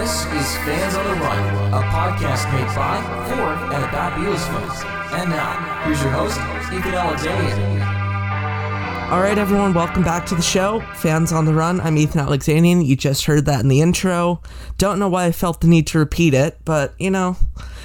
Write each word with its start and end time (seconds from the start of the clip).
This 0.00 0.24
is 0.24 0.56
Fans 0.64 0.94
on 0.94 1.04
the 1.04 1.22
Run, 1.22 1.74
a 1.74 1.82
podcast 1.88 2.50
made 2.54 2.74
by, 2.74 3.02
for, 3.28 3.74
and 3.74 3.84
about 3.84 4.14
Beatles 4.14 4.46
fans. 4.46 4.82
And 5.12 5.28
now, 5.28 5.84
here's 5.84 6.00
your 6.02 6.10
host, 6.10 6.38
Ethan 6.72 6.92
Alexanian. 6.92 7.82
All 9.12 9.20
right, 9.20 9.36
everyone, 9.36 9.74
welcome 9.74 10.02
back 10.02 10.24
to 10.28 10.34
the 10.34 10.40
show. 10.40 10.80
Fans 10.94 11.32
on 11.32 11.44
the 11.44 11.52
Run. 11.52 11.82
I'm 11.82 11.98
Ethan 11.98 12.18
Alexanian. 12.26 12.86
You 12.86 12.96
just 12.96 13.26
heard 13.26 13.44
that 13.44 13.60
in 13.60 13.68
the 13.68 13.82
intro. 13.82 14.40
Don't 14.78 14.98
know 14.98 15.10
why 15.10 15.26
I 15.26 15.32
felt 15.32 15.60
the 15.60 15.66
need 15.66 15.86
to 15.88 15.98
repeat 15.98 16.32
it, 16.32 16.58
but 16.64 16.94
you 16.98 17.10
know, 17.10 17.36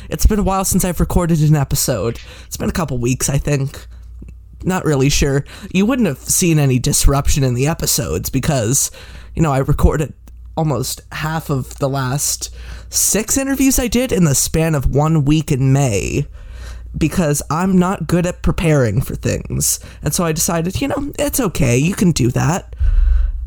it's 0.09 0.25
been 0.25 0.39
a 0.39 0.43
while 0.43 0.63
since 0.63 0.85
I've 0.85 1.01
recorded 1.01 1.41
an 1.41 1.57
episode. 1.57 2.17
It's 2.45 2.55
been 2.55 2.69
a 2.69 2.71
couple 2.71 2.97
weeks, 2.97 3.27
I 3.27 3.39
think. 3.39 3.87
Not 4.63 4.85
really 4.85 5.09
sure. 5.09 5.43
You 5.73 5.85
wouldn't 5.85 6.07
have 6.07 6.19
seen 6.19 6.59
any 6.59 6.79
disruption 6.79 7.43
in 7.43 7.55
the 7.55 7.67
episodes 7.67 8.29
because, 8.29 8.89
you 9.35 9.41
know, 9.41 9.51
I 9.51 9.57
recorded 9.57 10.13
almost 10.55 11.01
half 11.11 11.49
of 11.49 11.77
the 11.79 11.89
last 11.89 12.53
six 12.89 13.37
interviews 13.37 13.79
I 13.79 13.87
did 13.87 14.11
in 14.11 14.23
the 14.23 14.35
span 14.35 14.75
of 14.75 14.93
one 14.93 15.25
week 15.25 15.51
in 15.51 15.73
May 15.73 16.27
because 16.97 17.41
I'm 17.49 17.77
not 17.77 18.07
good 18.07 18.25
at 18.25 18.41
preparing 18.41 19.01
for 19.01 19.15
things. 19.15 19.79
And 20.01 20.13
so 20.13 20.23
I 20.23 20.31
decided, 20.31 20.81
you 20.81 20.87
know, 20.87 21.11
it's 21.19 21.39
okay. 21.39 21.77
You 21.77 21.93
can 21.93 22.11
do 22.11 22.29
that. 22.31 22.75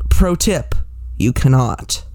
Pro 0.09 0.35
tip 0.35 0.75
you 1.17 1.33
cannot. 1.33 2.05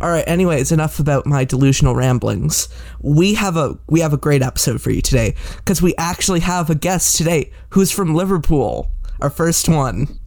All 0.00 0.10
right, 0.10 0.26
anyways, 0.26 0.72
enough 0.72 0.98
about 0.98 1.26
my 1.26 1.44
delusional 1.44 1.94
ramblings. 1.94 2.68
We 3.00 3.34
have 3.34 3.56
a 3.56 3.78
we 3.88 4.00
have 4.00 4.12
a 4.12 4.16
great 4.16 4.42
episode 4.42 4.80
for 4.80 4.90
you 4.90 5.00
today 5.00 5.34
cuz 5.64 5.80
we 5.80 5.94
actually 5.96 6.40
have 6.40 6.70
a 6.70 6.74
guest 6.74 7.16
today 7.16 7.52
who's 7.70 7.92
from 7.92 8.14
Liverpool. 8.14 8.90
Our 9.20 9.30
first 9.30 9.68
one. 9.68 10.18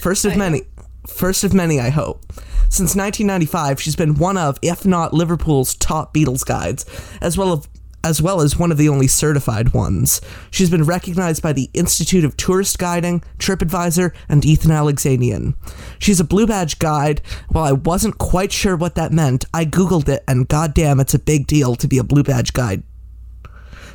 First 0.00 0.24
of 0.24 0.36
many. 0.36 0.62
First 1.06 1.44
of 1.44 1.52
many, 1.52 1.80
I 1.80 1.90
hope. 1.90 2.24
Since 2.68 2.96
1995, 2.96 3.80
she's 3.80 3.96
been 3.96 4.14
one 4.14 4.38
of, 4.38 4.58
if 4.62 4.86
not 4.86 5.12
Liverpool's 5.12 5.74
top 5.74 6.14
Beatles 6.14 6.44
guides, 6.44 6.86
as 7.20 7.36
well 7.36 7.52
as 7.52 7.68
as 8.04 8.20
well 8.20 8.40
as 8.40 8.56
one 8.56 8.72
of 8.72 8.78
the 8.78 8.88
only 8.88 9.06
certified 9.06 9.72
ones. 9.72 10.20
She's 10.50 10.70
been 10.70 10.84
recognized 10.84 11.42
by 11.42 11.52
the 11.52 11.70
Institute 11.72 12.24
of 12.24 12.36
Tourist 12.36 12.78
Guiding, 12.78 13.22
TripAdvisor, 13.38 14.12
and 14.28 14.44
Ethan 14.44 14.70
Alexanian. 14.70 15.54
She's 15.98 16.20
a 16.20 16.24
Blue 16.24 16.46
Badge 16.46 16.78
guide. 16.78 17.20
While 17.48 17.64
I 17.64 17.72
wasn't 17.72 18.18
quite 18.18 18.52
sure 18.52 18.76
what 18.76 18.96
that 18.96 19.12
meant, 19.12 19.44
I 19.54 19.64
googled 19.64 20.08
it, 20.08 20.24
and 20.26 20.48
goddamn, 20.48 21.00
it's 21.00 21.14
a 21.14 21.18
big 21.18 21.46
deal 21.46 21.76
to 21.76 21.88
be 21.88 21.98
a 21.98 22.04
Blue 22.04 22.24
Badge 22.24 22.52
guide. 22.52 22.82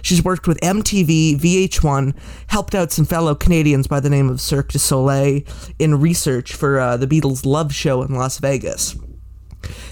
She's 0.07 0.23
worked 0.23 0.47
with 0.47 0.57
MTV, 0.61 1.37
VH1, 1.37 2.15
helped 2.47 2.73
out 2.73 2.93
some 2.93 3.03
fellow 3.03 3.35
Canadians 3.35 3.87
by 3.87 3.99
the 3.99 4.09
name 4.09 4.29
of 4.29 4.39
Cirque 4.39 4.71
du 4.71 4.79
Soleil 4.79 5.41
in 5.79 5.99
research 5.99 6.53
for 6.53 6.79
uh, 6.79 6.95
the 6.95 7.07
Beatles' 7.07 7.45
Love 7.45 7.73
Show 7.73 8.01
in 8.03 8.15
Las 8.15 8.37
Vegas. 8.37 8.95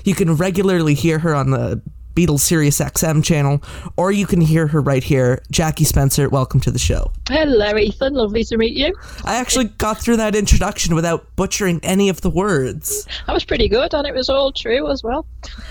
You 0.06 0.16
can 0.16 0.38
regularly 0.38 0.94
hear 0.94 1.20
her 1.20 1.36
on 1.36 1.52
the 1.52 1.82
Beatles 2.14 2.40
Sirius 2.40 2.80
XM 2.80 3.26
channel, 3.26 3.62
or 3.98 4.14
you 4.14 4.26
can 4.26 4.40
hear 4.40 4.68
her 4.68 4.80
right 4.80 5.04
here. 5.04 5.44
Jackie 5.52 5.84
Spencer, 5.84 6.30
welcome 6.30 6.62
to 6.62 6.72
the 6.72 6.80
show. 6.80 7.12
Hello, 7.28 7.78
Ethan. 7.78 8.14
Lovely 8.14 8.46
to 8.46 8.56
meet 8.56 8.78
you. 8.78 8.96
I 9.26 9.36
actually 9.36 9.66
got 9.66 10.00
through 10.00 10.16
that 10.16 10.34
introduction 10.34 10.96
without 10.96 11.36
butchering 11.36 11.82
any 11.84 12.08
of 12.08 12.22
the 12.22 12.30
words. 12.30 13.06
That 13.28 13.34
was 13.34 13.44
pretty 13.44 13.68
good, 13.68 13.94
and 13.94 14.08
it 14.08 14.16
was 14.16 14.30
all 14.30 14.54
true 14.54 14.90
as 14.90 15.04
well. 15.04 15.28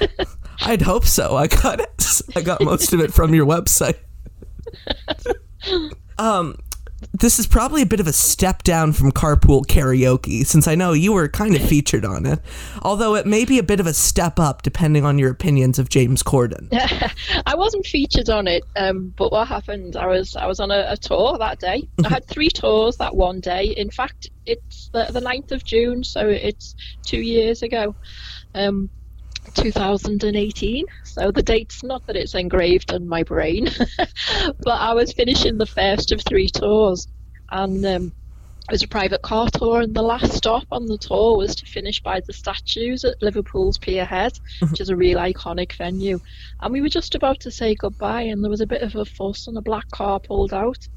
I'd 0.60 0.82
hope 0.82 1.06
so. 1.06 1.34
I 1.34 1.46
got 1.46 1.80
it. 1.80 2.20
I 2.36 2.42
got 2.42 2.60
most 2.60 2.92
of 2.92 3.00
it 3.00 3.14
from 3.14 3.34
your 3.34 3.46
website. 3.46 3.96
Um, 6.16 6.56
this 7.12 7.38
is 7.38 7.46
probably 7.46 7.82
a 7.82 7.86
bit 7.86 8.00
of 8.00 8.06
a 8.06 8.12
step 8.12 8.62
down 8.62 8.92
from 8.92 9.12
carpool 9.12 9.66
karaoke, 9.66 10.46
since 10.46 10.66
I 10.66 10.74
know 10.74 10.92
you 10.92 11.12
were 11.12 11.28
kind 11.28 11.54
of 11.54 11.62
featured 11.62 12.04
on 12.04 12.24
it. 12.24 12.40
Although 12.82 13.14
it 13.14 13.26
may 13.26 13.44
be 13.44 13.58
a 13.58 13.62
bit 13.62 13.80
of 13.80 13.86
a 13.86 13.92
step 13.92 14.38
up, 14.38 14.62
depending 14.62 15.04
on 15.04 15.18
your 15.18 15.30
opinions 15.30 15.78
of 15.78 15.88
James 15.88 16.22
Corden. 16.22 16.68
I 17.46 17.54
wasn't 17.54 17.86
featured 17.86 18.30
on 18.30 18.46
it, 18.46 18.64
um, 18.76 19.12
but 19.16 19.32
what 19.32 19.48
happened? 19.48 19.96
I 19.96 20.06
was 20.06 20.36
I 20.36 20.46
was 20.46 20.60
on 20.60 20.70
a, 20.70 20.86
a 20.90 20.96
tour 20.96 21.36
that 21.38 21.58
day. 21.60 21.88
I 22.04 22.08
had 22.08 22.26
three 22.26 22.48
tours 22.54 22.96
that 22.98 23.14
one 23.14 23.40
day. 23.40 23.64
In 23.64 23.90
fact, 23.90 24.30
it's 24.46 24.88
the, 24.92 25.08
the 25.10 25.20
9th 25.20 25.52
of 25.52 25.64
June, 25.64 26.04
so 26.04 26.28
it's 26.28 26.74
two 27.04 27.20
years 27.20 27.62
ago. 27.62 27.94
Um, 28.54 28.88
2018. 29.54 30.84
So 31.04 31.30
the 31.30 31.42
date's 31.42 31.82
not 31.82 32.06
that 32.06 32.16
it's 32.16 32.34
engraved 32.34 32.92
in 32.92 33.08
my 33.08 33.22
brain, 33.22 33.68
but 34.60 34.80
I 34.80 34.94
was 34.94 35.12
finishing 35.12 35.58
the 35.58 35.66
first 35.66 36.12
of 36.12 36.22
three 36.22 36.48
tours, 36.48 37.08
and 37.50 37.84
um, 37.84 38.12
it 38.68 38.72
was 38.72 38.82
a 38.82 38.88
private 38.88 39.20
car 39.20 39.48
tour, 39.50 39.80
and 39.82 39.94
the 39.94 40.02
last 40.02 40.32
stop 40.32 40.64
on 40.72 40.86
the 40.86 40.96
tour 40.96 41.36
was 41.36 41.54
to 41.56 41.66
finish 41.66 42.00
by 42.00 42.20
the 42.20 42.32
statues 42.32 43.04
at 43.04 43.20
Liverpool's 43.20 43.76
Pier 43.76 44.06
Head, 44.06 44.38
which 44.70 44.80
is 44.80 44.88
a 44.88 44.96
real 44.96 45.18
iconic 45.18 45.72
venue. 45.74 46.18
And 46.60 46.72
we 46.72 46.80
were 46.80 46.88
just 46.88 47.14
about 47.14 47.40
to 47.40 47.50
say 47.50 47.74
goodbye, 47.74 48.22
and 48.22 48.42
there 48.42 48.50
was 48.50 48.62
a 48.62 48.66
bit 48.66 48.82
of 48.82 48.96
a 48.96 49.04
fuss, 49.04 49.46
and 49.46 49.58
a 49.58 49.62
black 49.62 49.90
car 49.90 50.18
pulled 50.18 50.54
out, 50.54 50.88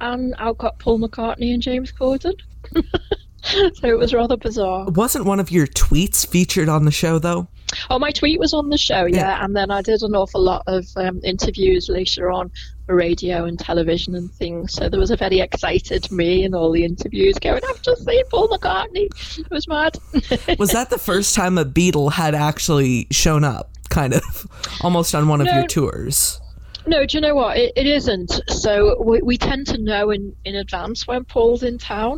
and 0.00 0.34
out 0.38 0.58
got 0.58 0.78
Paul 0.78 1.00
McCartney 1.00 1.52
and 1.52 1.62
James 1.62 1.92
Corden. 1.92 2.34
so 3.42 3.88
it 3.88 3.98
was 3.98 4.14
rather 4.14 4.36
bizarre. 4.36 4.88
Wasn't 4.88 5.24
one 5.24 5.40
of 5.40 5.50
your 5.50 5.66
tweets 5.66 6.24
featured 6.24 6.68
on 6.68 6.84
the 6.84 6.92
show, 6.92 7.18
though? 7.18 7.48
Oh, 7.90 7.98
my 7.98 8.10
tweet 8.10 8.38
was 8.38 8.54
on 8.54 8.70
the 8.70 8.78
show, 8.78 9.04
yeah, 9.04 9.16
Yeah. 9.16 9.44
and 9.44 9.54
then 9.54 9.70
I 9.70 9.82
did 9.82 10.02
an 10.02 10.14
awful 10.14 10.40
lot 10.42 10.62
of 10.66 10.86
um, 10.96 11.20
interviews 11.24 11.88
later 11.88 12.30
on 12.30 12.50
for 12.86 12.94
radio 12.94 13.44
and 13.44 13.58
television 13.58 14.14
and 14.14 14.30
things. 14.32 14.72
So 14.72 14.88
there 14.88 14.98
was 15.00 15.10
a 15.10 15.16
very 15.16 15.40
excited 15.40 16.10
me 16.10 16.44
in 16.44 16.54
all 16.54 16.72
the 16.72 16.84
interviews 16.84 17.38
going, 17.38 17.60
I've 17.68 17.82
just 17.82 18.04
seen 18.06 18.22
Paul 18.30 18.48
McCartney. 18.48 19.08
It 19.38 19.50
was 19.50 19.68
mad. 19.68 19.98
Was 20.58 20.70
that 20.72 20.88
the 20.90 20.98
first 20.98 21.34
time 21.34 21.58
a 21.58 21.64
Beatle 21.64 22.12
had 22.12 22.34
actually 22.34 23.06
shown 23.10 23.44
up, 23.44 23.70
kind 23.90 24.14
of, 24.14 24.46
almost 24.82 25.14
on 25.14 25.28
one 25.28 25.40
of 25.40 25.46
your 25.48 25.66
tours? 25.66 26.40
no, 26.86 27.04
do 27.04 27.18
you 27.18 27.20
know 27.20 27.34
what? 27.34 27.58
It, 27.58 27.72
it 27.76 27.86
isn't. 27.86 28.40
So 28.48 29.02
we, 29.02 29.20
we 29.20 29.36
tend 29.36 29.66
to 29.66 29.76
know 29.78 30.10
in, 30.10 30.34
in 30.46 30.54
advance 30.56 31.06
when 31.06 31.24
Paul's 31.24 31.62
in 31.62 31.76
town. 31.76 32.16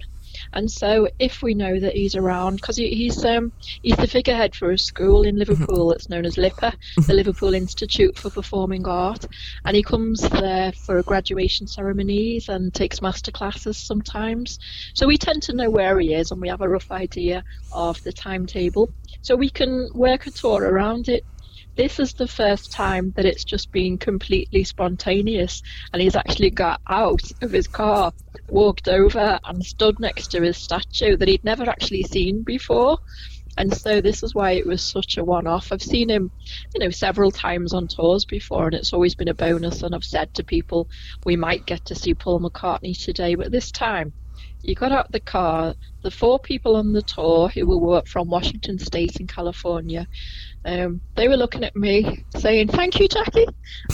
And 0.53 0.71
so, 0.71 1.09
if 1.19 1.43
we 1.43 1.55
know 1.55 1.79
that 1.79 1.95
he's 1.95 2.17
around, 2.17 2.57
because 2.57 2.77
he, 2.77 2.89
he's 2.91 3.25
um, 3.25 3.53
he's 3.83 3.97
the 3.97 4.07
figurehead 4.07 4.55
for 4.55 4.73
a 4.73 4.79
school 4.79 5.23
in 5.23 5.37
Liverpool 5.37 5.89
that's 5.89 6.09
known 6.09 6.27
as 6.27 6.37
LIPA, 6.37 6.73
the 7.07 7.15
Liverpool 7.15 7.55
Institute 7.55 8.17
for 8.19 8.31
Performing 8.31 8.87
Art, 8.87 9.25
and 9.65 9.77
he 9.77 9.83
comes 9.83 10.21
there 10.21 10.73
for 10.73 11.03
graduation 11.03 11.67
ceremonies 11.67 12.49
and 12.49 12.75
takes 12.75 13.01
master 13.01 13.31
classes 13.31 13.79
sometimes. 13.79 14.59
So 14.95 15.07
we 15.07 15.19
tend 15.19 15.43
to 15.45 15.55
know 15.55 15.71
where 15.71 15.99
he 16.01 16.15
is, 16.15 16.31
and 16.31 16.41
we 16.41 16.49
have 16.49 16.63
a 16.63 16.69
rough 16.69 16.91
idea 16.91 17.45
of 17.73 18.01
the 18.05 18.13
timetable, 18.13 18.93
so 19.23 19.37
we 19.37 19.51
can 19.51 19.89
work 19.95 20.27
a 20.27 20.31
tour 20.31 20.63
around 20.63 21.09
it. 21.09 21.25
This 21.81 21.99
is 21.99 22.13
the 22.13 22.29
first 22.29 22.73
time 22.73 23.15
that 23.17 23.25
it's 23.25 23.43
just 23.43 23.73
been 23.73 23.97
completely 23.97 24.65
spontaneous, 24.65 25.63
and 25.95 26.03
he's 26.03 26.15
actually 26.15 26.51
got 26.51 26.83
out 26.87 27.23
of 27.41 27.53
his 27.53 27.67
car, 27.67 28.13
walked 28.51 28.87
over, 28.87 29.41
and 29.45 29.65
stood 29.65 29.99
next 29.99 30.27
to 30.33 30.43
his 30.43 30.59
statue 30.59 31.17
that 31.17 31.27
he'd 31.27 31.43
never 31.43 31.71
actually 31.71 32.03
seen 32.03 32.43
before. 32.43 32.99
And 33.57 33.75
so 33.75 34.03
this 34.03 34.23
is 34.23 34.35
why 34.35 34.51
it 34.51 34.67
was 34.67 34.83
such 34.83 35.17
a 35.17 35.25
one-off. 35.25 35.73
I've 35.73 35.81
seen 35.81 36.11
him, 36.11 36.31
you 36.75 36.81
know, 36.81 36.91
several 36.91 37.31
times 37.31 37.73
on 37.73 37.89
tours 37.89 38.27
before, 38.27 38.67
and 38.67 38.75
it's 38.75 38.93
always 38.93 39.15
been 39.15 39.29
a 39.29 39.35
bonus. 39.35 39.83
And 39.83 39.95
I've 39.95 40.05
said 40.05 40.35
to 40.35 40.45
people, 40.45 40.87
we 41.25 41.35
might 41.35 41.65
get 41.65 41.87
to 41.87 41.95
see 41.95 42.13
Paul 42.13 42.41
McCartney 42.41 42.93
today, 43.03 43.37
but 43.37 43.53
this 43.53 43.71
time, 43.71 44.13
you 44.63 44.75
got 44.75 44.93
out 44.93 45.11
the 45.11 45.21
car. 45.21 45.75
The 46.03 46.11
four 46.11 46.39
people 46.39 46.77
on 46.77 46.93
the 46.93 47.01
tour 47.01 47.49
who 47.49 47.67
were 47.67 48.03
from 48.03 48.29
Washington 48.29 48.79
State 48.79 49.17
in 49.17 49.27
California, 49.27 50.07
um, 50.65 51.01
they 51.17 51.29
were 51.29 51.37
looking 51.37 51.65
at 51.65 51.75
me 51.75 52.25
saying, 52.37 52.69
"Thank 52.69 53.01
you, 53.01 53.09
Jackie," 53.09 53.47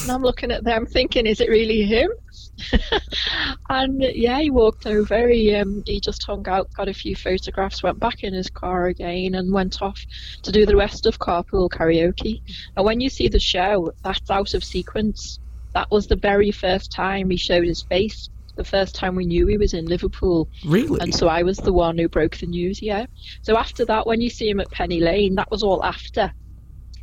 and 0.02 0.10
I'm 0.10 0.22
looking 0.22 0.50
at 0.50 0.64
them 0.64 0.84
thinking, 0.84 1.26
"Is 1.26 1.40
it 1.40 1.48
really 1.48 1.82
him?" 1.82 2.10
and 3.68 4.02
yeah, 4.02 4.40
he 4.40 4.50
walked 4.50 4.86
over. 4.86 5.28
He 5.28 5.54
um, 5.54 5.84
he 5.86 6.00
just 6.00 6.24
hung 6.24 6.46
out, 6.48 6.72
got 6.74 6.88
a 6.88 6.94
few 6.94 7.14
photographs, 7.14 7.82
went 7.82 8.00
back 8.00 8.24
in 8.24 8.34
his 8.34 8.50
car 8.50 8.86
again, 8.86 9.34
and 9.36 9.52
went 9.52 9.80
off 9.80 10.04
to 10.42 10.50
do 10.50 10.66
the 10.66 10.76
rest 10.76 11.06
of 11.06 11.18
carpool 11.18 11.70
karaoke. 11.70 12.42
And 12.76 12.84
when 12.84 13.00
you 13.00 13.10
see 13.10 13.28
the 13.28 13.40
show, 13.40 13.92
that's 14.02 14.30
out 14.30 14.54
of 14.54 14.64
sequence. 14.64 15.38
That 15.74 15.90
was 15.90 16.06
the 16.06 16.16
very 16.16 16.50
first 16.50 16.90
time 16.90 17.30
he 17.30 17.36
showed 17.36 17.66
his 17.66 17.82
face. 17.82 18.28
The 18.56 18.64
first 18.64 18.94
time 18.94 19.14
we 19.14 19.26
knew 19.26 19.46
he 19.46 19.58
was 19.58 19.74
in 19.74 19.84
Liverpool. 19.84 20.48
Really? 20.64 20.98
And 21.00 21.14
so 21.14 21.28
I 21.28 21.42
was 21.42 21.58
the 21.58 21.74
one 21.74 21.98
who 21.98 22.08
broke 22.08 22.38
the 22.38 22.46
news, 22.46 22.80
yeah. 22.80 23.04
So 23.42 23.56
after 23.58 23.84
that, 23.84 24.06
when 24.06 24.22
you 24.22 24.30
see 24.30 24.48
him 24.48 24.60
at 24.60 24.70
Penny 24.70 25.00
Lane, 25.00 25.34
that 25.34 25.50
was 25.50 25.62
all 25.62 25.84
after 25.84 26.32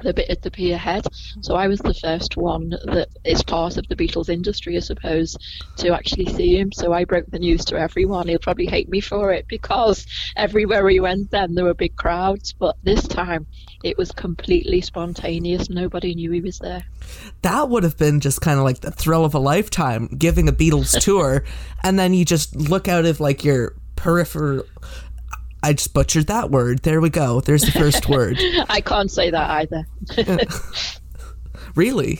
the 0.03 0.13
bit 0.13 0.29
at 0.29 0.41
the 0.41 0.51
pier 0.51 0.77
head. 0.77 1.07
So 1.41 1.55
I 1.55 1.67
was 1.67 1.79
the 1.79 1.93
first 1.93 2.37
one 2.37 2.69
that 2.69 3.09
is 3.23 3.43
part 3.43 3.77
of 3.77 3.87
the 3.87 3.95
Beatles 3.95 4.29
industry, 4.29 4.77
I 4.77 4.81
suppose, 4.81 5.37
to 5.77 5.93
actually 5.93 6.27
see 6.27 6.57
him. 6.59 6.71
So 6.71 6.93
I 6.93 7.05
broke 7.05 7.27
the 7.27 7.39
news 7.39 7.65
to 7.65 7.77
everyone. 7.77 8.27
He'll 8.27 8.39
probably 8.39 8.65
hate 8.67 8.89
me 8.89 8.99
for 8.99 9.31
it 9.31 9.47
because 9.47 10.05
everywhere 10.35 10.87
he 10.89 10.99
went 10.99 11.31
then 11.31 11.55
there 11.55 11.65
were 11.65 11.73
big 11.73 11.95
crowds. 11.95 12.53
But 12.53 12.75
this 12.83 13.07
time 13.07 13.47
it 13.83 13.97
was 13.97 14.11
completely 14.11 14.81
spontaneous. 14.81 15.69
Nobody 15.69 16.15
knew 16.15 16.31
he 16.31 16.41
was 16.41 16.59
there. 16.59 16.83
that 17.41 17.69
would 17.69 17.83
have 17.83 17.97
been 17.97 18.19
just 18.19 18.41
kind 18.41 18.57
of 18.57 18.65
like 18.65 18.81
the 18.81 18.91
thrill 18.91 19.25
of 19.25 19.33
a 19.33 19.39
lifetime 19.39 20.07
giving 20.07 20.47
a 20.47 20.53
Beatles 20.53 20.99
tour 21.03 21.43
and 21.83 21.97
then 21.99 22.13
you 22.13 22.25
just 22.25 22.55
look 22.55 22.87
out 22.87 23.05
of 23.05 23.19
like 23.19 23.43
your 23.43 23.75
peripheral 23.95 24.63
I 25.63 25.73
just 25.73 25.93
butchered 25.93 26.27
that 26.27 26.51
word. 26.51 26.79
There 26.83 27.01
we 27.01 27.09
go. 27.09 27.41
There's 27.41 27.63
the 27.63 27.71
first 27.71 28.07
word. 28.09 28.37
I 28.69 28.81
can't 28.81 29.09
say 29.09 29.31
that 29.31 29.49
either. 29.49 29.87
Really? 31.75 32.19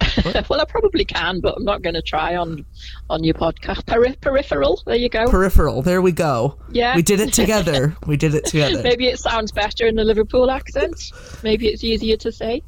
well, 0.48 0.60
I 0.60 0.64
probably 0.68 1.04
can, 1.04 1.40
but 1.40 1.56
I'm 1.56 1.64
not 1.64 1.82
going 1.82 1.94
to 1.94 2.02
try 2.02 2.36
on 2.36 2.66
on 3.08 3.24
your 3.24 3.34
podcast. 3.34 3.86
Peri- 3.86 4.16
peripheral. 4.20 4.82
There 4.84 4.96
you 4.96 5.08
go. 5.08 5.26
Peripheral. 5.26 5.82
There 5.82 6.02
we 6.02 6.12
go. 6.12 6.58
Yeah. 6.70 6.96
We 6.96 7.02
did 7.02 7.20
it 7.20 7.32
together. 7.32 7.96
we 8.06 8.16
did 8.16 8.34
it 8.34 8.44
together. 8.44 8.82
Maybe 8.82 9.06
it 9.06 9.18
sounds 9.18 9.52
better 9.52 9.86
in 9.86 9.98
a 9.98 10.04
Liverpool 10.04 10.50
accent. 10.50 11.12
Maybe 11.42 11.68
it's 11.68 11.82
easier 11.84 12.16
to 12.18 12.32
say. 12.32 12.62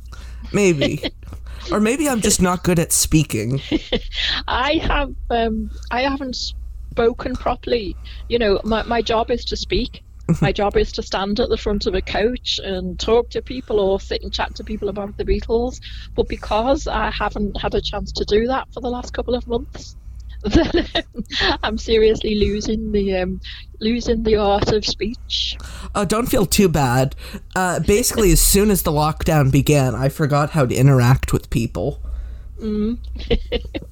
Maybe. 0.52 1.02
Or 1.70 1.81
maybe 1.81 2.08
I'm 2.08 2.23
just 2.23 2.40
not 2.40 2.62
good 2.64 2.79
at 2.79 2.93
speaking. 2.93 3.61
I 4.46 4.75
have 4.76 5.14
um, 5.29 5.70
I 5.90 6.02
haven't 6.02 6.55
spoken 6.98 7.34
properly. 7.34 7.96
You 8.28 8.38
know, 8.38 8.60
my 8.64 8.82
my 8.82 9.02
job 9.02 9.30
is 9.30 9.44
to 9.46 9.56
speak. 9.56 10.02
my 10.42 10.52
job 10.52 10.76
is 10.76 10.92
to 10.92 11.02
stand 11.02 11.40
at 11.40 11.48
the 11.48 11.56
front 11.56 11.86
of 11.86 11.94
a 11.94 12.02
coach 12.02 12.60
and 12.62 13.00
talk 13.00 13.30
to 13.30 13.40
people 13.40 13.80
or 13.80 13.98
sit 13.98 14.22
and 14.22 14.32
chat 14.32 14.54
to 14.56 14.64
people 14.64 14.90
about 14.90 15.16
the 15.16 15.24
Beatles. 15.24 15.80
But 16.14 16.28
because 16.28 16.86
I 16.86 17.10
haven't 17.10 17.58
had 17.58 17.74
a 17.74 17.80
chance 17.80 18.12
to 18.12 18.24
do 18.24 18.46
that 18.48 18.68
for 18.74 18.80
the 18.80 18.90
last 18.90 19.14
couple 19.14 19.34
of 19.34 19.46
months, 19.46 19.96
then 20.42 20.86
I'm 21.62 21.78
seriously 21.78 22.34
losing 22.34 22.92
the 22.92 23.16
um, 23.16 23.40
losing 23.80 24.24
the 24.24 24.36
art 24.36 24.72
of 24.72 24.84
speech. 24.84 25.56
Oh, 25.94 26.04
don't 26.04 26.26
feel 26.26 26.46
too 26.46 26.68
bad. 26.68 27.14
Uh, 27.54 27.78
basically, 27.80 28.32
as 28.32 28.40
soon 28.40 28.70
as 28.70 28.82
the 28.82 28.92
lockdown 28.92 29.52
began, 29.52 29.94
I 29.94 30.08
forgot 30.08 30.50
how 30.50 30.66
to 30.66 30.74
interact 30.74 31.32
with 31.32 31.48
people. 31.48 32.02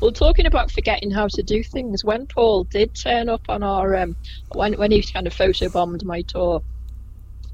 Well, 0.00 0.12
talking 0.12 0.46
about 0.46 0.70
forgetting 0.70 1.10
how 1.10 1.28
to 1.28 1.42
do 1.42 1.62
things, 1.62 2.04
when 2.04 2.26
Paul 2.26 2.64
did 2.64 2.94
turn 2.94 3.28
up 3.28 3.42
on 3.48 3.62
our 3.62 3.96
um, 3.96 4.16
when 4.54 4.74
when 4.74 4.90
he 4.90 5.02
kind 5.02 5.26
of 5.26 5.34
photobombed 5.34 6.04
my 6.04 6.22
tour, 6.22 6.62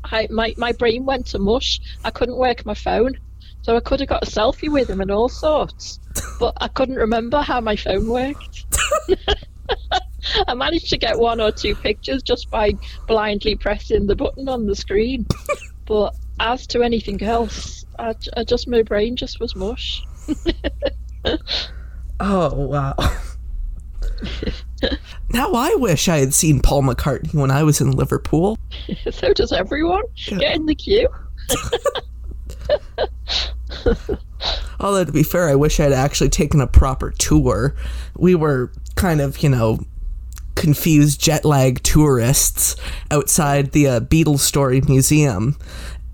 I 0.04 0.28
my 0.30 0.54
my 0.56 0.72
brain 0.72 1.04
went 1.04 1.26
to 1.28 1.38
mush. 1.38 1.80
I 2.04 2.10
couldn't 2.10 2.36
work 2.36 2.64
my 2.64 2.74
phone, 2.74 3.18
so 3.62 3.76
I 3.76 3.80
could 3.80 4.00
have 4.00 4.08
got 4.08 4.26
a 4.26 4.30
selfie 4.30 4.72
with 4.72 4.88
him 4.88 5.00
and 5.00 5.10
all 5.10 5.28
sorts, 5.28 6.00
but 6.40 6.54
I 6.60 6.68
couldn't 6.68 6.96
remember 6.96 7.42
how 7.42 7.60
my 7.60 7.76
phone 7.76 8.08
worked. 8.08 8.64
I 10.46 10.54
managed 10.54 10.90
to 10.90 10.98
get 10.98 11.18
one 11.18 11.40
or 11.40 11.52
two 11.52 11.74
pictures 11.74 12.22
just 12.22 12.50
by 12.50 12.72
blindly 13.06 13.56
pressing 13.56 14.06
the 14.06 14.16
button 14.16 14.48
on 14.48 14.66
the 14.66 14.74
screen, 14.74 15.26
but 15.86 16.14
as 16.40 16.66
to 16.68 16.82
anything 16.82 17.22
else, 17.22 17.84
I 17.98 18.14
just 18.44 18.68
my 18.68 18.82
brain 18.82 19.16
just 19.16 19.40
was 19.40 19.56
mush. 19.56 20.02
Oh, 22.20 22.54
wow. 22.54 22.94
now 25.30 25.52
I 25.52 25.74
wish 25.76 26.08
I 26.08 26.18
had 26.18 26.34
seen 26.34 26.60
Paul 26.60 26.82
McCartney 26.82 27.34
when 27.34 27.50
I 27.50 27.62
was 27.62 27.80
in 27.80 27.92
Liverpool. 27.92 28.58
so 29.10 29.32
does 29.32 29.52
everyone. 29.52 30.02
Get 30.26 30.56
in 30.56 30.66
the 30.66 30.74
queue. 30.74 31.08
Although, 34.80 35.04
to 35.04 35.12
be 35.12 35.22
fair, 35.24 35.48
I 35.48 35.56
wish 35.56 35.80
I'd 35.80 35.92
actually 35.92 36.30
taken 36.30 36.60
a 36.60 36.66
proper 36.66 37.10
tour. 37.18 37.74
We 38.16 38.34
were 38.34 38.72
kind 38.94 39.20
of, 39.20 39.42
you 39.42 39.48
know, 39.48 39.80
confused 40.54 41.20
jet 41.20 41.44
lag 41.44 41.82
tourists 41.82 42.76
outside 43.10 43.72
the 43.72 43.88
uh, 43.88 44.00
Beatles 44.00 44.40
Story 44.40 44.80
Museum. 44.82 45.56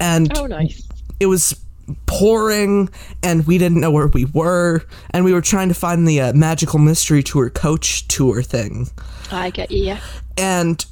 And 0.00 0.36
Oh, 0.36 0.46
nice. 0.46 0.86
it 1.20 1.26
was 1.26 1.60
pouring 2.06 2.88
and 3.22 3.46
we 3.46 3.58
didn't 3.58 3.80
know 3.80 3.90
where 3.90 4.06
we 4.08 4.24
were 4.26 4.84
and 5.10 5.24
we 5.24 5.32
were 5.32 5.40
trying 5.40 5.68
to 5.68 5.74
find 5.74 6.06
the 6.06 6.20
uh, 6.20 6.32
magical 6.32 6.78
mystery 6.78 7.22
tour 7.22 7.50
coach 7.50 8.06
tour 8.08 8.42
thing 8.42 8.88
I 9.30 9.50
get 9.50 9.70
you. 9.70 9.84
Yeah. 9.84 10.00
and 10.36 10.84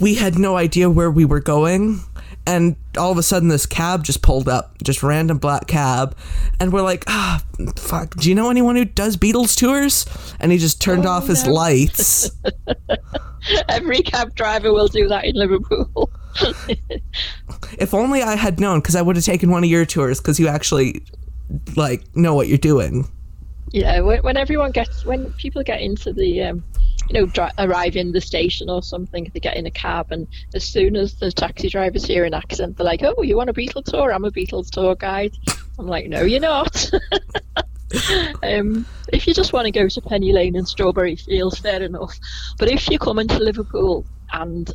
we 0.00 0.14
had 0.14 0.38
no 0.38 0.56
idea 0.56 0.90
where 0.90 1.10
we 1.10 1.24
were 1.24 1.40
going 1.40 2.00
and 2.46 2.76
all 2.98 3.12
of 3.12 3.18
a 3.18 3.22
sudden 3.22 3.48
this 3.48 3.66
cab 3.66 4.02
just 4.04 4.22
pulled 4.22 4.48
up 4.48 4.76
just 4.82 5.02
random 5.02 5.38
black 5.38 5.66
cab 5.66 6.16
and 6.58 6.72
we're 6.72 6.82
like 6.82 7.04
ah 7.06 7.42
fuck 7.76 8.14
do 8.16 8.28
you 8.28 8.34
know 8.34 8.50
anyone 8.50 8.76
who 8.76 8.84
does 8.84 9.16
beatles 9.16 9.56
tours 9.56 10.06
and 10.40 10.50
he 10.52 10.58
just 10.58 10.80
turned 10.80 11.06
Oh, 11.06 11.10
off 11.10 11.26
his 11.28 11.46
lights 11.46 12.30
Every 13.68 14.02
cab 14.02 14.34
driver 14.34 14.72
will 14.72 14.88
do 14.88 15.08
that 15.08 15.24
in 15.24 15.34
Liverpool. 15.34 16.10
if 17.78 17.92
only 17.94 18.22
i 18.22 18.36
had 18.36 18.60
known 18.60 18.80
because 18.80 18.96
i 18.96 19.02
would 19.02 19.16
have 19.16 19.24
taken 19.24 19.50
one 19.50 19.64
of 19.64 19.70
your 19.70 19.84
tours 19.84 20.20
because 20.20 20.38
you 20.38 20.48
actually 20.48 21.02
like 21.76 22.04
know 22.16 22.34
what 22.34 22.48
you're 22.48 22.58
doing 22.58 23.08
yeah. 23.72 24.00
When, 24.00 24.22
when 24.22 24.36
everyone 24.36 24.72
gets, 24.72 25.04
when 25.04 25.32
people 25.34 25.62
get 25.62 25.80
into 25.80 26.12
the, 26.12 26.42
um, 26.42 26.64
you 27.08 27.20
know, 27.20 27.26
dri- 27.26 27.50
arrive 27.58 27.96
in 27.96 28.12
the 28.12 28.20
station 28.20 28.68
or 28.68 28.82
something, 28.82 29.30
they 29.32 29.40
get 29.40 29.56
in 29.56 29.66
a 29.66 29.70
cab, 29.70 30.10
and 30.10 30.26
as 30.54 30.64
soon 30.64 30.96
as 30.96 31.14
the 31.14 31.30
taxi 31.32 31.68
drivers 31.68 32.04
hear 32.04 32.24
an 32.24 32.34
accent, 32.34 32.76
they're 32.76 32.86
like, 32.86 33.02
"Oh, 33.02 33.22
you 33.22 33.36
want 33.36 33.50
a 33.50 33.52
Beatles 33.52 33.84
tour? 33.84 34.12
I'm 34.12 34.24
a 34.24 34.30
Beatles 34.30 34.70
tour 34.70 34.94
guide." 34.94 35.36
I'm 35.78 35.86
like, 35.86 36.08
"No, 36.08 36.22
you're 36.22 36.40
not." 36.40 36.90
um, 38.42 38.86
if 39.12 39.26
you 39.26 39.34
just 39.34 39.52
want 39.52 39.66
to 39.66 39.72
go 39.72 39.88
to 39.88 40.00
Penny 40.00 40.32
Lane 40.32 40.56
and 40.56 40.68
Strawberry 40.68 41.16
Fields, 41.16 41.58
fair 41.58 41.82
enough. 41.82 42.16
But 42.58 42.70
if 42.70 42.88
you're 42.88 42.98
coming 42.98 43.28
to 43.28 43.38
Liverpool 43.38 44.04
and 44.32 44.70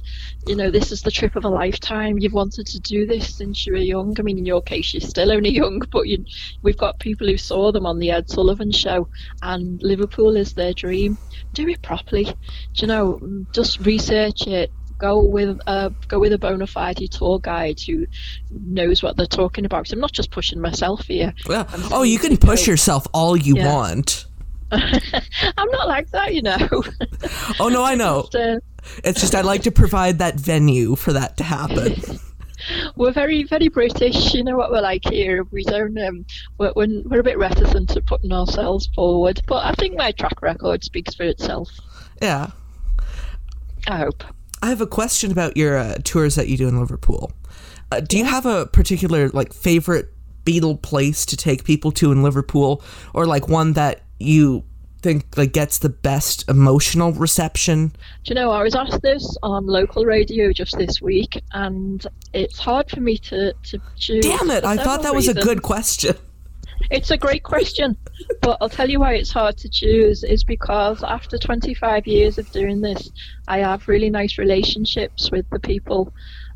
you 0.47 0.55
know 0.55 0.69
this 0.71 0.91
is 0.91 1.01
the 1.01 1.11
trip 1.11 1.35
of 1.35 1.45
a 1.45 1.49
lifetime, 1.49 2.17
you've 2.19 2.33
wanted 2.33 2.67
to 2.67 2.79
do 2.79 3.05
this 3.05 3.35
since 3.35 3.65
you 3.65 3.73
were 3.73 3.79
young. 3.79 4.15
I 4.19 4.21
mean, 4.23 4.37
in 4.37 4.45
your 4.45 4.61
case, 4.61 4.93
you're 4.93 5.01
still 5.01 5.31
only 5.31 5.49
young, 5.55 5.79
but 5.91 6.07
you, 6.07 6.25
we've 6.61 6.77
got 6.77 6.99
people 6.99 7.27
who 7.27 7.37
saw 7.37 7.71
them 7.71 7.85
on 7.85 7.99
the 7.99 8.11
Ed 8.11 8.29
Sullivan 8.29 8.71
Show, 8.71 9.07
and 9.41 9.81
Liverpool 9.81 10.35
is 10.35 10.53
their 10.53 10.73
dream. 10.73 11.17
Do 11.53 11.67
it 11.67 11.81
properly. 11.81 12.25
Do 12.25 12.33
you 12.75 12.87
know? 12.87 13.45
Just 13.53 13.79
research 13.85 14.47
it. 14.47 14.71
Go 14.97 15.21
with 15.21 15.59
a 15.67 15.91
go 16.07 16.19
with 16.19 16.31
a 16.31 16.37
bona 16.37 16.67
fide 16.67 16.97
tour 17.11 17.39
guide 17.39 17.79
who 17.81 18.07
knows 18.49 19.03
what 19.03 19.17
they're 19.17 19.25
talking 19.25 19.65
about. 19.65 19.83
'Cause 19.85 19.91
I'm 19.93 19.99
not 19.99 20.13
just 20.13 20.31
pushing 20.31 20.61
myself 20.61 21.05
here. 21.07 21.33
well, 21.47 21.67
oh 21.91 22.03
you 22.03 22.17
can 22.17 22.37
push 22.37 22.65
yourself 22.65 23.05
all 23.13 23.35
you 23.35 23.57
Yeah. 23.57 23.73
want 23.73 24.25
I'm 24.71 25.69
not 25.71 25.87
like 25.87 26.09
that, 26.11 26.33
you 26.33 26.41
know. 26.41 26.57
oh 27.59 27.69
no 27.69 27.83
i 27.83 27.95
know 27.95 28.27
Just, 28.31 28.35
uh, 28.35 28.59
It's 29.03 29.21
just 29.21 29.35
I'd 29.35 29.45
like 29.45 29.63
to 29.63 29.71
provide 29.71 30.19
that 30.19 30.39
venue 30.39 30.95
for 30.95 31.13
that 31.13 31.37
to 31.37 31.43
happen. 31.43 31.95
we're 32.95 33.11
very, 33.11 33.43
very 33.43 33.67
British. 33.67 34.33
You 34.33 34.43
know 34.43 34.57
what 34.57 34.71
we're 34.71 34.81
like 34.81 35.03
here. 35.05 35.43
We 35.51 35.63
don't. 35.63 35.97
Um, 35.97 36.25
we're, 36.57 36.73
we're, 36.75 37.19
a 37.19 37.23
bit 37.23 37.37
reticent 37.37 37.89
to 37.89 38.01
putting 38.01 38.31
ourselves 38.31 38.87
forward, 38.95 39.41
but 39.47 39.65
I 39.65 39.73
think 39.73 39.97
my 39.97 40.11
track 40.11 40.41
record 40.41 40.83
speaks 40.83 41.15
for 41.15 41.23
itself. 41.23 41.69
Yeah. 42.21 42.51
I 43.87 43.97
hope. 43.97 44.23
I 44.63 44.69
have 44.69 44.81
a 44.81 44.87
question 44.87 45.31
about 45.31 45.57
your 45.57 45.77
uh, 45.77 45.97
tours 46.03 46.35
that 46.35 46.47
you 46.47 46.57
do 46.57 46.67
in 46.67 46.79
Liverpool. 46.79 47.31
Uh, 47.91 47.99
do 47.99 48.17
you 48.17 48.25
have 48.25 48.45
a 48.45 48.65
particular 48.65 49.29
like 49.29 49.53
favorite 49.53 50.11
Beatle 50.43 50.81
place 50.81 51.25
to 51.25 51.37
take 51.37 51.63
people 51.63 51.91
to 51.93 52.11
in 52.11 52.23
Liverpool, 52.23 52.83
or 53.13 53.25
like 53.25 53.47
one 53.47 53.73
that 53.73 54.04
you 54.19 54.63
think 55.01 55.37
like 55.37 55.53
gets 55.53 55.77
the 55.77 55.89
best 55.89 56.49
emotional 56.49 57.13
reception? 57.13 57.89
Do 57.89 57.95
you 58.25 58.35
know, 58.35 58.51
I 58.51 58.63
was 58.63 58.75
asked 58.75 59.01
this 59.01 59.37
on 59.43 59.67
local 59.67 60.05
radio 60.05 60.51
just 60.51 60.77
this 60.77 61.01
week, 61.01 61.41
and 61.53 62.05
it's 62.33 62.57
hard 62.57 62.89
for 62.89 63.01
me 63.01 63.17
to, 63.19 63.53
to 63.53 63.79
choose. 63.97 64.25
Damn 64.25 64.49
it! 64.49 64.63
I 64.63 64.77
thought 64.77 65.03
that 65.03 65.13
was 65.13 65.27
a 65.27 65.33
good 65.33 65.61
question. 65.61 66.15
It's 66.91 67.09
a 67.09 67.17
great 67.17 67.43
question, 67.43 67.95
but 68.41 68.57
I'll 68.59 68.69
tell 68.69 68.89
you 68.89 68.99
why 68.99 69.13
it's 69.13 69.31
hard 69.31 69.57
to 69.57 69.69
choose 69.69 70.23
is 70.23 70.43
because 70.43 71.03
after 71.03 71.37
25 71.37 72.05
years 72.05 72.37
of 72.37 72.51
doing 72.51 72.81
this, 72.81 73.11
I 73.47 73.59
have 73.59 73.87
really 73.87 74.09
nice 74.09 74.37
relationships 74.37 75.31
with 75.31 75.49
the 75.49 75.59
people 75.59 76.13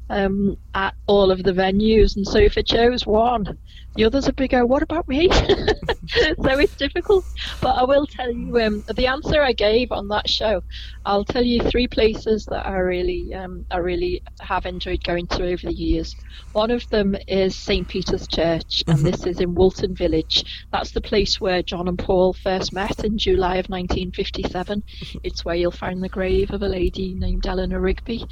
um, 0.10 0.58
at 0.76 0.94
all 1.08 1.32
of 1.32 1.44
the 1.44 1.54
venues, 1.54 2.16
and 2.16 2.28
so 2.28 2.38
if 2.38 2.58
I 2.58 2.62
chose 2.62 3.06
one, 3.06 3.58
the 3.96 4.06
others 4.06 4.28
would 4.28 4.36
be 4.36 4.48
go, 4.48 4.66
"What 4.66 4.84
about 4.84 5.08
me?" 5.08 5.30
so 5.32 6.60
it's 6.60 6.76
difficult. 6.76 7.26
But 7.62 7.76
I 7.76 7.84
will 7.84 8.06
tell 8.06 8.32
you 8.32 8.60
um, 8.62 8.84
the 8.96 9.08
answer 9.08 9.42
I 9.42 9.54
gave 9.54 9.92
on 9.92 10.08
that 10.10 10.30
show. 10.30 10.64
I'll 11.06 11.26
tell 11.26 11.44
you 11.44 11.62
three 11.64 11.88
places 11.88 12.46
that 12.46 12.66
I 12.68 12.78
really, 12.78 13.34
um, 13.34 13.66
I 13.72 13.78
really 13.78 14.22
have 14.42 14.66
enjoyed 14.66 15.04
going 15.04 15.28
to 15.28 15.52
over 15.52 15.68
the 15.68 15.74
years. 15.74 16.16
One 16.54 16.72
of 16.72 16.88
them 16.90 17.16
is 17.28 17.56
St 17.56 17.88
Peter's 17.88 18.28
Church, 18.28 18.84
and 18.88 19.00
this 19.00 19.26
is 19.26 19.40
in 19.40 19.56
Woolton 19.56 19.96
Village. 19.96 20.68
That's 20.72 20.92
the 20.92 21.02
place 21.02 21.42
where 21.42 21.64
John 21.64 21.88
and 21.88 21.98
Paul 21.98 22.34
first 22.34 22.74
met 22.74 23.04
in 23.04 23.18
July 23.18 23.58
of 23.58 23.70
1957. 23.70 24.84
It's 25.24 25.44
where 25.44 25.56
you'll 25.56 25.72
find 25.72 26.04
the 26.04 26.10
grave 26.10 26.52
of 26.52 26.62
a 26.62 26.68
lady 26.68 27.16
named 27.16 27.48
Eleanor 27.48 27.80
Rigby. 27.80 28.26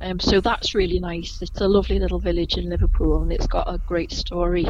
Um, 0.00 0.18
so 0.18 0.40
that's 0.40 0.74
really 0.74 0.98
nice. 0.98 1.40
It's 1.40 1.60
a 1.60 1.68
lovely 1.74 1.98
little 1.98 2.20
village 2.20 2.56
in 2.56 2.70
Liverpool, 2.70 3.20
and 3.22 3.32
it's 3.32 3.48
got 3.48 3.66
a 3.66 3.78
great 3.78 4.12
story. 4.12 4.66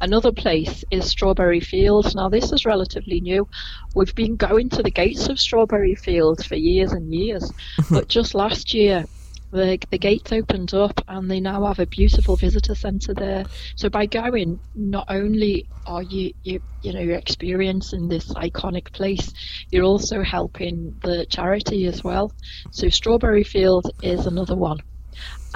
Another 0.00 0.30
place 0.30 0.84
is 0.92 1.04
Strawberry 1.04 1.58
Fields. 1.58 2.14
Now, 2.14 2.28
this 2.28 2.52
is 2.52 2.64
relatively 2.64 3.20
new. 3.20 3.48
We've 3.96 4.14
been 4.14 4.36
going 4.36 4.68
to 4.70 4.82
the 4.82 4.92
gates 4.92 5.28
of 5.28 5.40
Strawberry 5.40 5.96
Fields 5.96 6.46
for 6.46 6.54
years 6.54 6.92
and 6.92 7.12
years, 7.12 7.52
but 7.90 8.08
just 8.08 8.34
last 8.34 8.72
year, 8.72 9.06
the 9.50 9.78
the 9.90 9.98
gates 9.98 10.32
opened 10.32 10.74
up 10.74 11.00
and 11.08 11.30
they 11.30 11.40
now 11.40 11.64
have 11.66 11.78
a 11.78 11.86
beautiful 11.86 12.36
visitor 12.36 12.74
centre 12.74 13.14
there. 13.14 13.44
So 13.74 13.88
by 13.88 14.06
going, 14.06 14.60
not 14.74 15.06
only 15.08 15.68
are 15.86 16.02
you 16.02 16.32
you 16.42 16.60
you 16.82 16.92
know 16.92 17.00
you're 17.00 17.16
experiencing 17.16 18.08
this 18.08 18.32
iconic 18.34 18.92
place, 18.92 19.32
you're 19.70 19.84
also 19.84 20.22
helping 20.22 20.96
the 21.02 21.26
charity 21.26 21.86
as 21.86 22.04
well. 22.04 22.32
So 22.70 22.88
Strawberry 22.88 23.44
Field 23.44 23.90
is 24.02 24.26
another 24.26 24.56
one, 24.56 24.78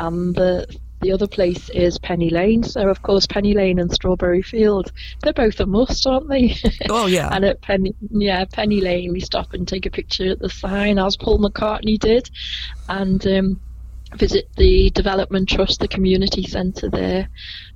and 0.01 0.35
the 0.35 0.67
the 1.01 1.13
other 1.13 1.27
place 1.27 1.71
is 1.71 1.99
Penny 1.99 2.29
Lane. 2.29 2.63
So 2.63 2.89
of 2.89 3.01
course 3.03 3.27
Penny 3.27 3.55
Lane 3.55 3.79
and 3.79 3.91
Strawberry 3.91 4.43
Field, 4.43 4.93
they're 5.23 5.33
both 5.33 5.59
a 5.61 5.67
must, 5.67 6.07
aren't 6.07 6.29
they? 6.29 6.57
Oh 6.91 7.07
yeah. 7.07 7.31
and 7.33 7.45
at 7.45 7.63
Penny, 7.63 7.95
yeah, 8.11 8.45
Penny 8.45 8.81
Lane, 8.81 9.13
we 9.13 9.21
stop 9.21 9.55
and 9.55 9.67
take 9.67 9.87
a 9.87 9.91
picture 9.91 10.33
at 10.33 10.41
the 10.41 10.51
sign, 10.51 10.99
as 10.99 11.17
Paul 11.17 11.39
McCartney 11.39 11.99
did, 11.99 12.29
and 12.89 13.27
um, 13.27 13.61
visit 14.15 14.51
the 14.57 14.91
Development 14.91 15.49
Trust, 15.49 15.81
the 15.81 15.89
community 15.89 16.43
centre 16.43 16.91
there. 16.91 17.29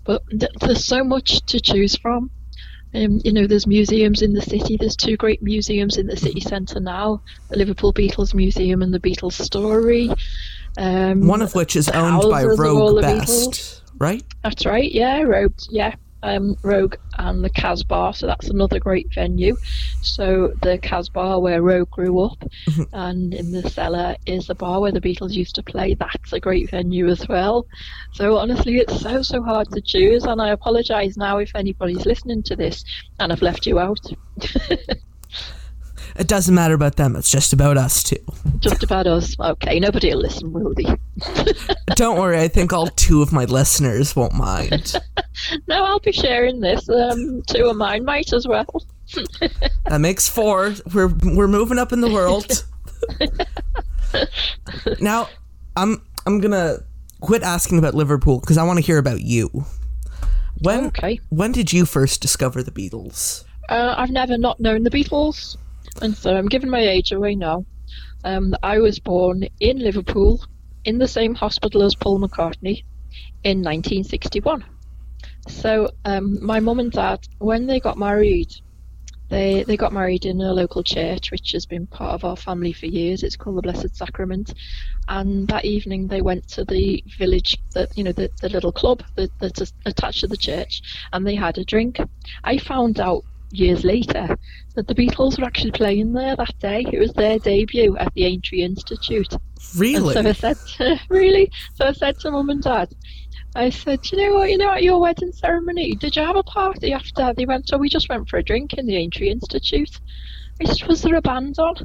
But 0.04 0.23
th- 0.28 0.52
there's 0.61 0.85
so 0.85 1.02
much 1.02 1.40
to 1.47 1.61
choose 1.61 1.97
from. 1.97 2.31
Um, 2.95 3.21
you 3.25 3.33
know, 3.33 3.47
there's 3.47 3.66
museums 3.66 4.23
in 4.23 4.35
the 4.35 4.43
city. 4.43 4.76
There's 4.76 4.97
two 4.97 5.16
great 5.16 5.43
museums 5.43 5.97
in 5.97 6.07
the 6.07 6.16
city 6.16 6.40
centre 6.40 6.81
now: 6.81 7.23
the 7.49 7.57
Liverpool 7.57 7.93
Beatles 7.93 8.35
Museum 8.35 8.83
and 8.83 8.93
the 8.93 9.00
Beatles 9.00 9.33
Story. 9.33 10.11
Um, 10.76 11.26
One 11.26 11.43
of 11.43 11.54
which 11.54 11.76
is 11.76 11.88
owned 11.88 12.23
by 12.31 12.43
houses 12.43 12.59
of 12.59 12.66
all 12.66 12.95
Roag 12.95 13.02
Best, 13.02 13.83
right? 13.99 14.25
That's 14.43 14.66
right, 14.66 14.90
yeah, 14.90 15.21
Roag, 15.23 15.52
yeah, 15.71 15.95
um, 16.25 16.57
Roag 16.62 16.97
and 17.19 17.45
the 17.45 17.50
Casbah, 17.50 18.12
so 18.14 18.26
that's 18.26 18.49
another 18.49 18.81
great 18.81 19.12
venue. 19.14 19.57
So 20.00 20.52
the 20.62 20.78
Casbah 20.78 21.38
where 21.38 21.62
Roag 21.62 21.90
grew 21.90 22.21
up, 22.21 22.43
and 22.93 23.35
in 23.35 23.52
the 23.52 23.69
cellar 23.71 24.16
is 24.26 24.47
the 24.47 24.54
bar 24.54 24.81
where 24.81 24.93
the 24.93 25.00
Beatles 25.00 25.33
used 25.33 25.54
to 25.57 25.62
play. 25.62 25.95
That's 25.95 26.33
a 26.33 26.40
great 26.40 26.71
venue 26.71 27.09
as 27.09 27.28
well. 27.28 27.66
So 28.12 28.37
honestly, 28.37 28.78
it's 28.78 29.00
so 29.00 29.23
so 29.23 29.43
hard 29.43 29.71
to 29.73 29.81
choose, 29.81 30.25
and 30.25 30.40
I 30.40 30.50
apologise 30.50 31.16
now 31.16 31.38
if 31.38 31.54
anybody's 31.54 32.07
listening 32.07 32.43
to 32.45 32.57
this 32.57 32.85
and 33.21 33.31
I've 33.33 33.43
left 33.43 33.66
you 33.66 33.78
out. 33.78 34.00
It 36.16 36.28
doesn't 36.28 36.54
matter 36.54 36.75
about 36.75 36.94
them. 36.97 37.16
It's 37.16 37.30
just 37.30 37.52
about 37.52 37.76
us 37.76 38.02
too. 38.04 38.18
Just 38.61 38.83
about 38.85 39.06
us. 39.06 39.35
Okay, 39.40 39.80
nobody 39.80 40.11
will 40.14 40.21
listen, 40.23 40.52
will 40.52 40.73
they? 40.75 40.87
Don't 41.97 42.18
worry. 42.18 42.38
I 42.40 42.47
think 42.49 42.73
all 42.73 42.87
two 42.87 43.21
of 43.21 43.33
my 43.33 43.44
listeners 43.47 44.14
won't 44.16 44.35
mind. 44.35 44.94
No, 45.66 45.85
I'll 45.85 45.99
be 45.99 46.12
sharing 46.12 46.61
this. 46.61 46.88
Um, 46.88 47.42
two 47.49 47.64
of 47.66 47.76
mine 47.76 48.04
might 48.04 48.33
as 48.33 48.47
well. 48.47 48.66
That 49.87 50.00
makes 50.00 50.28
four. 50.28 50.75
We're 50.94 51.09
we're 51.09 51.49
moving 51.49 51.76
up 51.78 51.92
in 51.92 52.00
the 52.00 52.09
world. 52.09 52.64
now, 55.00 55.28
I'm 55.76 56.00
I'm 56.25 56.40
gonna 56.40 56.78
quit 57.21 57.42
asking 57.42 57.78
about 57.78 57.94
Liverpool 57.94 58.38
because 58.40 58.56
I 58.59 58.62
want 58.62 58.78
to 58.78 58.85
hear 58.85 58.99
about 58.99 59.21
you. 59.23 59.64
When 60.61 60.87
Okay. 60.87 61.21
when 61.30 61.50
did 61.52 61.73
you 61.73 61.85
first 61.85 62.21
discover 62.23 62.62
the 62.62 62.71
Beatles? 62.71 63.44
Uh, 63.68 63.94
I've 63.99 64.11
never 64.11 64.38
not 64.38 64.61
known 64.61 64.85
the 64.85 64.90
Beatles, 64.90 65.56
and 66.02 66.16
so 66.16 66.34
I'm 66.34 66.48
giving 66.48 66.70
my 66.70 66.80
age 66.80 67.12
away 67.12 67.34
now. 67.34 67.64
Um, 68.24 68.54
I 68.62 68.78
was 68.78 68.98
born 68.98 69.44
in 69.60 69.78
Liverpool, 69.78 70.44
in 70.84 70.98
the 70.98 71.08
same 71.08 71.34
hospital 71.34 71.82
as 71.82 71.94
Paul 71.94 72.20
McCartney, 72.20 72.84
in 73.42 73.58
1961. 73.58 74.64
So 75.48 75.90
um, 76.04 76.44
my 76.44 76.60
mum 76.60 76.80
and 76.80 76.90
dad, 76.90 77.20
when 77.38 77.66
they 77.66 77.80
got 77.80 77.98
married, 77.98 78.50
they 79.28 79.64
they 79.64 79.76
got 79.76 79.92
married 79.92 80.26
in 80.26 80.40
a 80.40 80.52
local 80.52 80.82
church, 80.82 81.30
which 81.30 81.52
has 81.52 81.66
been 81.66 81.86
part 81.86 82.12
of 82.12 82.24
our 82.24 82.36
family 82.36 82.72
for 82.72 82.86
years. 82.86 83.22
It's 83.22 83.36
called 83.36 83.56
the 83.56 83.62
Blessed 83.62 83.96
Sacrament. 83.96 84.54
And 85.08 85.48
that 85.48 85.64
evening, 85.64 86.08
they 86.08 86.22
went 86.22 86.48
to 86.48 86.64
the 86.64 87.02
village, 87.18 87.58
the, 87.72 87.88
you 87.94 88.04
know, 88.04 88.12
the, 88.12 88.30
the 88.40 88.48
little 88.48 88.72
club 88.72 89.02
that, 89.16 89.30
that's 89.38 89.72
attached 89.84 90.20
to 90.20 90.28
the 90.28 90.36
church, 90.36 90.82
and 91.12 91.26
they 91.26 91.34
had 91.34 91.58
a 91.58 91.64
drink. 91.64 91.98
I 92.42 92.58
found 92.58 93.00
out 93.00 93.24
years 93.58 93.84
later 93.84 94.37
that 94.75 94.87
the 94.87 94.94
Beatles 94.94 95.38
were 95.38 95.44
actually 95.44 95.70
playing 95.73 96.12
there 96.12 96.37
that 96.37 96.58
day. 96.58 96.84
It 96.92 96.99
was 96.99 97.12
their 97.12 97.38
debut 97.38 97.96
at 97.96 98.12
the 98.14 98.25
Aintree 98.25 98.62
Institute. 98.62 99.34
Really? 99.76 100.16
And 100.16 100.37
so 100.37 100.49
I 100.49 100.52
said, 100.52 101.00
really? 101.08 101.50
So 101.75 101.87
I 101.87 101.92
said 101.92 102.18
to 102.20 102.30
mum 102.30 102.50
and 102.50 102.62
dad, 102.62 102.92
I 103.56 103.70
said, 103.70 104.11
you 104.11 104.18
know 104.18 104.34
what, 104.34 104.50
you 104.50 104.58
know, 104.58 104.73
at 104.73 104.82
your 104.82 105.00
wedding 105.00 105.32
ceremony, 105.32 105.94
did 105.94 106.16
you 106.16 106.23
have 106.23 106.37
a 106.37 106.42
party 106.42 106.92
after? 106.92 107.32
They 107.37 107.46
went, 107.46 107.68
so 107.68 107.78
we 107.78 107.88
just 107.88 108.08
went 108.08 108.28
for 108.28 108.38
a 108.38 108.42
drink 108.42 108.75
in 108.75 108.87
the 108.87 108.96
Aintree 108.96 109.30
Institute. 109.30 110.00
I 110.61 110.64
said, 110.64 110.88
was 110.88 111.02
there 111.02 111.14
a 111.14 111.23
band 111.23 111.58
on? 111.58 111.76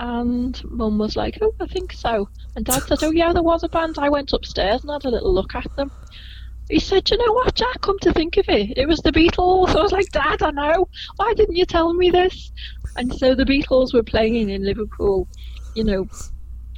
And 0.00 0.60
mum 0.64 0.98
was 0.98 1.16
like, 1.16 1.38
oh, 1.40 1.54
I 1.60 1.66
think 1.66 1.92
so. 1.92 2.28
And 2.56 2.64
dad 2.64 2.82
said, 2.82 3.02
oh, 3.02 3.10
yeah, 3.10 3.32
there 3.32 3.42
was 3.42 3.62
a 3.62 3.68
band. 3.68 3.96
I 3.98 4.08
went 4.08 4.32
upstairs 4.32 4.82
and 4.82 4.90
had 4.90 5.04
a 5.04 5.10
little 5.10 5.32
look 5.32 5.54
at 5.54 5.74
them. 5.76 5.90
He 6.68 6.78
said, 6.78 7.10
you 7.10 7.16
know 7.16 7.32
what, 7.32 7.54
Jack, 7.54 7.80
come 7.80 7.98
to 8.00 8.12
think 8.12 8.36
of 8.36 8.48
it, 8.48 8.76
it 8.76 8.86
was 8.86 9.00
the 9.00 9.12
Beatles. 9.12 9.74
I 9.74 9.82
was 9.82 9.92
like, 9.92 10.10
Dad, 10.10 10.42
I 10.42 10.50
know. 10.50 10.88
Why 11.16 11.32
didn't 11.34 11.56
you 11.56 11.64
tell 11.64 11.92
me 11.94 12.10
this? 12.10 12.52
And 12.96 13.14
so 13.14 13.34
the 13.34 13.44
Beatles 13.44 13.94
were 13.94 14.02
playing 14.02 14.50
in 14.50 14.64
Liverpool, 14.64 15.28
you 15.74 15.84
know, 15.84 16.06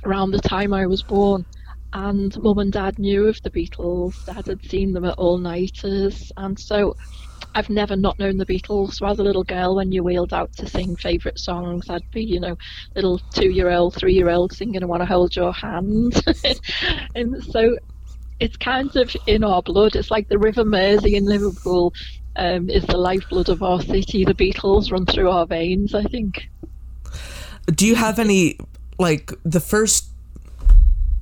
around 0.05 0.31
the 0.31 0.41
time 0.41 0.73
I 0.73 0.87
was 0.87 1.03
born. 1.03 1.45
And 1.93 2.41
mum 2.41 2.59
and 2.59 2.73
dad 2.73 2.99
knew 3.01 3.27
of 3.27 3.43
the 3.43 3.51
Beatles. 3.51 4.25
Dad 4.27 4.47
had 4.47 4.65
seen 4.65 4.93
them 4.93 5.05
at 5.05 5.19
all 5.19 5.39
nighters. 5.39 6.31
And 6.37 6.59
so 6.59 6.95
I've 7.55 7.71
never 7.71 7.97
not 7.97 8.19
known 8.19 8.37
the 8.37 8.47
Beatles. 8.47 8.95
So 8.95 9.07
as 9.07 9.19
a 9.19 9.25
little 9.25 9.43
girl, 9.43 9.75
when 9.75 9.91
you 9.91 10.05
wheeled 10.05 10.33
out 10.33 10.53
to 10.59 10.69
sing 10.69 10.95
favourite 10.97 11.39
songs, 11.39 11.91
I'd 11.91 12.09
be, 12.13 12.23
you 12.23 12.39
know, 12.39 12.57
little 12.95 13.19
two 13.33 13.51
year 13.51 13.71
old, 13.71 13.95
three 13.95 14.15
year 14.15 14.31
old 14.31 14.53
singing 14.53 14.83
I 14.83 14.87
Want 14.87 15.03
to 15.03 15.07
Hold 15.07 15.35
Your 15.35 15.53
Hand. 15.53 16.23
and 17.15 17.43
so 17.43 17.77
it's 18.41 18.57
kind 18.57 18.95
of 18.97 19.15
in 19.27 19.45
our 19.45 19.63
blood. 19.63 19.95
It's 19.97 20.11
like 20.11 20.29
the 20.29 20.39
River 20.39 20.65
Mersey 20.65 21.17
in 21.17 21.25
Liverpool 21.27 21.95
um, 22.37 22.71
is 22.71 22.85
the 22.85 22.97
lifeblood 22.97 23.49
of 23.49 23.63
our 23.63 23.81
city. 23.81 24.25
The 24.25 24.35
Beatles 24.35 24.91
run 24.91 25.07
through 25.07 25.31
our 25.31 25.47
veins, 25.47 25.95
I 25.95 26.05
think. 26.05 26.49
Do 27.67 27.87
you 27.87 27.95
have 27.95 28.19
any 28.19 28.59
like 28.99 29.33
the 29.45 29.61
first 29.61 30.09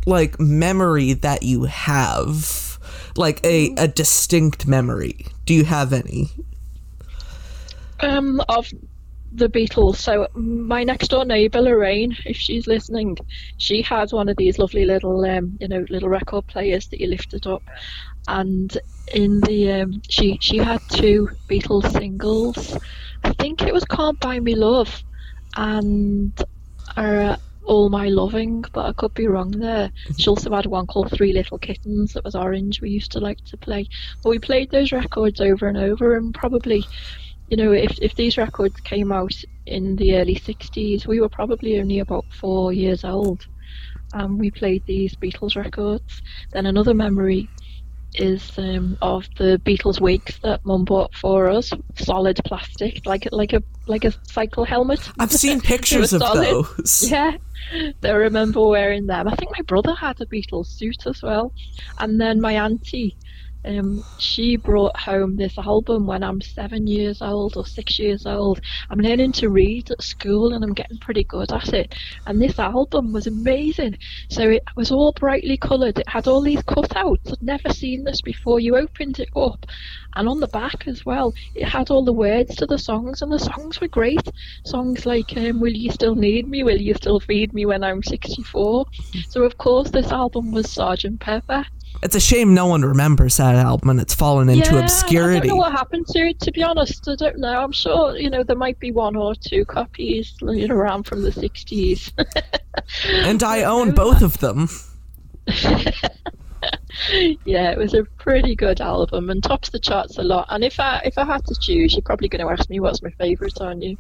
like 0.06 0.38
memory 0.40 1.12
that 1.12 1.42
you 1.42 1.64
have? 1.64 2.64
Like 3.16 3.44
a, 3.44 3.74
a 3.76 3.88
distinct 3.88 4.68
memory. 4.68 5.26
Do 5.44 5.52
you 5.52 5.64
have 5.64 5.92
any? 5.92 6.30
um, 8.00 8.42
of 8.48 8.68
the 9.32 9.48
Beatles. 9.48 9.96
So 9.96 10.26
my 10.34 10.84
next 10.84 11.08
door 11.08 11.24
neighbour 11.24 11.60
Lorraine, 11.60 12.16
if 12.24 12.36
she's 12.36 12.66
listening, 12.66 13.16
she 13.56 13.82
had 13.82 14.10
one 14.12 14.28
of 14.28 14.36
these 14.36 14.58
lovely 14.58 14.84
little, 14.84 15.24
um, 15.24 15.56
you 15.60 15.68
know, 15.68 15.84
little 15.90 16.08
record 16.08 16.46
players 16.46 16.88
that 16.88 17.00
you 17.00 17.08
lifted 17.08 17.46
up, 17.46 17.62
and 18.26 18.76
in 19.14 19.40
the 19.40 19.72
um, 19.72 20.02
she 20.08 20.38
she 20.40 20.58
had 20.58 20.80
two 20.90 21.28
Beatles 21.48 21.90
singles. 21.92 22.76
I 23.24 23.32
think 23.34 23.62
it 23.62 23.72
was 23.74 23.84
"Can't 23.84 24.18
Buy 24.20 24.40
Me 24.40 24.54
Love" 24.54 25.02
and 25.56 26.32
uh, 26.96 27.36
"All 27.66 27.90
My 27.90 28.08
Loving," 28.08 28.64
but 28.72 28.86
I 28.86 28.92
could 28.94 29.14
be 29.14 29.26
wrong 29.26 29.50
there. 29.50 29.90
She 30.16 30.30
also 30.30 30.50
had 30.54 30.66
one 30.66 30.86
called 30.86 31.10
Three 31.10 31.32
Little 31.32 31.58
Kittens 31.58 32.12
that 32.14 32.24
was 32.24 32.34
orange. 32.34 32.80
We 32.80 32.90
used 32.90 33.12
to 33.12 33.20
like 33.20 33.38
to 33.46 33.56
play, 33.58 33.88
but 34.22 34.30
we 34.30 34.38
played 34.38 34.70
those 34.70 34.92
records 34.92 35.40
over 35.40 35.68
and 35.68 35.76
over, 35.76 36.16
and 36.16 36.34
probably 36.34 36.88
you 37.48 37.56
know, 37.56 37.72
if, 37.72 37.98
if 38.00 38.14
these 38.14 38.36
records 38.36 38.78
came 38.80 39.12
out 39.12 39.34
in 39.66 39.96
the 39.96 40.16
early 40.16 40.36
60s, 40.36 41.06
we 41.06 41.20
were 41.20 41.28
probably 41.28 41.78
only 41.80 42.00
about 42.00 42.24
four 42.32 42.72
years 42.72 43.04
old. 43.04 43.46
And 44.12 44.38
we 44.38 44.50
played 44.50 44.84
these 44.86 45.14
Beatles 45.14 45.56
records. 45.56 46.22
Then 46.52 46.66
another 46.66 46.94
memory 46.94 47.48
is 48.14 48.56
um, 48.58 48.96
of 49.02 49.28
the 49.36 49.60
Beatles 49.64 50.00
wigs 50.00 50.38
that 50.42 50.64
Mum 50.64 50.84
bought 50.84 51.14
for 51.14 51.48
us, 51.48 51.72
solid 51.96 52.40
plastic, 52.44 53.04
like 53.06 53.26
a, 53.26 53.34
like 53.34 53.52
a 53.52 53.62
like 53.86 54.04
a 54.04 54.12
cycle 54.22 54.64
helmet. 54.64 55.10
I've 55.18 55.32
seen 55.32 55.60
pictures 55.74 56.12
of 56.12 56.20
those. 56.20 57.04
Yeah, 57.10 57.36
I 58.02 58.10
remember 58.10 58.66
wearing 58.66 59.06
them. 59.06 59.28
I 59.28 59.34
think 59.36 59.50
my 59.52 59.62
brother 59.62 59.94
had 59.94 60.20
a 60.20 60.26
Beatles 60.26 60.66
suit 60.66 61.06
as 61.06 61.22
well, 61.22 61.52
and 61.98 62.20
then 62.20 62.40
my 62.40 62.52
auntie, 62.52 63.16
um, 63.64 64.04
she 64.18 64.56
brought 64.56 64.96
home 64.98 65.36
this 65.36 65.58
album 65.58 66.06
when 66.06 66.22
I'm 66.22 66.40
seven 66.40 66.86
years 66.86 67.20
old 67.20 67.56
or 67.56 67.66
six 67.66 67.98
years 67.98 68.26
old. 68.26 68.60
I'm 68.90 69.00
learning 69.00 69.32
to 69.32 69.50
read 69.50 69.90
at 69.90 70.02
school 70.02 70.52
and 70.52 70.64
I'm 70.64 70.74
getting 70.74 70.98
pretty 70.98 71.24
good 71.24 71.52
at 71.52 71.72
it. 71.74 71.94
And 72.26 72.40
this 72.40 72.58
album 72.58 73.12
was 73.12 73.26
amazing. 73.26 73.98
So 74.30 74.48
it 74.48 74.62
was 74.76 74.90
all 74.90 75.12
brightly 75.12 75.56
coloured. 75.56 75.98
It 75.98 76.08
had 76.08 76.26
all 76.28 76.42
these 76.42 76.62
cutouts. 76.62 77.32
I'd 77.32 77.42
never 77.42 77.70
seen 77.70 78.04
this 78.04 78.20
before. 78.22 78.60
You 78.60 78.76
opened 78.76 79.18
it 79.18 79.28
up, 79.36 79.66
and 80.14 80.28
on 80.28 80.40
the 80.40 80.48
back 80.48 80.86
as 80.86 81.04
well, 81.04 81.34
it 81.54 81.64
had 81.68 81.90
all 81.90 82.04
the 82.04 82.12
words 82.12 82.56
to 82.56 82.66
the 82.66 82.78
songs, 82.78 83.22
and 83.22 83.32
the 83.32 83.38
songs 83.38 83.80
were 83.80 83.88
great. 83.88 84.28
Songs 84.64 85.06
like 85.06 85.32
um, 85.36 85.60
"Will 85.60 85.72
You 85.72 85.90
Still 85.90 86.14
Need 86.14 86.48
Me?" 86.48 86.62
"Will 86.62 86.80
You 86.80 86.94
Still 86.94 87.20
Feed 87.20 87.52
Me 87.52 87.66
When 87.66 87.84
I'm 87.84 88.02
64?" 88.02 88.86
So 89.28 89.42
of 89.44 89.58
course, 89.58 89.90
this 89.90 90.10
album 90.12 90.50
was 90.52 90.70
Sergeant 90.70 91.20
Pepper. 91.20 91.64
It's 92.02 92.14
a 92.14 92.20
shame 92.20 92.54
no 92.54 92.66
one 92.66 92.82
remembers 92.82 93.38
that 93.38 93.56
album 93.56 93.90
and 93.90 94.00
it's 94.00 94.14
fallen 94.14 94.48
into 94.48 94.74
yeah, 94.74 94.80
I 94.80 94.82
obscurity. 94.82 95.48
don't 95.48 95.56
know 95.56 95.56
what 95.56 95.72
happened 95.72 96.06
to 96.08 96.20
it. 96.20 96.38
To 96.40 96.52
be 96.52 96.62
honest, 96.62 97.08
I 97.08 97.16
don't 97.16 97.38
know. 97.38 97.60
I'm 97.60 97.72
sure 97.72 98.16
you 98.16 98.30
know 98.30 98.44
there 98.44 98.56
might 98.56 98.78
be 98.78 98.92
one 98.92 99.16
or 99.16 99.34
two 99.34 99.64
copies 99.64 100.36
know, 100.40 100.74
around 100.74 101.04
from 101.04 101.22
the 101.22 101.30
60s. 101.30 102.12
And 103.12 103.42
I 103.42 103.64
own 103.64 103.90
both 103.90 104.22
of 104.22 104.38
them. 104.38 104.68
yeah, 107.44 107.70
it 107.70 107.78
was 107.78 107.92
a 107.92 108.04
pretty 108.04 108.54
good 108.54 108.80
album 108.80 109.30
and 109.30 109.42
tops 109.42 109.70
the 109.70 109.78
charts 109.78 110.16
a 110.18 110.22
lot. 110.22 110.46
And 110.48 110.64
if 110.64 110.78
I 110.80 111.02
if 111.04 111.18
I 111.18 111.24
had 111.24 111.44
to 111.46 111.56
choose, 111.60 111.94
you're 111.94 112.02
probably 112.02 112.28
going 112.28 112.46
to 112.46 112.52
ask 112.52 112.70
me 112.70 112.80
what's 112.80 113.02
my 113.02 113.10
favourite, 113.10 113.60
aren't 113.60 113.82
you? 113.82 113.98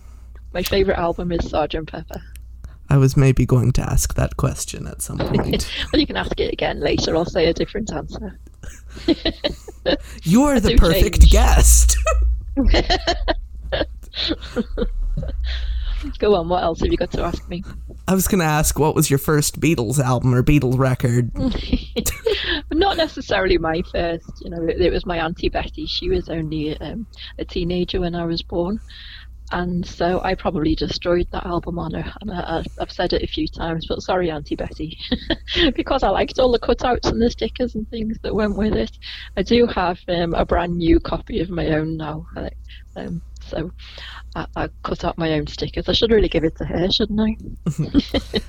My 0.52 0.62
favourite 0.62 0.98
album 0.98 1.32
is 1.32 1.48
Sergeant 1.48 1.90
Pepper. 1.90 2.22
I 2.90 2.96
was 2.96 3.16
maybe 3.16 3.44
going 3.44 3.72
to 3.72 3.82
ask 3.82 4.14
that 4.14 4.36
question 4.36 4.86
at 4.86 5.02
some 5.02 5.18
point. 5.34 5.70
well, 5.92 6.00
you 6.00 6.06
can 6.06 6.16
ask 6.16 6.38
it 6.40 6.52
again 6.52 6.80
later. 6.80 7.16
I'll 7.16 7.24
say 7.24 7.46
a 7.46 7.52
different 7.52 7.92
answer. 7.92 8.38
You're 10.22 10.60
the 10.60 10.76
perfect 10.76 11.22
change. 11.22 11.32
guest. 11.32 11.96
Go 16.18 16.34
on. 16.36 16.48
What 16.48 16.62
else 16.62 16.80
have 16.80 16.90
you 16.90 16.96
got 16.96 17.10
to 17.12 17.22
ask 17.22 17.48
me? 17.48 17.62
I 18.06 18.14
was 18.14 18.28
going 18.28 18.38
to 18.38 18.44
ask 18.44 18.78
what 18.78 18.94
was 18.94 19.10
your 19.10 19.18
first 19.18 19.60
Beatles 19.60 19.98
album 19.98 20.34
or 20.34 20.42
Beatles 20.42 20.78
record? 20.78 21.30
Not 22.72 22.96
necessarily 22.96 23.58
my 23.58 23.82
first. 23.90 24.30
You 24.42 24.50
know, 24.50 24.62
it, 24.62 24.80
it 24.80 24.92
was 24.92 25.04
my 25.04 25.18
auntie 25.18 25.48
Betty. 25.48 25.86
She 25.86 26.08
was 26.08 26.28
only 26.28 26.78
um, 26.80 27.06
a 27.38 27.44
teenager 27.44 28.00
when 28.00 28.14
I 28.14 28.24
was 28.24 28.42
born, 28.42 28.80
and 29.50 29.86
so 29.86 30.20
I 30.22 30.34
probably 30.34 30.74
destroyed 30.74 31.28
that 31.32 31.46
album 31.46 31.78
on 31.78 31.94
her. 31.94 32.12
And 32.20 32.30
I, 32.30 32.64
I've 32.80 32.92
said 32.92 33.12
it 33.12 33.22
a 33.22 33.26
few 33.26 33.48
times, 33.48 33.86
but 33.86 34.02
sorry, 34.02 34.30
Auntie 34.30 34.56
Betty, 34.56 34.98
because 35.74 36.02
I 36.02 36.10
liked 36.10 36.38
all 36.38 36.52
the 36.52 36.58
cutouts 36.58 37.06
and 37.10 37.20
the 37.20 37.30
stickers 37.30 37.74
and 37.74 37.88
things 37.88 38.18
that 38.22 38.34
went 38.34 38.56
with 38.56 38.74
it. 38.74 38.98
I 39.36 39.42
do 39.42 39.66
have 39.66 39.98
um, 40.08 40.34
a 40.34 40.44
brand 40.44 40.76
new 40.76 41.00
copy 41.00 41.40
of 41.40 41.50
my 41.50 41.68
own 41.68 41.96
now. 41.96 42.26
Um, 42.96 43.22
so 43.46 43.70
I, 44.34 44.46
I 44.56 44.68
cut 44.82 45.04
out 45.04 45.18
my 45.18 45.32
own 45.32 45.46
stickers. 45.46 45.88
I 45.88 45.92
should 45.92 46.10
really 46.10 46.28
give 46.28 46.44
it 46.44 46.56
to 46.56 46.64
her, 46.64 46.90
shouldn't 46.90 47.20
I? 47.20 48.40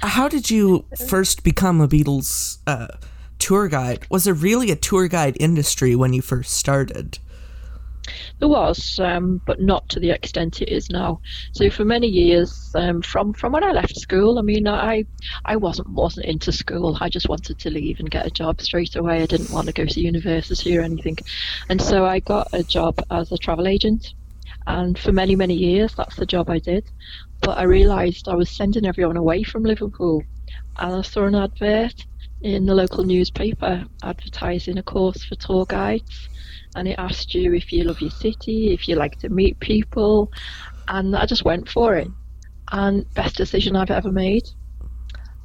How 0.06 0.28
did 0.28 0.50
you 0.50 0.86
first 1.08 1.42
become 1.42 1.80
a 1.80 1.88
Beatles 1.88 2.58
uh, 2.66 2.88
tour 3.38 3.68
guide? 3.68 4.06
Was 4.08 4.24
there 4.24 4.34
really 4.34 4.70
a 4.70 4.76
tour 4.76 5.08
guide 5.08 5.36
industry 5.40 5.94
when 5.94 6.12
you 6.12 6.22
first 6.22 6.54
started? 6.54 7.18
There 8.38 8.48
was, 8.48 8.98
um, 9.00 9.40
but 9.46 9.60
not 9.60 9.88
to 9.90 10.00
the 10.00 10.10
extent 10.10 10.62
it 10.62 10.68
is 10.68 10.90
now. 10.90 11.20
So 11.52 11.70
for 11.70 11.84
many 11.84 12.06
years, 12.06 12.72
um, 12.74 13.02
from 13.02 13.32
from 13.32 13.52
when 13.52 13.64
I 13.64 13.72
left 13.72 13.96
school, 13.98 14.38
I 14.38 14.42
mean, 14.42 14.66
I 14.68 15.04
I 15.44 15.56
wasn't 15.56 15.90
wasn't 15.90 16.26
into 16.26 16.52
school. 16.52 16.96
I 17.00 17.08
just 17.08 17.28
wanted 17.28 17.58
to 17.58 17.70
leave 17.70 18.00
and 18.00 18.10
get 18.10 18.26
a 18.26 18.30
job 18.30 18.60
straight 18.60 18.96
away. 18.96 19.22
I 19.22 19.26
didn't 19.26 19.50
want 19.50 19.66
to 19.66 19.72
go 19.72 19.84
to 19.84 20.00
university 20.00 20.76
or 20.76 20.82
anything, 20.82 21.18
and 21.68 21.80
so 21.80 22.04
I 22.04 22.20
got 22.20 22.48
a 22.52 22.62
job 22.62 23.00
as 23.10 23.32
a 23.32 23.38
travel 23.38 23.66
agent. 23.66 24.14
And 24.66 24.98
for 24.98 25.12
many 25.12 25.34
many 25.34 25.54
years, 25.54 25.94
that's 25.94 26.16
the 26.16 26.26
job 26.26 26.50
I 26.50 26.58
did. 26.58 26.84
But 27.40 27.58
I 27.58 27.62
realised 27.64 28.28
I 28.28 28.34
was 28.34 28.50
sending 28.50 28.86
everyone 28.86 29.16
away 29.16 29.42
from 29.42 29.62
Liverpool, 29.62 30.22
and 30.76 30.96
I 30.96 31.02
saw 31.02 31.24
an 31.24 31.34
advert 31.34 32.04
in 32.42 32.66
the 32.66 32.74
local 32.74 33.04
newspaper 33.04 33.84
advertising 34.02 34.78
a 34.78 34.82
course 34.82 35.24
for 35.24 35.34
tour 35.34 35.66
guides 35.66 36.28
and 36.74 36.88
it 36.88 36.98
asked 36.98 37.34
you 37.34 37.54
if 37.54 37.72
you 37.72 37.84
love 37.84 38.00
your 38.00 38.10
city, 38.10 38.72
if 38.72 38.88
you 38.88 38.96
like 38.96 39.18
to 39.18 39.28
meet 39.28 39.58
people, 39.60 40.30
and 40.88 41.16
I 41.16 41.26
just 41.26 41.44
went 41.44 41.68
for 41.68 41.96
it. 41.96 42.08
And 42.70 43.08
best 43.14 43.36
decision 43.36 43.76
I've 43.76 43.90
ever 43.90 44.12
made. 44.12 44.44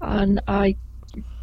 And 0.02 0.42
I 0.48 0.76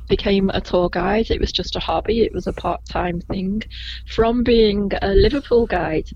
became 0.09 0.51
a 0.51 0.61
tour 0.61 0.91
guide. 0.91 1.31
It 1.31 1.41
was 1.41 1.53
just 1.53 1.77
a 1.77 1.81
hobby. 1.81 2.23
It 2.23 2.35
was 2.35 2.47
a 2.47 2.53
part-time 2.53 3.21
thing. 3.23 3.63
From 4.07 4.43
being 4.43 4.91
a 5.01 5.09
Liverpool 5.09 5.67
guide, 5.67 6.09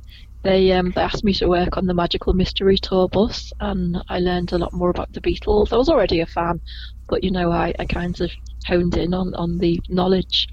they 0.42 0.72
um, 0.72 0.92
they 0.94 1.00
asked 1.00 1.24
me 1.24 1.32
to 1.34 1.48
work 1.48 1.78
on 1.78 1.86
the 1.86 1.94
Magical 1.94 2.34
Mystery 2.34 2.76
Tour 2.76 3.08
bus, 3.08 3.50
and 3.60 3.96
I 4.10 4.18
learned 4.18 4.52
a 4.52 4.58
lot 4.58 4.74
more 4.74 4.90
about 4.90 5.10
the 5.12 5.22
Beatles. 5.22 5.72
I 5.72 5.76
was 5.76 5.88
already 5.88 6.20
a 6.20 6.26
fan, 6.26 6.60
but 7.08 7.24
you 7.24 7.30
know, 7.30 7.50
I, 7.50 7.72
I 7.78 7.86
kind 7.86 8.20
of 8.20 8.30
honed 8.66 8.98
in 8.98 9.14
on, 9.14 9.34
on 9.34 9.56
the 9.56 9.80
knowledge 9.88 10.48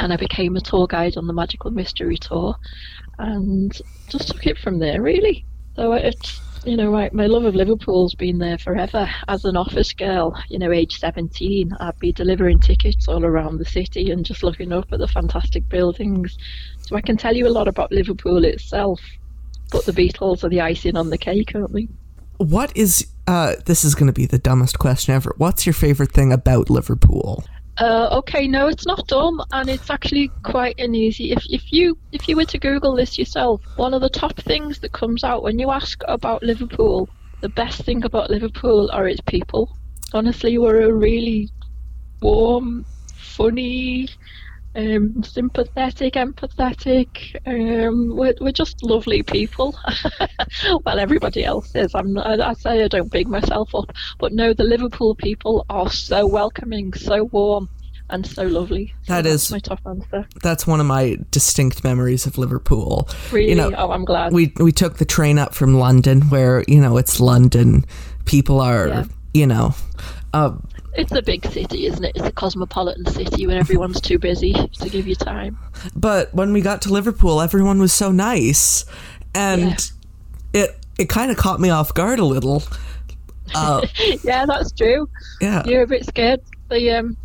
and 0.00 0.12
I 0.12 0.16
became 0.16 0.56
a 0.56 0.60
tour 0.60 0.86
guide 0.86 1.16
on 1.16 1.26
the 1.26 1.32
Magical 1.32 1.70
Mystery 1.70 2.16
Tour, 2.16 2.56
and 3.18 3.78
just 4.08 4.28
took 4.28 4.46
it 4.46 4.58
from 4.58 4.78
there 4.78 5.00
really. 5.00 5.44
So 5.76 5.92
it's 5.92 6.40
you 6.64 6.76
know 6.76 6.90
my, 6.90 7.10
my 7.12 7.26
love 7.26 7.44
of 7.44 7.54
Liverpool's 7.54 8.14
been 8.14 8.38
there 8.38 8.58
forever. 8.58 9.08
As 9.28 9.44
an 9.44 9.56
office 9.56 9.92
girl, 9.92 10.34
you 10.48 10.58
know, 10.58 10.72
age 10.72 10.98
17, 10.98 11.72
I'd 11.78 11.98
be 11.98 12.12
delivering 12.12 12.58
tickets 12.58 13.08
all 13.08 13.24
around 13.24 13.58
the 13.58 13.64
city 13.64 14.10
and 14.10 14.24
just 14.24 14.42
looking 14.42 14.72
up 14.72 14.92
at 14.92 14.98
the 14.98 15.08
fantastic 15.08 15.68
buildings. 15.68 16.36
So 16.80 16.96
I 16.96 17.00
can 17.00 17.16
tell 17.16 17.36
you 17.36 17.46
a 17.46 17.50
lot 17.50 17.68
about 17.68 17.92
Liverpool 17.92 18.44
itself, 18.44 19.00
but 19.70 19.86
the 19.86 19.92
Beatles 19.92 20.44
are 20.44 20.48
the 20.48 20.60
icing 20.60 20.96
on 20.96 21.10
the 21.10 21.18
cake, 21.18 21.52
aren't 21.54 21.72
they? 21.72 21.88
What 22.38 22.74
is 22.74 23.06
uh, 23.26 23.56
this 23.66 23.84
is 23.84 23.94
going 23.94 24.08
to 24.08 24.12
be 24.12 24.26
the 24.26 24.38
dumbest 24.38 24.78
question 24.78 25.14
ever. 25.14 25.32
What's 25.36 25.66
your 25.66 25.72
favorite 25.72 26.10
thing 26.10 26.32
about 26.32 26.68
Liverpool? 26.68 27.44
Uh, 27.80 28.10
okay, 28.18 28.46
no, 28.46 28.68
it's 28.68 28.84
not 28.84 29.06
dumb, 29.06 29.40
and 29.52 29.70
it's 29.70 29.88
actually 29.88 30.30
quite 30.42 30.78
an 30.78 30.94
easy. 30.94 31.32
If 31.32 31.42
if 31.48 31.72
you 31.72 31.96
if 32.12 32.28
you 32.28 32.36
were 32.36 32.44
to 32.44 32.58
Google 32.58 32.94
this 32.94 33.18
yourself, 33.18 33.62
one 33.76 33.94
of 33.94 34.02
the 34.02 34.10
top 34.10 34.36
things 34.36 34.80
that 34.80 34.92
comes 34.92 35.24
out 35.24 35.42
when 35.42 35.58
you 35.58 35.70
ask 35.70 36.02
about 36.06 36.42
Liverpool, 36.42 37.08
the 37.40 37.48
best 37.48 37.82
thing 37.84 38.04
about 38.04 38.28
Liverpool 38.28 38.90
are 38.92 39.08
its 39.08 39.22
people. 39.22 39.74
Honestly, 40.12 40.58
we're 40.58 40.90
a 40.90 40.92
really 40.92 41.48
warm, 42.20 42.84
funny, 43.14 44.10
um, 44.76 45.22
sympathetic, 45.22 46.14
empathetic. 46.14 47.34
Um, 47.46 48.16
we're, 48.16 48.34
we're 48.40 48.52
just 48.52 48.82
lovely 48.82 49.22
people. 49.22 49.76
well, 50.84 50.98
everybody 50.98 51.44
else 51.44 51.74
is. 51.74 51.94
I'm 51.94 52.12
not, 52.12 52.40
I 52.40 52.52
say 52.54 52.84
I 52.84 52.88
don't 52.88 53.10
big 53.10 53.28
myself 53.28 53.74
up, 53.74 53.92
but 54.18 54.32
no, 54.32 54.52
the 54.52 54.64
Liverpool 54.64 55.14
people 55.14 55.66
are 55.70 55.90
so 55.90 56.26
welcoming, 56.26 56.92
so 56.92 57.24
warm, 57.24 57.68
and 58.10 58.26
so 58.26 58.42
lovely. 58.44 58.94
So 59.02 59.22
that's 59.22 59.50
my 59.50 59.58
top 59.58 59.80
answer. 59.86 60.26
That's 60.42 60.66
one 60.66 60.80
of 60.80 60.86
my 60.86 61.16
distinct 61.30 61.84
memories 61.84 62.26
of 62.26 62.38
Liverpool. 62.38 63.08
Really? 63.32 63.50
You 63.50 63.54
know, 63.56 63.72
oh, 63.76 63.90
I'm 63.90 64.04
glad. 64.04 64.32
we 64.32 64.52
we 64.58 64.72
took 64.72 64.98
the 64.98 65.04
train 65.04 65.38
up 65.38 65.54
from 65.54 65.74
London, 65.78 66.22
where 66.22 66.64
you 66.68 66.80
know 66.80 66.96
it's 66.96 67.20
London. 67.20 67.84
People 68.24 68.60
are, 68.60 68.88
Yeah. 68.88 69.04
you 69.34 69.46
know, 69.46 69.74
uh, 70.32 70.52
It's 70.94 71.12
a 71.12 71.22
big 71.22 71.46
city, 71.46 71.86
isn't 71.86 72.02
it? 72.04 72.12
It's 72.16 72.26
a 72.26 72.32
cosmopolitan 72.32 73.06
city 73.06 73.46
where 73.46 73.58
everyone's 73.58 74.00
too 74.00 74.18
busy 74.18 74.52
to 74.52 74.88
give 74.88 75.06
you 75.06 75.14
time. 75.14 75.58
but 75.94 76.34
when 76.34 76.52
we 76.52 76.60
got 76.60 76.82
to 76.82 76.92
Liverpool, 76.92 77.40
everyone 77.40 77.78
was 77.78 77.92
so 77.92 78.10
nice, 78.10 78.84
and 79.34 79.90
it 80.52 80.76
it 80.98 81.08
kind 81.08 81.30
of 81.30 81.36
caught 81.36 81.60
me 81.60 81.70
off 81.70 81.94
guard 81.94 82.18
a 82.18 82.24
little. 82.24 82.62
Uh, 83.54 83.86
Yeah, 84.24 84.46
that's 84.46 84.72
true. 84.72 85.08
yeah, 85.40 85.62
You're 85.64 85.82
a 85.82 85.86
bit 85.86 86.04
scared. 86.06 86.40
The 86.68 86.90
um, 86.90 87.16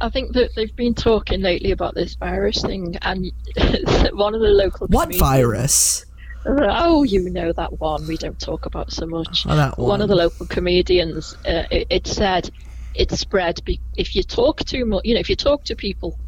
I 0.00 0.10
think 0.10 0.32
that 0.34 0.54
they've 0.54 0.74
been 0.76 0.94
talking 0.94 1.40
lately 1.40 1.70
about 1.70 1.94
this 1.94 2.14
virus 2.16 2.60
thing, 2.62 2.96
and 3.02 3.32
one 4.12 4.34
of 4.34 4.40
the 4.40 4.48
local 4.48 4.86
what 4.88 5.14
virus? 5.16 6.04
Oh, 6.48 7.02
you 7.02 7.28
know 7.30 7.52
that 7.52 7.80
one 7.80 8.06
we 8.06 8.16
don't 8.16 8.38
talk 8.38 8.66
about 8.66 8.92
so 8.92 9.04
much. 9.06 9.46
Oh, 9.48 9.56
that 9.56 9.78
One 9.78 10.00
of 10.00 10.08
the 10.08 10.14
local 10.14 10.46
comedians, 10.46 11.34
uh, 11.46 11.64
it, 11.70 11.86
it 11.90 12.06
said 12.06 12.50
it 12.96 13.10
spread 13.12 13.60
if 13.96 14.16
you 14.16 14.22
talk 14.22 14.64
too 14.64 14.84
much. 14.84 15.02
You 15.04 15.14
know, 15.14 15.20
if 15.20 15.30
you 15.30 15.36
talk 15.36 15.64
to 15.64 15.76
people. 15.76 16.18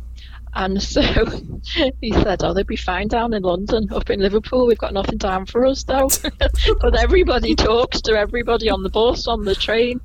And 0.54 0.82
so 0.94 1.02
he 2.00 2.12
said, 2.12 2.42
"Oh, 2.42 2.54
they'd 2.54 2.66
be 2.66 2.76
fine 2.76 3.08
down 3.08 3.34
in 3.34 3.42
London. 3.42 3.88
Up 3.92 4.10
in 4.10 4.20
Liverpool, 4.20 4.66
we've 4.66 4.78
got 4.78 4.92
nothing 4.92 5.18
down 5.18 5.46
for 5.46 5.66
us, 5.66 5.84
though, 5.84 6.08
but 6.80 6.98
everybody 6.98 7.54
talks 7.54 8.00
to 8.02 8.18
everybody 8.18 8.70
on 8.70 8.82
the 8.82 8.90
bus, 8.90 9.26
on 9.26 9.44
the 9.44 9.54
train. 9.54 10.00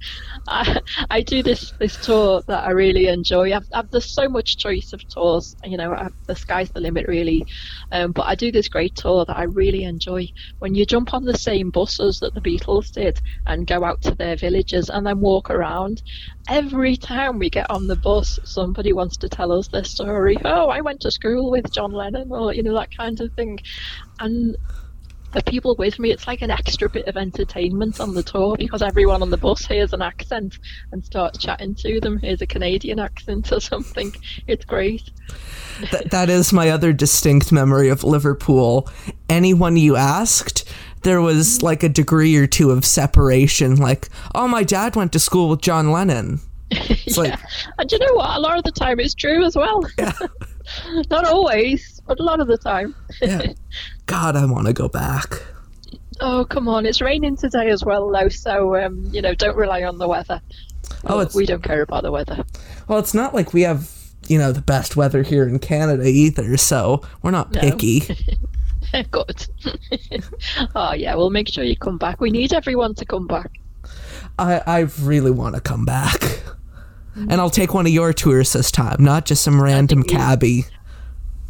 I, 0.48 0.80
I 1.10 1.22
do 1.22 1.44
this 1.44 1.72
this 1.80 1.96
tour 1.98 2.42
that 2.48 2.66
I 2.66 2.72
really 2.72 3.08
enjoy. 3.08 3.54
I've, 3.54 3.68
I've, 3.74 3.90
there's 3.92 4.14
so 4.14 4.28
much 4.28 4.58
choice 4.58 4.94
of 4.94 5.08
tours. 5.08 5.56
You 5.64 5.78
know, 5.78 5.94
i 5.94 6.10
the 6.26 6.36
sky's 6.36 6.70
the 6.70 6.82
limit, 6.82 7.08
really. 7.08 7.46
Um, 7.92 8.12
but 8.12 8.24
I 8.24 8.36
do 8.36 8.52
this 8.52 8.68
great 8.68 8.96
tour 8.96 9.26
that 9.26 9.38
I 9.38 9.44
really 9.44 9.84
enjoy. 9.84 10.28
When 10.60 10.76
you 10.76 10.86
jump 10.86 11.14
on 11.14 11.24
the 11.24 11.38
same 11.38 11.70
buses 11.70 12.20
that 12.20 12.34
the 12.34 12.42
Beatles 12.42 12.92
did 12.92 13.22
and 13.46 13.68
go 13.68 13.84
out 13.84 14.02
to 14.04 14.16
their 14.16 14.36
villages 14.36 14.90
and 14.90 15.06
then 15.06 15.20
walk 15.20 15.50
around, 15.50 16.02
every 16.48 16.98
time 16.98 17.40
we 17.40 17.50
get 17.50 17.70
on 17.70 17.88
the 17.88 17.96
bus, 17.96 18.40
somebody 18.44 18.94
wants 18.94 19.18
to 19.18 19.30
tell 19.30 19.52
us 19.52 19.68
their 19.68 19.84
story. 19.84 20.33
Oh, 20.44 20.70
I 20.70 20.82
went 20.82 21.02
to 21.02 21.12
school 21.12 21.52
with 21.52 21.72
John 21.72 21.92
Lennon, 21.92 22.32
or 22.32 22.54
you 22.54 22.64
know 22.64 22.76
that 22.76 22.96
kind 22.96 23.20
of 23.20 23.34
thing. 23.34 23.60
And 24.20 24.56
the 25.34 25.44
people 25.44 25.76
with 25.78 26.00
me, 26.00 26.12
it's 26.12 26.28
like 26.28 26.42
an 26.42 26.52
extra 26.52 26.90
bit 26.90 27.08
of 27.08 27.18
entertainment 27.18 28.00
on 28.00 28.14
the 28.14 28.24
tour 28.24 28.56
because 28.58 28.82
everyone 28.82 29.22
on 29.22 29.32
the 29.32 29.38
bus 29.38 29.66
hears 29.66 29.92
an 29.94 30.02
accent 30.02 30.60
and 30.92 31.04
starts 31.04 31.40
chatting 31.40 31.76
to 31.76 32.00
them. 32.00 32.20
Here's 32.20 32.42
a 32.42 32.48
Canadian 32.48 33.00
accent 33.00 33.52
or 33.52 33.60
something. 33.60 34.14
It's 34.48 34.64
great. 34.66 35.10
Th- 35.90 36.04
that 36.06 36.30
is 36.30 36.54
my 36.54 36.70
other 36.70 36.94
distinct 36.94 37.52
memory 37.52 37.90
of 37.90 38.04
Liverpool. 38.04 38.88
Anyone 39.28 39.76
you 39.76 39.96
asked, 39.96 40.72
there 41.02 41.22
was 41.22 41.64
like 41.64 41.84
a 41.84 41.90
degree 41.90 42.36
or 42.36 42.48
two 42.48 42.72
of 42.72 42.86
separation. 42.86 43.76
Like, 43.76 44.10
oh, 44.36 44.48
my 44.48 44.64
dad 44.64 44.96
went 44.96 45.14
to 45.14 45.20
school 45.20 45.50
with 45.50 45.62
John 45.62 45.92
Lennon. 45.92 46.40
It's 47.06 47.18
like, 47.18 47.38
And 47.78 47.92
you 47.92 48.00
know 48.00 48.14
what? 48.14 48.36
A 48.38 48.40
lot 48.40 48.58
of 48.58 48.64
the 48.64 48.72
time 48.72 49.00
it's 49.00 49.14
true 49.14 49.44
as 49.46 49.56
well. 49.56 49.82
Yeah. 49.98 50.14
Not 51.10 51.26
always, 51.26 52.02
but 52.08 52.20
a 52.20 52.24
lot 52.24 52.40
of 52.40 52.48
the 52.48 52.58
time. 52.58 52.96
yeah. 53.22 53.52
God, 54.06 54.36
I 54.38 54.46
want 54.46 54.68
to 54.68 54.74
go 54.74 54.88
back. 54.88 55.42
Oh, 56.22 56.46
come 56.46 56.70
on. 56.70 56.86
It's 56.86 57.02
raining 57.02 57.36
today 57.36 57.70
as 57.70 57.84
well, 57.84 58.10
though, 58.10 58.30
so, 58.30 58.76
um, 58.82 59.04
you 59.12 59.22
know, 59.22 59.34
don't 59.36 59.58
rely 59.58 59.84
on 59.84 59.98
the 59.98 60.08
weather. 60.08 60.40
Oh, 61.06 61.20
it's- 61.20 61.36
we 61.36 61.46
don't 61.46 61.64
care 61.64 61.82
about 61.82 62.04
the 62.04 62.12
weather. 62.12 62.44
Well, 62.88 63.00
it's 63.00 63.14
not 63.14 63.34
like 63.34 63.54
we 63.54 63.62
have 63.64 63.90
you 64.30 64.38
know, 64.38 64.54
the 64.54 64.62
best 64.62 64.96
weather 64.96 65.22
here 65.22 65.46
in 65.46 65.60
Canada 65.60 66.06
either, 66.08 66.56
so 66.56 67.02
we're 67.22 67.32
not 67.32 67.54
No. 67.54 67.60
picky. 67.60 68.00
Good. 69.12 69.48
oh 70.76 70.94
yeah, 70.94 71.14
we'll 71.16 71.30
make 71.30 71.50
sure 71.50 71.66
you 71.66 71.76
come 71.76 71.98
back. 71.98 72.22
We 72.22 72.32
need 72.32 72.54
everyone 72.54 72.96
to 72.96 73.06
come 73.06 73.28
back. 73.28 73.52
I, 74.40 74.62
I 74.66 74.80
really 75.02 75.32
want 75.32 75.56
to 75.56 75.62
come 75.62 75.84
back. 75.84 76.22
And 77.16 77.34
I'll 77.34 77.50
take 77.50 77.74
one 77.74 77.86
of 77.86 77.92
your 77.92 78.12
tours 78.14 78.54
this 78.54 78.72
time, 78.72 79.04
not 79.04 79.26
just 79.26 79.44
some 79.44 79.62
random 79.62 80.00
you- 80.00 80.06
cabbie. 80.06 80.66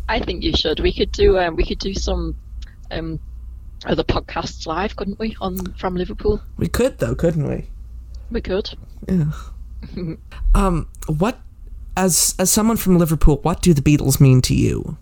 I 0.09 0.19
think 0.19 0.43
you 0.43 0.51
should. 0.55 0.79
We 0.81 0.91
could 0.93 1.11
do 1.11 1.37
um, 1.39 1.55
we 1.55 1.65
could 1.65 1.79
do 1.79 1.93
some 1.93 2.35
um, 2.91 3.19
other 3.85 4.03
podcasts 4.03 4.67
live, 4.67 4.95
couldn't 4.97 5.17
we? 5.17 5.35
On 5.39 5.57
from 5.75 5.95
Liverpool, 5.95 6.41
We 6.57 6.67
could 6.67 6.99
though, 6.99 7.15
couldn't 7.15 7.47
we? 7.47 7.67
we 8.29 8.41
could. 8.41 8.69
Yeah. 9.07 9.31
um, 10.55 10.89
what 11.07 11.39
as 11.95 12.35
as 12.37 12.51
someone 12.51 12.77
from 12.77 12.97
Liverpool, 12.97 13.39
what 13.43 13.61
do 13.61 13.73
the 13.73 13.81
Beatles 13.81 14.19
mean 14.19 14.41
to 14.41 14.53
you? 14.53 14.97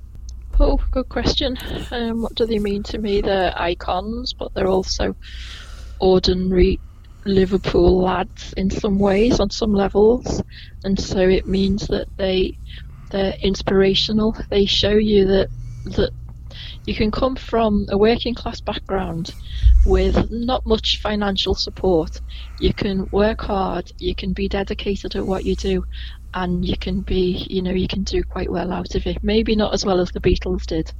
Oh, 0.59 0.79
good 0.91 1.09
question. 1.09 1.57
Um, 1.89 2.21
what 2.21 2.35
do 2.35 2.45
they 2.45 2.59
mean 2.59 2.83
to 2.83 2.99
me? 2.99 3.21
They're 3.21 3.53
icons, 3.59 4.33
but 4.33 4.53
they're 4.53 4.67
also 4.67 5.15
ordinary 5.99 6.79
Liverpool 7.25 8.01
lads 8.01 8.53
in 8.57 8.69
some 8.69 8.97
ways, 8.99 9.39
on 9.39 9.49
some 9.49 9.73
levels, 9.73 10.41
and 10.83 10.99
so 10.99 11.19
it 11.19 11.47
means 11.47 11.87
that 11.87 12.07
they 12.17 12.57
they're 13.11 13.35
inspirational. 13.41 14.35
They 14.49 14.65
show 14.65 14.91
you 14.93 15.27
that 15.27 15.49
that 15.85 16.11
you 16.85 16.95
can 16.95 17.11
come 17.11 17.35
from 17.35 17.85
a 17.89 17.97
working 17.97 18.33
class 18.35 18.59
background 18.61 19.35
with 19.85 20.29
not 20.31 20.65
much 20.65 20.99
financial 21.01 21.55
support. 21.55 22.19
You 22.57 22.73
can 22.73 23.05
work 23.11 23.41
hard. 23.41 23.89
You 23.99 24.15
can 24.15 24.33
be 24.33 24.47
dedicated 24.47 25.15
at 25.15 25.25
what 25.25 25.45
you 25.45 25.55
do, 25.55 25.83
and 26.33 26.65
you 26.65 26.77
can 26.77 27.01
be, 27.01 27.45
you 27.49 27.61
know, 27.61 27.71
you 27.71 27.87
can 27.87 28.03
do 28.03 28.23
quite 28.23 28.51
well 28.51 28.71
out 28.71 28.95
of 28.95 29.05
it. 29.05 29.23
Maybe 29.23 29.55
not 29.55 29.73
as 29.73 29.85
well 29.85 29.99
as 29.99 30.11
the 30.11 30.21
Beatles 30.21 30.65
did, 30.65 30.91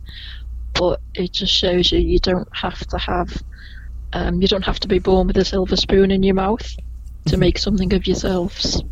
but 0.73 0.99
it 1.13 1.34
just 1.34 1.53
shows 1.53 1.91
you 1.91 1.99
you 1.99 2.19
don't 2.19 2.47
have 2.53 2.79
to 2.88 2.97
have, 2.97 3.29
um, 4.13 4.41
you 4.41 4.47
don't 4.47 4.65
have 4.65 4.80
to 4.82 4.88
be 4.88 5.00
born 5.00 5.28
with 5.28 5.38
a 5.38 5.45
silver 5.45 5.76
spoon 5.76 6.12
in 6.12 6.24
your 6.24 6.36
mouth 6.36 6.76
to 7.28 7.38
make 7.38 7.58
something 7.58 7.93
of 7.93 8.08
yourselves. 8.08 8.84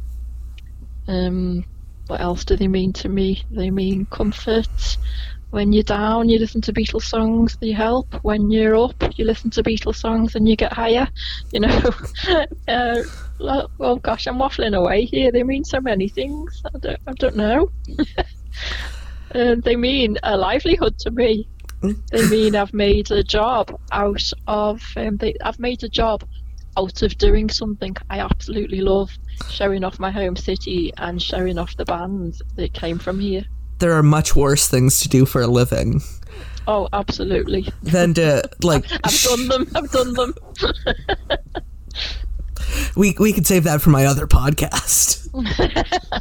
Um, 1.07 1.65
what 2.07 2.21
else 2.21 2.45
do 2.45 2.55
they 2.55 2.67
mean 2.67 2.93
to 2.93 3.09
me? 3.09 3.43
They 3.51 3.69
mean 3.69 4.05
comfort. 4.05 4.97
When 5.51 5.73
you're 5.73 5.83
down, 5.83 6.29
you 6.29 6.37
listen 6.37 6.61
to 6.61 6.73
Beatles 6.73 7.03
songs, 7.03 7.57
they 7.59 7.71
help. 7.71 8.13
When 8.23 8.51
you're 8.51 8.75
up, 8.75 8.95
you 9.17 9.25
listen 9.25 9.49
to 9.51 9.63
Beatles 9.63 9.95
songs 9.95 10.35
and 10.35 10.47
you 10.47 10.55
get 10.55 10.73
higher. 10.73 11.07
You 11.51 11.61
know, 11.61 11.91
uh, 12.67 13.01
well, 13.39 13.71
well, 13.79 13.95
gosh, 13.95 14.27
I'm 14.27 14.37
waffling 14.37 14.77
away 14.77 15.05
here. 15.05 15.31
They 15.31 15.41
mean 15.41 15.63
so 15.63 15.81
many 15.81 16.07
things. 16.07 16.61
I 16.65 16.77
don't, 16.77 16.99
I 17.07 17.13
don't 17.13 17.35
know. 17.35 17.71
uh, 19.33 19.55
they 19.63 19.75
mean 19.75 20.17
a 20.21 20.37
livelihood 20.37 20.99
to 20.99 21.11
me. 21.11 21.47
They 21.81 22.27
mean 22.29 22.55
I've 22.55 22.73
made 22.73 23.11
a 23.11 23.23
job 23.23 23.79
out 23.91 24.31
of. 24.47 24.81
Um, 24.97 25.17
they, 25.17 25.35
I've 25.43 25.59
made 25.59 25.83
a 25.83 25.89
job 25.89 26.23
out 26.77 27.01
of 27.01 27.17
doing 27.17 27.49
something 27.49 27.95
I 28.09 28.19
absolutely 28.19 28.81
love, 28.81 29.09
showing 29.49 29.83
off 29.83 29.99
my 29.99 30.11
home 30.11 30.35
city 30.35 30.91
and 30.97 31.21
showing 31.21 31.57
off 31.57 31.75
the 31.77 31.85
band 31.85 32.35
that 32.55 32.73
came 32.73 32.99
from 32.99 33.19
here. 33.19 33.43
There 33.79 33.93
are 33.93 34.03
much 34.03 34.35
worse 34.35 34.67
things 34.67 34.99
to 35.01 35.09
do 35.09 35.25
for 35.25 35.41
a 35.41 35.47
living 35.47 36.01
Oh, 36.67 36.87
absolutely. 36.93 37.67
than 37.81 38.13
to 38.15 38.43
like. 38.61 38.85
I've 39.03 39.21
done 39.23 39.47
them. 39.47 39.67
I've 39.73 39.91
done 39.91 40.13
them. 40.13 40.33
we 42.95 43.15
we 43.19 43.33
could 43.33 43.47
save 43.47 43.63
that 43.63 43.81
for 43.81 43.89
my 43.89 44.05
other 44.05 44.27
podcast. 44.27 45.27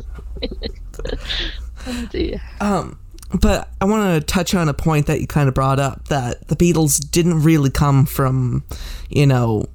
Oh 1.87 2.07
dear. 2.11 2.40
Um, 2.61 2.99
but 3.41 3.69
I 3.81 3.85
want 3.85 4.21
to 4.21 4.27
touch 4.27 4.55
on 4.55 4.69
a 4.69 4.75
point 4.75 5.07
that 5.07 5.21
you 5.21 5.27
kind 5.27 5.49
of 5.49 5.55
brought 5.55 5.79
up 5.79 6.09
that 6.09 6.49
the 6.49 6.57
Beatles 6.57 6.99
didn't 7.11 7.43
really 7.43 7.71
come 7.71 8.07
from, 8.07 8.64
you 9.09 9.27
know, 9.27 9.67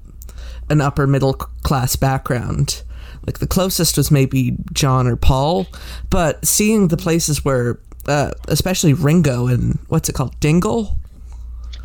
an 0.68 0.80
upper 0.80 1.06
middle 1.06 1.34
class 1.34 1.96
background. 1.96 2.82
Like 3.26 3.38
the 3.38 3.46
closest 3.46 3.96
was 3.96 4.10
maybe 4.10 4.56
John 4.72 5.06
or 5.06 5.16
Paul, 5.16 5.66
but 6.10 6.44
seeing 6.44 6.88
the 6.88 6.96
places 6.96 7.44
where, 7.44 7.78
uh, 8.06 8.32
especially 8.48 8.92
Ringo 8.92 9.46
and 9.46 9.78
what's 9.88 10.08
it 10.08 10.14
called, 10.14 10.38
Dingle, 10.40 10.98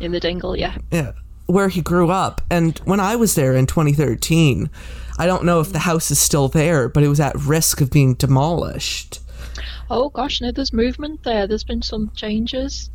In 0.00 0.12
the 0.12 0.20
dingle, 0.20 0.56
yeah. 0.56 0.76
yeah, 0.90 1.12
where 1.46 1.68
he 1.68 1.80
grew 1.80 2.10
up. 2.10 2.42
And 2.50 2.78
when 2.80 3.00
I 3.00 3.16
was 3.16 3.36
there 3.36 3.56
in 3.56 3.66
2013, 3.66 4.68
I 5.18 5.26
don't 5.26 5.44
know 5.44 5.60
if 5.60 5.72
the 5.72 5.80
house 5.80 6.10
is 6.10 6.18
still 6.18 6.48
there, 6.48 6.88
but 6.88 7.02
it 7.02 7.08
was 7.08 7.20
at 7.20 7.36
risk 7.36 7.80
of 7.80 7.90
being 7.90 8.14
demolished. 8.14 9.20
Oh 9.90 10.08
gosh, 10.10 10.40
no, 10.40 10.52
there's 10.52 10.72
movement 10.72 11.22
there. 11.22 11.46
There's 11.46 11.64
been 11.64 11.82
some 11.82 12.10
changes. 12.14 12.90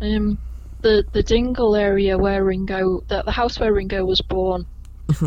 Um, 0.00 0.38
the 0.82 1.04
the 1.12 1.22
Dingle 1.22 1.74
area 1.74 2.16
where 2.16 2.44
Ringo, 2.44 3.00
the, 3.08 3.22
the 3.22 3.32
house 3.32 3.58
where 3.58 3.72
Ringo 3.72 4.04
was 4.04 4.20
born, 4.20 4.66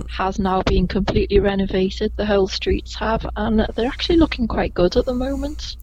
has 0.10 0.39
now 0.39 0.62
been 0.62 0.88
completely 0.88 1.39
renovated. 1.39 2.13
The 2.15 2.26
whole 2.26 2.47
streets 2.47 2.95
have, 2.95 3.26
and 3.36 3.65
they're 3.76 3.88
actually 3.88 4.17
looking 4.17 4.47
quite 4.47 4.74
good 4.74 4.95
at 4.95 5.06
the 5.06 5.13
moment. 5.13 5.76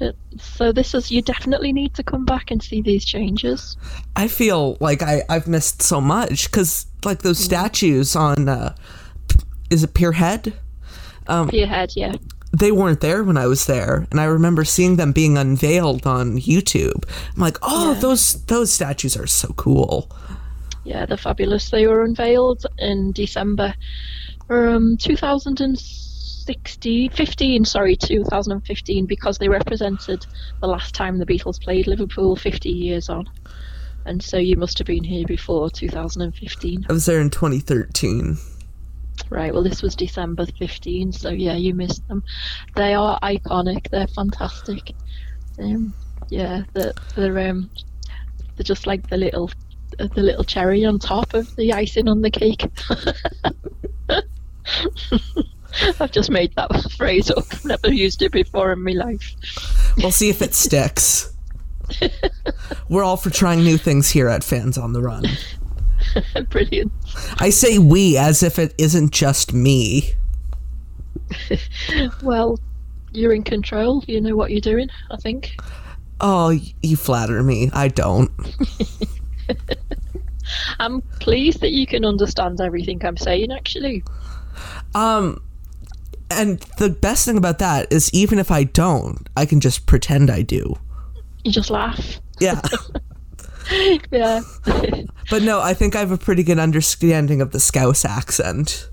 Uh, 0.00 0.10
So 0.36 0.72
this 0.72 0.94
is 0.94 1.12
you 1.12 1.22
definitely 1.22 1.72
need 1.72 1.94
to 1.94 2.02
come 2.02 2.24
back 2.24 2.50
and 2.50 2.60
see 2.60 2.82
these 2.82 3.04
changes. 3.04 3.76
I 4.16 4.26
feel 4.26 4.76
like 4.80 5.02
I, 5.02 5.22
I've 5.28 5.46
missed 5.46 5.80
so 5.82 6.00
much 6.00 6.50
because, 6.50 6.86
like, 7.04 7.22
those 7.22 7.38
statues 7.38 8.16
on, 8.16 8.48
uh, 8.48 8.74
is 9.70 9.84
it 9.84 9.94
Pier 9.94 10.12
Head? 10.12 10.52
Your 11.52 11.68
head, 11.68 11.92
yeah. 11.94 12.14
They 12.56 12.70
weren't 12.70 13.00
there 13.00 13.24
when 13.24 13.36
I 13.36 13.46
was 13.48 13.66
there, 13.66 14.06
and 14.10 14.20
I 14.20 14.24
remember 14.24 14.64
seeing 14.64 14.94
them 14.96 15.10
being 15.12 15.36
unveiled 15.36 16.06
on 16.06 16.38
YouTube. 16.38 17.04
I'm 17.34 17.40
like, 17.42 17.58
oh, 17.62 17.94
Yeah. 17.94 18.00
those 18.00 18.34
those 18.44 18.72
statues 18.72 19.16
are 19.16 19.26
so 19.26 19.48
cool. 19.56 20.08
Yeah, 20.84 21.04
they're 21.06 21.16
fabulous. 21.16 21.70
They 21.70 21.86
were 21.88 22.04
unveiled 22.04 22.64
in 22.78 23.10
December 23.12 23.74
um, 24.50 24.96
2016, 24.98 27.10
15, 27.10 27.64
sorry, 27.64 27.96
2015, 27.96 29.06
because 29.06 29.38
they 29.38 29.48
represented 29.48 30.26
the 30.60 30.66
last 30.68 30.94
time 30.94 31.18
the 31.18 31.24
Beatles 31.26 31.58
played 31.60 31.86
Liverpool 31.86 32.36
50 32.36 32.68
years 32.68 33.08
on. 33.08 33.28
And 34.04 34.22
so 34.22 34.36
you 34.36 34.56
must 34.58 34.76
have 34.78 34.86
been 34.86 35.04
here 35.04 35.26
before 35.26 35.70
2015. 35.70 36.86
I 36.88 36.92
was 36.92 37.06
there 37.06 37.20
in 37.20 37.30
2013. 37.30 38.36
Right, 39.30 39.52
well, 39.52 39.62
this 39.62 39.82
was 39.82 39.96
December 39.96 40.46
15, 40.46 41.12
so 41.12 41.30
yeah, 41.30 41.54
you 41.54 41.74
missed 41.74 42.06
them. 42.08 42.22
They 42.76 42.94
are 42.94 43.18
iconic, 43.20 43.90
they're 43.90 44.06
fantastic. 44.08 44.94
Um, 45.58 45.94
yeah, 46.28 46.62
they're, 46.72 46.92
they're, 47.16 47.50
um, 47.50 47.70
they're 48.56 48.64
just 48.64 48.86
like 48.86 49.08
the 49.08 49.16
little 49.16 49.50
the 49.98 50.22
little 50.22 50.44
cherry 50.44 50.84
on 50.84 50.98
top 50.98 51.34
of 51.34 51.54
the 51.56 51.72
icing 51.72 52.08
on 52.08 52.20
the 52.20 52.30
cake. 52.30 52.66
I've 56.00 56.12
just 56.12 56.30
made 56.30 56.54
that 56.56 56.70
phrase 56.96 57.30
up. 57.30 57.44
Never 57.64 57.92
used 57.92 58.22
it 58.22 58.32
before 58.32 58.72
in 58.72 58.82
my 58.82 58.92
life. 58.92 59.34
We'll 59.98 60.12
see 60.12 60.30
if 60.30 60.42
it 60.42 60.54
sticks. 60.54 61.32
We're 62.88 63.04
all 63.04 63.16
for 63.16 63.30
trying 63.30 63.62
new 63.62 63.76
things 63.76 64.10
here 64.10 64.28
at 64.28 64.42
Fans 64.42 64.78
on 64.78 64.92
the 64.92 65.02
Run. 65.02 65.24
Brilliant. 66.50 66.92
I 67.38 67.50
say 67.50 67.78
we 67.78 68.16
as 68.16 68.42
if 68.42 68.58
it 68.58 68.74
isn't 68.78 69.12
just 69.12 69.52
me. 69.52 70.12
Well, 72.22 72.58
you're 73.12 73.32
in 73.32 73.42
control. 73.42 74.04
You 74.06 74.20
know 74.20 74.36
what 74.36 74.50
you're 74.50 74.60
doing, 74.60 74.88
I 75.10 75.16
think. 75.16 75.56
Oh, 76.20 76.58
you 76.82 76.96
flatter 76.96 77.42
me. 77.42 77.70
I 77.72 77.88
don't. 77.88 78.30
I'm 80.78 81.00
pleased 81.20 81.60
that 81.60 81.70
you 81.70 81.86
can 81.86 82.04
understand 82.04 82.60
everything 82.60 83.04
I'm 83.04 83.16
saying, 83.16 83.52
actually. 83.52 84.04
Um, 84.94 85.42
and 86.30 86.60
the 86.78 86.90
best 86.90 87.24
thing 87.24 87.36
about 87.36 87.58
that 87.58 87.92
is 87.92 88.12
even 88.12 88.38
if 88.38 88.50
I 88.50 88.64
don't, 88.64 89.28
I 89.36 89.46
can 89.46 89.60
just 89.60 89.86
pretend 89.86 90.30
I 90.30 90.42
do. 90.42 90.76
You 91.44 91.52
just 91.52 91.70
laugh. 91.70 92.20
Yeah. 92.40 92.60
yeah. 94.10 94.40
But 95.30 95.42
no, 95.42 95.60
I 95.60 95.74
think 95.74 95.94
I 95.96 96.00
have 96.00 96.10
a 96.10 96.18
pretty 96.18 96.42
good 96.42 96.58
understanding 96.58 97.40
of 97.40 97.52
the 97.52 97.60
Scouse 97.60 98.04
accent. 98.04 98.88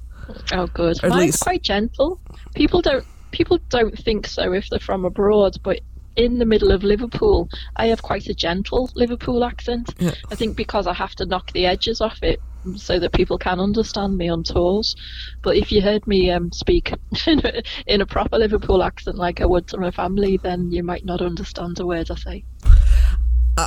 oh, 0.54 0.68
good. 0.68 1.04
Or 1.04 1.10
Mine's 1.10 1.26
least- 1.26 1.42
quite 1.42 1.62
gentle. 1.64 2.20
People 2.56 2.82
don't 2.82 3.06
people 3.32 3.60
don't 3.70 3.98
think 3.98 4.28
so 4.28 4.52
if 4.54 4.70
they're 4.70 4.80
from 4.80 5.06
abroad, 5.06 5.58
but 5.64 5.80
in 6.16 6.40
the 6.40 6.46
middle 6.46 6.72
of 6.72 6.84
Liverpool, 6.84 7.50
I 7.78 7.88
have 7.88 8.02
quite 8.02 8.28
a 8.28 8.34
gentle 8.34 8.90
Liverpool 8.96 9.44
accent. 9.44 9.94
Yeah. 9.98 10.12
I 10.30 10.36
think 10.36 10.58
because 10.58 10.86
I 10.88 10.94
have 10.94 11.16
to 11.16 11.26
knock 11.26 11.52
the 11.54 11.66
edges 11.66 12.02
off 12.02 12.22
it 12.22 12.42
so 12.76 13.00
that 13.00 13.14
people 13.14 13.38
can 13.38 13.60
understand 13.60 14.18
me 14.18 14.30
on 14.30 14.44
tours. 14.44 14.96
But 15.42 15.58
if 15.58 15.72
you 15.72 15.82
heard 15.82 16.06
me 16.06 16.30
um, 16.30 16.52
speak 16.52 16.94
in 17.88 18.02
a 18.02 18.06
proper 18.06 18.38
Liverpool 18.38 18.84
accent 18.84 19.18
like 19.18 19.42
I 19.42 19.46
would 19.46 19.68
to 19.70 19.78
my 19.78 19.92
family, 19.92 20.38
then 20.38 20.72
you 20.72 20.84
might 20.84 21.06
not 21.06 21.22
understand 21.22 21.80
a 21.80 21.86
word 21.86 22.12
I 22.12 22.16
say. 22.16 22.44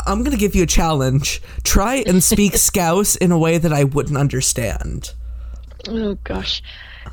I'm 0.06 0.20
going 0.20 0.32
to 0.32 0.38
give 0.38 0.54
you 0.54 0.62
a 0.62 0.66
challenge. 0.66 1.42
Try 1.62 2.04
and 2.06 2.22
speak 2.22 2.56
Scouse 2.56 3.16
in 3.16 3.32
a 3.32 3.38
way 3.38 3.58
that 3.58 3.72
I 3.72 3.84
wouldn't 3.84 4.16
understand. 4.16 5.12
Oh 5.88 6.16
gosh. 6.24 6.62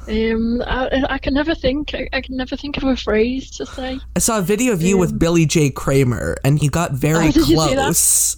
Um, 0.07 0.61
I, 0.65 1.03
I 1.09 1.17
can 1.17 1.33
never 1.33 1.53
think. 1.53 1.93
I, 1.93 2.07
I 2.13 2.21
can 2.21 2.35
never 2.37 2.55
think 2.55 2.77
of 2.77 2.83
a 2.83 2.95
phrase 2.95 3.51
to 3.57 3.65
say. 3.65 3.99
I 4.15 4.19
saw 4.19 4.39
a 4.39 4.41
video 4.41 4.73
of 4.73 4.81
you 4.81 4.97
with 4.97 5.17
Billy 5.19 5.45
J. 5.45 5.69
Kramer, 5.69 6.37
and 6.43 6.61
you 6.61 6.69
got 6.69 6.93
very 6.93 7.27
Oh, 7.27 7.31
did 7.31 7.47
you 7.47 7.59
see 7.59 7.75
that? 7.75 7.83
close. 7.83 8.37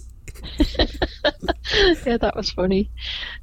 yeah, 2.06 2.16
that 2.18 2.34
was 2.36 2.50
funny. 2.50 2.90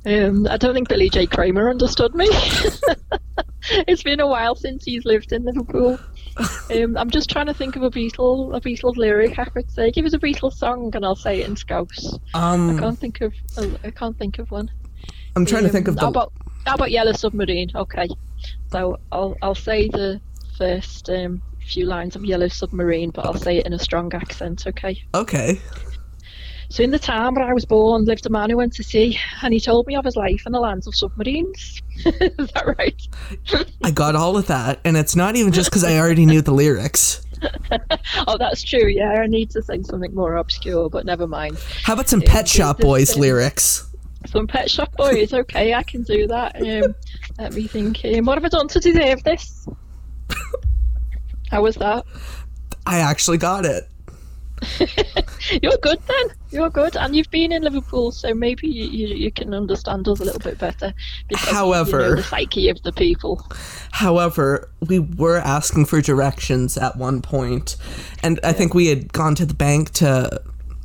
Um, 0.06 0.48
I 0.48 0.58
don't 0.58 0.74
think 0.74 0.90
Billy 0.90 1.10
J. 1.10 1.26
Kramer 1.26 1.70
understood 1.70 2.14
me. 2.14 2.28
it's 3.88 4.04
been 4.04 4.20
a 4.20 4.28
while 4.28 4.56
since 4.56 4.86
he's 4.86 5.06
lived 5.06 5.32
in 5.32 5.44
Liverpool. 5.44 5.98
Um, 6.72 6.96
I'm 6.98 7.10
just 7.10 7.30
trying 7.30 7.48
to 7.48 7.54
think 7.54 7.76
of 7.76 7.84
a 7.84 7.91
Beatle, 7.91 8.56
a 8.56 8.62
Beatles 8.62 8.96
lyric 8.96 9.38
I 9.38 9.46
could 9.46 9.70
say. 9.70 9.91
Give 9.91 10.06
us 10.06 10.13
a 10.13 10.20
Beatles 10.20 10.54
song, 10.54 10.91
and 10.96 11.04
I'll 11.06 11.15
say 11.17 11.41
it 11.41 11.48
in 11.50 11.56
Scouse. 11.58 12.17
I 12.34 12.54
Um, 12.54 12.80
can't 12.80 12.98
think 12.98 13.20
of. 13.22 13.34
I 13.84 13.91
can't 13.91 14.17
think 14.17 14.39
of 14.39 14.50
one. 14.52 14.72
I'm 15.36 15.46
trying 15.46 15.63
to 15.63 15.70
think 15.70 15.88
of 15.89 15.98
Um, 15.98 16.02
How 16.02 16.10
about 16.10 16.34
how 16.65 16.76
about 16.76 16.91
Yellow 16.91 17.12
Submarine? 17.12 17.72
Okay, 17.76 18.08
so 18.72 18.98
I'll 19.12 19.36
I'll 19.41 19.56
say 19.56 19.89
the 19.89 20.22
first 20.58 21.10
um, 21.10 21.41
few 21.60 21.86
lines 21.86 22.15
of 22.15 22.24
Yellow 22.24 22.48
Submarine, 22.48 23.10
but 23.10 23.26
I'll 23.26 23.34
say 23.34 23.58
it 23.58 23.65
in 23.65 23.74
a 23.74 23.80
strong 23.80 24.13
accent. 24.13 24.65
Okay. 24.67 25.02
Okay. 25.13 25.60
So 26.72 26.84
in 26.84 26.92
the 26.92 27.00
town 27.00 27.36
where 27.36 27.44
I 27.44 27.52
was 27.52 27.66
born 27.66 28.06
lived 28.06 28.26
a 28.26 28.30
man 28.30 28.50
who 28.50 28.56
went 28.56 28.72
to 28.76 28.84
sea, 28.84 29.20
and 29.42 29.54
he 29.54 29.60
told 29.60 29.88
me 29.88 29.96
of 29.98 30.06
his 30.06 30.16
life 30.16 30.46
in 30.46 30.54
the 30.54 30.60
lands 30.62 30.88
of 30.88 30.96
submarines. 30.96 31.82
Is 32.06 32.48
that 32.54 32.76
right? 32.78 33.66
I 33.84 33.92
got 33.92 34.16
all 34.16 34.38
of 34.38 34.48
that, 34.48 34.80
and 34.86 34.96
it's 34.96 35.14
not 35.14 35.36
even 35.36 35.52
just 35.52 35.70
because 35.70 35.84
I 35.84 35.98
already 35.98 36.26
knew 36.26 36.42
the 36.42 36.54
lyrics. 36.54 37.26
oh, 38.26 38.38
that's 38.38 38.64
true. 38.64 38.88
Yeah, 38.88 39.20
I 39.22 39.28
need 39.28 39.50
to 39.50 39.62
sing 39.62 39.84
something 39.84 40.16
more 40.16 40.38
obscure, 40.38 40.90
but 40.90 41.06
never 41.06 41.28
mind. 41.28 41.58
How 41.84 41.92
about 41.92 42.08
some 42.08 42.22
Pet 42.22 42.48
Shop 42.48 42.78
Boys 42.78 43.18
lyrics? 43.18 43.94
Some 44.28 44.48
Pet 44.48 44.72
Shop 44.72 44.96
Boys. 44.96 45.34
Okay, 45.34 45.74
I 45.74 45.84
can 45.84 46.04
do 46.04 46.26
that. 46.28 46.56
Um, 46.56 46.96
let 47.38 47.54
me 47.54 47.68
think. 47.68 48.00
Um, 48.06 48.24
what 48.24 48.38
have 48.38 48.46
I 48.46 48.50
done 48.50 48.70
to 48.70 48.80
deserve 48.80 49.22
this? 49.26 49.68
How 51.52 51.64
was 51.64 51.76
that? 51.76 52.06
I 52.86 53.00
actually 53.00 53.40
got 53.40 53.66
it. 53.66 53.90
You're 55.62 55.78
good 55.82 56.00
then. 56.08 56.40
You're 56.52 56.70
good, 56.70 56.98
and 56.98 57.16
you've 57.16 57.32
been 57.32 57.54
in 57.54 57.64
Liverpool, 57.64 58.12
so 58.12 58.34
maybe 58.34 58.68
you, 58.68 59.08
you, 59.08 59.32
can 59.32 59.54
understand 59.54 60.08
us 60.10 60.20
a 60.20 60.26
little 60.26 60.40
bit 60.40 60.58
better. 60.58 60.94
Because 61.30 61.48
you 61.48 61.54
However- 61.54 62.00
know 62.00 62.16
the 62.18 62.24
psyche 62.24 62.68
of 62.70 62.82
the 62.84 62.92
people. 62.92 63.46
However, 63.92 64.70
we 64.88 65.00
were 65.00 65.38
asking 65.38 65.86
for 65.86 66.02
directions 66.02 66.78
at 66.78 66.98
one 66.98 67.22
point, 67.22 67.78
and 68.22 68.40
I 68.44 68.52
think 68.52 68.74
we 68.74 68.88
had 68.88 69.14
gone 69.14 69.34
to 69.36 69.46
the 69.46 69.54
bank 69.54 69.92
to, 69.92 70.42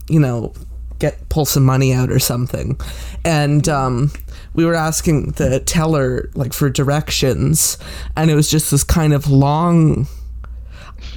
you 0.08 0.20
know, 0.20 0.52
get 0.98 1.28
pull 1.28 1.44
some 1.44 1.64
money 1.64 1.92
out 1.92 2.10
or 2.10 2.20
something, 2.20 2.80
and 3.24 3.68
um, 3.68 4.12
we 4.54 4.64
were 4.64 4.74
asking 4.74 5.32
the 5.32 5.60
teller 5.60 6.30
like 6.34 6.52
for 6.52 6.70
directions, 6.70 7.76
and 8.16 8.30
it 8.30 8.34
was 8.34 8.48
just 8.48 8.70
this 8.70 8.84
kind 8.84 9.12
of 9.12 9.28
long 9.28 10.06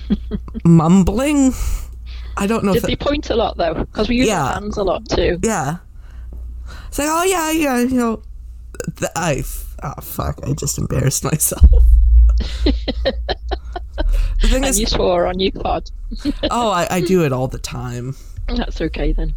mumbling. 0.66 1.54
I 2.40 2.48
don't 2.48 2.64
know 2.64 2.74
if 2.74 2.82
Did 2.82 2.90
they 2.90 2.96
point 2.96 3.30
a 3.30 3.36
lot 3.36 3.58
though? 3.58 3.74
Because 3.74 4.10
we 4.10 4.16
use 4.16 4.28
Yeah. 4.28 4.46
our 4.46 4.54
hands 4.54 4.78
a 4.78 4.84
lot 4.84 5.08
too. 5.10 5.40
yeah. 5.44 5.78
It's 6.88 6.98
like, 7.00 7.08
oh 7.10 7.24
yeah, 7.24 7.52
yeah, 7.52 7.80
you 7.82 7.98
know, 7.98 8.22
th- 8.98 9.12
I 9.16 9.44
oh 9.84 10.02
fuck, 10.02 10.40
I 10.44 10.54
just 10.54 10.78
embarrassed 10.78 11.24
myself. 11.24 11.70
the 12.66 12.74
thing 14.42 14.56
And 14.64 14.66
is, 14.66 14.80
you 14.80 14.86
swore 14.88 15.26
on 15.28 15.40
your 15.40 15.52
pod. 15.52 15.90
oh, 16.50 16.70
I, 16.70 16.88
I 16.90 17.02
do 17.02 17.24
it 17.26 17.32
all 17.34 17.48
the 17.48 17.60
time. 17.60 18.16
That's 18.48 18.82
okay 18.82 19.12
then. 19.12 19.36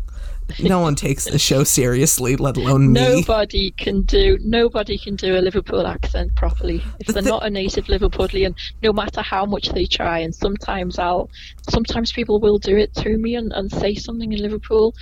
No 0.62 0.80
one 0.80 0.94
takes 0.94 1.24
the 1.24 1.38
show 1.38 1.64
seriously, 1.64 2.36
let 2.36 2.56
alone 2.56 2.92
me. 2.92 3.00
Nobody 3.00 3.70
can 3.72 4.02
do 4.02 4.38
nobody 4.42 4.98
can 4.98 5.16
do 5.16 5.36
a 5.36 5.40
Liverpool 5.40 5.86
accent 5.86 6.34
properly 6.36 6.82
if 7.00 7.06
The 7.06 7.14
they're 7.14 7.22
thi- 7.22 7.28
not 7.30 7.46
a 7.46 7.50
native 7.50 7.86
Liverpudlian. 7.86 8.54
No 8.82 8.92
matter 8.92 9.22
how 9.22 9.44
much 9.46 9.68
they 9.70 9.86
try, 9.86 10.18
and 10.18 10.34
sometimes 10.34 10.98
I'll 10.98 11.30
sometimes 11.70 12.12
people 12.12 12.38
will 12.40 12.58
do 12.58 12.76
it 12.76 12.94
to 12.96 13.16
me 13.16 13.36
and, 13.36 13.52
and 13.52 13.70
say 13.70 13.94
something 13.94 14.32
in 14.32 14.40
Liverpool, 14.40 14.94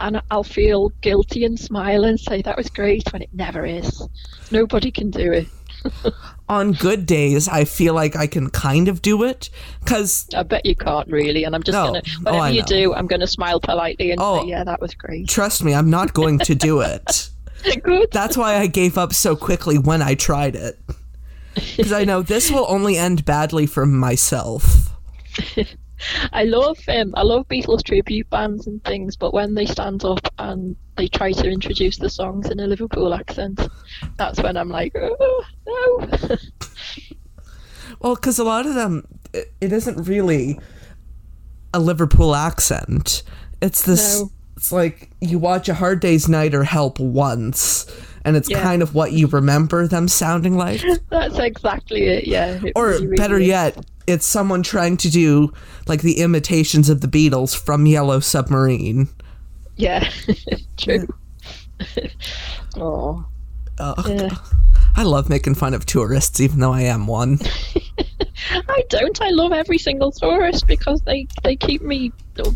and 0.00 0.20
I'll 0.30 0.42
feel 0.44 0.88
guilty 1.00 1.44
and 1.44 1.58
smile 1.58 2.04
and 2.04 2.18
say 2.18 2.42
that 2.42 2.56
was 2.56 2.68
great 2.68 3.12
when 3.12 3.22
it 3.22 3.30
never 3.32 3.64
is. 3.64 4.06
Nobody 4.50 4.90
can 4.90 5.10
do 5.10 5.32
it. 5.32 5.46
On 6.48 6.72
good 6.72 7.06
days, 7.06 7.48
I 7.48 7.64
feel 7.64 7.92
like 7.94 8.14
I 8.14 8.28
can 8.28 8.50
kind 8.50 8.86
of 8.86 9.02
do 9.02 9.24
it 9.24 9.50
because 9.82 10.28
I 10.34 10.44
bet 10.44 10.64
you 10.64 10.76
can't 10.76 11.08
really, 11.10 11.42
and 11.42 11.54
I'm 11.56 11.62
just 11.64 11.74
No. 11.76 11.86
gonna 11.86 12.02
Oh, 12.06 12.22
whatever 12.22 12.44
I 12.44 12.50
you 12.50 12.60
know. 12.60 12.66
do, 12.66 12.94
I'm 12.94 13.06
gonna 13.08 13.26
smile 13.26 13.58
politely 13.58 14.12
and 14.12 14.20
Oh. 14.22 14.42
say, 14.42 14.48
yeah, 14.50 14.62
that 14.62 14.80
was 14.80 14.94
great. 14.94 15.28
trust 15.28 15.64
me, 15.64 15.74
I'm 15.74 15.90
not 15.90 16.14
going 16.14 16.38
to 16.40 16.54
do 16.54 16.80
it. 16.82 17.30
Good. 17.82 18.10
That's 18.12 18.36
why 18.36 18.56
I 18.58 18.68
gave 18.68 18.96
up 18.96 19.12
so 19.12 19.34
quickly 19.34 19.76
when 19.76 20.02
I 20.02 20.14
tried 20.14 20.54
it. 20.54 20.78
Because 21.76 21.90
I 21.92 22.04
know 22.04 22.22
this 22.22 22.48
will 22.50 22.66
only 22.68 22.96
end 22.96 23.24
badly 23.24 23.66
for 23.66 23.84
myself. 23.86 24.90
I 26.32 26.44
love 26.44 26.78
um, 26.88 27.12
I 27.16 27.22
love 27.22 27.48
Beatles 27.48 27.82
tribute 27.82 28.28
bands 28.30 28.66
and 28.66 28.84
things, 28.84 29.16
but 29.16 29.32
when 29.32 29.54
they 29.54 29.64
stand 29.66 30.04
up 30.04 30.20
and 30.38 30.76
they 30.96 31.08
try 31.08 31.32
to 31.32 31.48
introduce 31.50 31.96
the 31.96 32.10
songs 32.10 32.50
in 32.50 32.60
a 32.60 32.66
Liverpool 32.66 33.14
accent, 33.14 33.66
that's 34.16 34.40
when 34.42 34.56
I'm 34.56 34.68
like, 34.68 34.94
oh, 34.94 35.44
no. 35.66 36.08
Well, 38.00 38.14
because 38.14 38.38
a 38.38 38.44
lot 38.44 38.66
of 38.66 38.74
them, 38.74 39.06
it, 39.32 39.52
it 39.60 39.72
isn't 39.72 40.06
really 40.06 40.58
a 41.72 41.80
Liverpool 41.80 42.34
accent. 42.34 43.22
It's 43.62 43.82
this. 43.82 44.20
No. 44.20 44.30
It's 44.56 44.70
like 44.70 45.10
you 45.20 45.38
watch 45.38 45.68
A 45.68 45.74
Hard 45.74 46.00
Day's 46.00 46.28
Night 46.28 46.54
or 46.54 46.62
Help 46.64 46.98
once, 47.00 47.86
and 48.24 48.36
it's 48.36 48.50
Yeah. 48.50 48.62
kind 48.62 48.82
of 48.82 48.94
what 48.94 49.12
you 49.12 49.26
remember 49.28 49.86
them 49.88 50.08
sounding 50.08 50.56
like. 50.56 50.82
that's 51.10 51.38
exactly 51.38 52.02
it. 52.06 52.26
Yeah. 52.26 52.60
it 52.64 52.72
or 52.76 52.88
really, 52.88 53.16
better 53.16 53.38
is. 53.38 53.48
yet, 53.48 53.86
it's 54.06 54.26
someone 54.26 54.62
trying 54.62 54.96
to 54.98 55.10
do 55.10 55.52
like 55.88 56.02
the 56.02 56.20
imitations 56.20 56.88
of 56.90 57.00
the 57.00 57.08
Beatles 57.08 57.56
from 57.56 57.86
Yellow 57.86 58.20
Submarine. 58.20 59.08
Yeah. 59.76 60.08
True. 60.76 61.06
oh. 62.76 63.24
Uh, 63.78 63.94
Yeah. 64.06 64.28
I 64.98 65.02
love 65.02 65.28
making 65.28 65.56
fun 65.56 65.74
of 65.74 65.84
tourists, 65.84 66.40
even 66.40 66.60
though 66.60 66.72
I 66.72 66.82
am 66.82 67.06
one. 67.06 67.38
I 68.68 68.82
don't. 68.88 69.20
I 69.20 69.28
love 69.30 69.52
every 69.52 69.76
single 69.76 70.10
tourist 70.10 70.66
because 70.66 71.02
they, 71.02 71.26
they 71.44 71.54
keep 71.56 71.82
me 71.82 72.12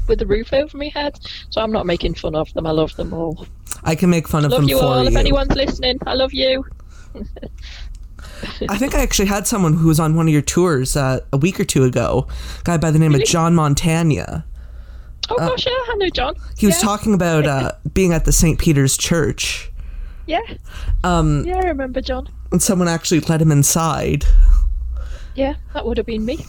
with 0.09 0.23
a 0.23 0.27
roof 0.27 0.53
over 0.55 0.75
my 0.79 0.89
head. 0.89 1.19
So 1.51 1.61
I'm 1.61 1.71
not 1.73 1.85
making 1.85 2.15
fun 2.15 2.35
of 2.35 2.51
them. 2.55 2.67
I 2.67 2.71
love 2.71 2.97
them 2.97 3.13
all. 3.13 3.47
I 3.85 3.95
can 3.95 4.09
make 4.09 4.27
fun 4.27 4.45
of 4.47 4.53
Love 4.53 4.63
them 4.63 4.71
you 4.71 4.79
for 4.79 4.85
all. 4.85 4.91
you. 4.95 5.01
All 5.01 5.07
if 5.09 5.17
anyone's 5.17 5.55
listening, 5.55 5.99
I 6.07 6.15
love 6.15 6.33
you. 6.33 6.65
I 8.69 8.79
think 8.79 8.95
I 8.95 9.01
actually 9.03 9.29
had 9.29 9.47
someone 9.47 9.75
who 9.75 9.89
was 9.89 9.99
on 10.01 10.15
one 10.15 10.27
of 10.27 10.33
your 10.33 10.43
tours 10.43 10.97
uh, 10.97 11.21
a 11.33 11.37
week 11.37 11.59
or 11.61 11.65
two 11.65 11.85
ago. 11.85 12.27
A 12.61 12.63
guy 12.65 12.77
by 12.79 12.91
the 12.91 12.99
name 12.99 13.13
Really? 13.13 13.23
of 13.25 13.29
John 13.29 13.55
Montagna. 13.55 14.45
Oh 15.29 15.37
gosh, 15.37 15.67
yeah, 15.67 15.73
I 15.73 15.95
know 15.97 16.09
John. 16.11 16.35
He 16.57 16.67
was 16.67 16.81
talking 16.81 17.15
about 17.15 17.47
uh, 17.47 17.73
being 17.95 18.13
at 18.13 18.25
the 18.25 18.33
St. 18.33 18.59
Peter's 18.59 18.97
Church, 18.97 19.70
Yeah, 20.31 20.57
um, 21.03 21.45
yeah, 21.45 21.57
I 21.57 21.67
remember 21.69 22.01
John. 22.01 22.29
and 22.53 22.63
someone 22.63 22.87
actually 22.89 23.21
let 23.21 23.43
him 23.43 23.51
inside. 23.51 24.25
Yeah, 25.35 25.57
that 25.75 25.85
would 25.87 25.97
have 25.97 26.07
been 26.07 26.25
me. 26.25 26.47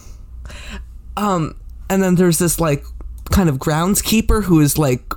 Um, 1.17 1.55
and 1.89 2.01
then 2.03 2.15
there's 2.15 2.37
this 2.39 2.59
like 2.59 2.83
kind 3.31 3.49
of 3.49 3.57
groundskeeper 3.57 4.43
who 4.43 4.59
is 4.59 4.77
like, 4.77 5.13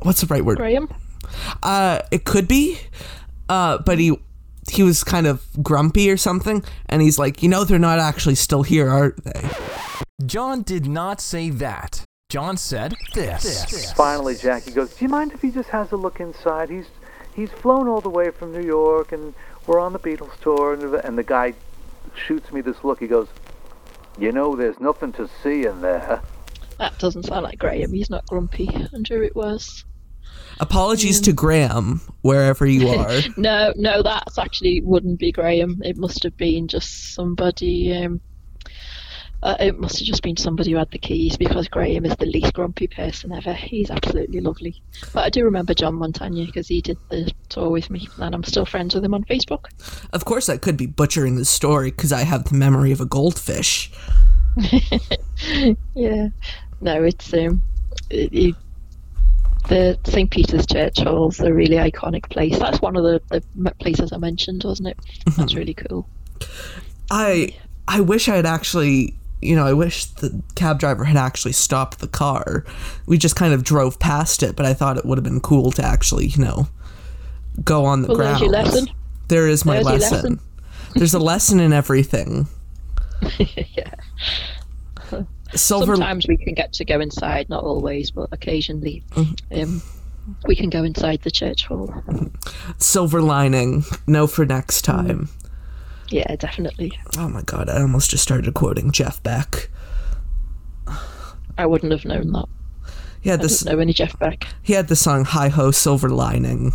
what's 0.00 0.20
the 0.20 0.26
right 0.26 0.44
word? 0.44 0.58
Graham. 0.58 0.88
Uh, 1.62 2.00
it 2.10 2.24
could 2.24 2.46
be, 2.46 2.78
uh, 3.48 3.78
but 3.78 3.98
he 3.98 4.16
he 4.70 4.82
was 4.82 5.02
kind 5.04 5.26
of 5.26 5.44
grumpy 5.62 6.10
or 6.10 6.16
something, 6.16 6.62
and 6.88 7.02
he's 7.02 7.18
like, 7.18 7.42
you 7.42 7.48
know, 7.48 7.64
they're 7.64 7.78
not 7.78 7.98
actually 7.98 8.34
still 8.36 8.62
here, 8.62 8.88
are 8.88 9.14
they? 9.24 9.48
John 10.24 10.62
did 10.62 10.86
not 10.86 11.20
say 11.20 11.50
that. 11.50 12.04
John 12.34 12.56
said 12.56 12.96
this. 13.14 13.92
Finally, 13.92 14.34
Jackie 14.34 14.72
goes, 14.72 14.92
"Do 14.92 15.04
you 15.04 15.08
mind 15.08 15.30
if 15.30 15.40
he 15.40 15.52
just 15.52 15.68
has 15.68 15.92
a 15.92 15.96
look 15.96 16.18
inside? 16.18 16.68
He's 16.68 16.86
he's 17.32 17.48
flown 17.48 17.86
all 17.86 18.00
the 18.00 18.10
way 18.10 18.32
from 18.32 18.50
New 18.50 18.66
York, 18.66 19.12
and 19.12 19.34
we're 19.68 19.78
on 19.78 19.92
the 19.92 20.00
Beatles 20.00 20.36
tour." 20.40 20.72
And 20.72 20.82
the, 20.82 21.06
and 21.06 21.16
the 21.16 21.22
guy 21.22 21.54
shoots 22.16 22.50
me 22.50 22.60
this 22.60 22.82
look. 22.82 22.98
He 22.98 23.06
goes, 23.06 23.28
"You 24.18 24.32
know, 24.32 24.56
there's 24.56 24.80
nothing 24.80 25.12
to 25.12 25.30
see 25.44 25.64
in 25.64 25.80
there." 25.80 26.22
That 26.78 26.98
doesn't 26.98 27.22
sound 27.22 27.44
like 27.44 27.60
Graham. 27.60 27.92
He's 27.92 28.10
not 28.10 28.26
grumpy. 28.26 28.68
I'm 28.92 29.04
sure 29.04 29.22
it 29.22 29.36
was. 29.36 29.84
Apologies 30.58 31.20
to 31.20 31.32
Graham, 31.32 32.00
wherever 32.22 32.66
you 32.66 32.88
are. 32.98 33.20
No, 33.36 33.72
no, 33.76 34.02
that's 34.02 34.38
actually 34.38 34.80
wouldn't 34.80 35.20
be 35.20 35.30
Graham. 35.30 35.80
It 35.84 35.96
must 35.96 36.24
have 36.24 36.36
been 36.36 36.66
just 36.66 37.14
somebody. 37.14 37.96
Um, 37.96 38.20
uh, 39.44 39.56
it 39.60 39.78
must 39.78 39.98
have 39.98 40.06
just 40.06 40.22
been 40.22 40.38
somebody 40.38 40.72
who 40.72 40.78
had 40.78 40.90
the 40.90 40.98
keys 40.98 41.36
because 41.36 41.68
Graham 41.68 42.06
is 42.06 42.16
the 42.16 42.24
least 42.24 42.54
grumpy 42.54 42.86
person 42.86 43.30
ever. 43.30 43.52
He's 43.52 43.90
absolutely 43.90 44.40
lovely. 44.40 44.82
But 45.12 45.24
I 45.24 45.28
do 45.30 45.44
remember 45.44 45.74
John 45.74 45.96
Montagna 45.96 46.46
because 46.46 46.66
he 46.66 46.80
did 46.80 46.96
the 47.10 47.30
tour 47.50 47.68
with 47.68 47.90
me, 47.90 48.08
and 48.18 48.34
I'm 48.34 48.42
still 48.42 48.64
friends 48.64 48.94
with 48.94 49.04
him 49.04 49.12
on 49.12 49.24
Facebook. 49.24 49.66
of 50.14 50.24
course, 50.24 50.48
I 50.48 50.56
could 50.56 50.78
be 50.78 50.86
butchering 50.86 51.36
the 51.36 51.44
story 51.44 51.90
because 51.90 52.10
I 52.10 52.22
have 52.22 52.44
the 52.44 52.54
memory 52.54 52.90
of 52.90 53.00
a 53.00 53.06
goldfish. 53.06 53.92
Yeah. 55.94 56.28
No, 56.80 57.02
it's 57.02 57.32
um, 57.34 57.60
it, 58.08 58.32
it, 58.32 58.54
the 59.68 59.98
St. 60.04 60.30
Peter's 60.30 60.66
Church 60.66 61.00
Hall's 61.00 61.40
a 61.40 61.52
really 61.52 61.76
iconic 61.76 62.28
place. 62.30 62.58
That's 62.58 62.80
one 62.80 62.96
of 62.96 63.02
the, 63.02 63.20
the 63.28 63.70
places 63.80 64.12
I 64.12 64.18
mentioned, 64.18 64.62
wasn't 64.64 64.88
it? 64.88 64.98
That's 65.36 65.54
really 65.56 65.74
cool. 65.74 66.08
I 67.10 67.56
I 67.88 68.00
wish 68.00 68.28
I 68.28 68.36
had 68.36 68.46
actually 68.46 69.14
you 69.44 69.54
know, 69.54 69.66
I 69.66 69.72
wish 69.72 70.06
the 70.06 70.42
cab 70.54 70.78
driver 70.80 71.04
had 71.04 71.16
actually 71.16 71.52
stopped 71.52 71.98
the 72.00 72.08
car. 72.08 72.64
We 73.06 73.18
just 73.18 73.36
kind 73.36 73.52
of 73.54 73.62
drove 73.64 73.98
past 73.98 74.42
it, 74.42 74.56
but 74.56 74.66
I 74.66 74.74
thought 74.74 74.96
it 74.96 75.04
would 75.04 75.18
have 75.18 75.24
been 75.24 75.40
cool 75.40 75.70
to 75.72 75.84
actually, 75.84 76.26
you 76.28 76.42
know, 76.44 76.68
go 77.62 77.84
on 77.84 78.02
the 78.02 78.08
Well, 78.08 78.16
ground. 78.16 78.32
there's 78.32 78.40
your 78.42 78.50
lesson. 78.50 78.88
There 79.28 79.48
is 79.48 79.64
my 79.64 79.74
There's 79.74 79.86
lesson. 79.86 80.12
lesson. 80.16 80.40
There's 80.94 81.14
a 81.14 81.18
lesson 81.18 81.60
in 81.60 81.72
everything. 81.72 82.46
yeah. 83.38 83.94
Silver 85.54 85.94
Sometimes 85.94 86.26
we 86.26 86.36
can 86.36 86.54
get 86.54 86.72
to 86.74 86.84
go 86.84 87.00
inside, 87.00 87.48
not 87.48 87.62
always, 87.62 88.10
but 88.10 88.28
occasionally 88.32 89.04
Mm-hmm. 89.12 89.60
um, 89.62 89.82
we 90.46 90.56
can 90.56 90.70
go 90.70 90.82
inside 90.82 91.20
the 91.22 91.30
church 91.30 91.66
hall. 91.66 91.92
silver 92.78 93.20
lining. 93.22 93.84
No 94.06 94.26
for 94.26 94.44
next 94.46 94.84
Mm. 94.84 95.06
time. 95.06 95.28
Yeah, 96.08 96.34
definitely. 96.36 96.92
Oh 97.18 97.28
my 97.28 97.42
god, 97.42 97.68
I 97.68 97.80
almost 97.80 98.10
just 98.10 98.22
started 98.22 98.52
quoting 98.54 98.90
Jeff 98.92 99.22
Beck. 99.22 99.68
I 101.56 101.66
wouldn't 101.66 101.92
have 101.92 102.04
known 102.04 102.32
that. 102.32 102.46
He 103.20 103.30
had 103.30 103.40
I 103.40 103.42
this 103.44 103.60
didn't 103.60 103.74
know 103.76 103.80
any 103.80 103.92
Jeff 103.92 104.18
Beck. 104.18 104.46
he 104.62 104.74
had 104.74 104.88
the 104.88 104.96
song 104.96 105.24
Hi 105.24 105.48
Ho 105.48 105.70
Silver 105.70 106.10
Lining. 106.10 106.72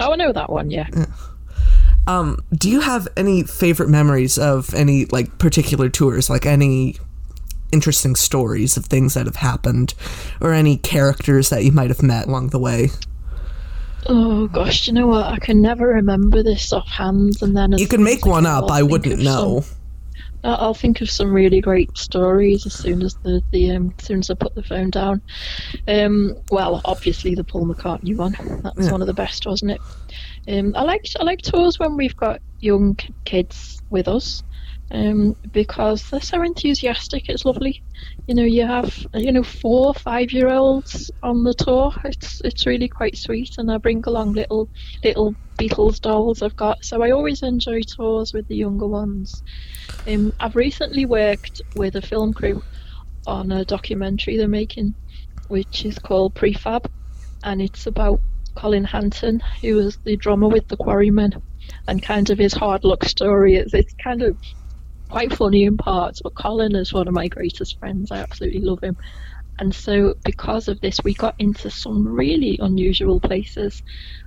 Oh, 0.00 0.12
I 0.12 0.16
know 0.16 0.32
that 0.32 0.50
one, 0.50 0.70
yeah. 0.70 0.88
Um, 2.06 2.38
do 2.52 2.68
you 2.68 2.80
have 2.80 3.06
any 3.16 3.44
favorite 3.44 3.88
memories 3.88 4.36
of 4.38 4.74
any 4.74 5.04
like 5.06 5.38
particular 5.38 5.88
tours, 5.88 6.28
like 6.28 6.46
any 6.46 6.96
interesting 7.70 8.16
stories 8.16 8.76
of 8.76 8.86
things 8.86 9.14
that 9.14 9.26
have 9.26 9.36
happened 9.36 9.94
or 10.40 10.52
any 10.52 10.76
characters 10.76 11.50
that 11.50 11.62
you 11.64 11.70
might 11.72 11.90
have 11.90 12.02
met 12.02 12.26
along 12.26 12.48
the 12.48 12.58
way? 12.58 12.88
Oh 14.06 14.48
gosh, 14.48 14.86
you 14.86 14.92
know 14.92 15.06
what? 15.06 15.26
I 15.26 15.38
can 15.38 15.60
never 15.62 15.86
remember 15.86 16.42
this 16.42 16.72
offhand, 16.72 17.40
and 17.42 17.56
then 17.56 17.72
You 17.78 17.86
can 17.86 18.02
make 18.02 18.26
one 18.26 18.46
up, 18.46 18.64
I'll 18.64 18.72
I 18.72 18.82
wouldn't 18.82 19.20
know. 19.22 19.60
some- 19.60 19.76
I'll 20.44 20.74
think 20.74 21.00
of 21.00 21.08
some 21.08 21.32
really 21.32 21.60
great 21.60 21.96
stories 21.96 22.66
as 22.66 22.72
soon 22.74 23.02
as 23.02 23.14
the, 23.22 23.40
the 23.52 23.70
um, 23.76 23.94
as 23.96 24.04
soon 24.04 24.18
as 24.18 24.28
I 24.28 24.34
put 24.34 24.56
the 24.56 24.62
phone 24.64 24.90
down. 24.90 25.22
Um, 25.86 26.34
well, 26.50 26.80
obviously 26.84 27.36
the 27.36 27.44
Paul 27.44 27.64
McCartney 27.64 28.16
one. 28.16 28.32
That 28.64 28.74
was 28.74 28.86
Yeah. 28.86 28.90
one 28.92 29.00
of 29.02 29.06
the 29.06 29.14
best, 29.14 29.46
wasn't 29.46 29.70
it? 29.70 29.80
Um, 30.48 30.74
I 30.74 30.82
like 30.82 31.06
I 31.20 31.22
like 31.22 31.42
tours 31.42 31.78
when 31.78 31.96
we've 31.96 32.16
got 32.16 32.40
young 32.58 32.98
kids 33.24 33.80
with 33.90 34.08
us, 34.08 34.42
um, 34.92 35.34
because 35.52 36.08
they're 36.10 36.20
so 36.20 36.42
enthusiastic. 36.42 37.28
It's 37.28 37.44
lovely. 37.44 37.82
You 38.26 38.34
know, 38.34 38.44
you 38.44 38.66
have 38.66 38.94
you 39.14 39.32
know 39.32 39.42
four 39.42 39.94
five 39.94 40.30
year 40.32 40.48
olds 40.48 41.10
on 41.22 41.44
the 41.44 41.54
tour. 41.54 41.92
It's 42.04 42.40
it's 42.42 42.66
really 42.66 42.88
quite 42.88 43.16
sweet, 43.16 43.56
and 43.58 43.70
I 43.72 43.78
bring 43.78 44.04
along 44.06 44.34
little 44.34 44.68
little 45.02 45.34
Beatles 45.58 46.00
dolls 46.00 46.42
I've 46.42 46.56
got. 46.56 46.84
So 46.84 47.02
I 47.02 47.10
always 47.10 47.42
enjoy 47.42 47.80
tours 47.80 48.32
with 48.34 48.46
the 48.48 48.56
younger 48.56 48.86
ones. 48.86 49.42
Um, 50.06 50.32
I've 50.38 50.56
recently 50.56 51.06
worked 51.06 51.62
with 51.74 51.96
a 51.96 52.02
film 52.02 52.34
crew 52.34 52.62
on 53.26 53.50
a 53.50 53.64
documentary 53.64 54.36
they're 54.36 54.48
making, 54.48 54.94
which 55.48 55.86
is 55.86 55.98
called 55.98 56.34
Prefab, 56.34 56.86
and 57.44 57.62
it's 57.62 57.86
about 57.86 58.20
Colin 58.56 58.84
Hanton, 58.84 59.40
who 59.62 59.76
was 59.76 59.96
the 60.04 60.16
drummer 60.16 60.48
with 60.48 60.68
the 60.68 60.76
Quarrymen, 60.76 61.32
and 61.88 62.02
kind 62.02 62.28
of 62.28 62.38
his 62.38 62.52
hard 62.52 62.84
luck 62.84 63.04
story. 63.04 63.54
It's, 63.56 63.72
it's 63.72 63.94
kind 63.94 64.22
of 64.22 64.36
quite 65.12 65.34
funny 65.34 65.64
in 65.64 65.76
parts, 65.76 66.22
but 66.22 66.34
Colin 66.34 66.74
is 66.74 66.94
one 66.94 67.06
of 67.06 67.12
my 67.12 67.28
greatest 67.28 67.78
friends. 67.78 68.10
I 68.10 68.16
absolutely 68.16 68.60
love 68.60 68.82
him. 68.82 68.96
And 69.58 69.74
so, 69.74 70.14
because 70.24 70.68
of 70.68 70.80
this, 70.80 71.00
we 71.04 71.12
got 71.12 71.34
into 71.38 71.70
some 71.70 72.08
really 72.08 72.58
unusual 72.62 73.20
places. 73.20 73.82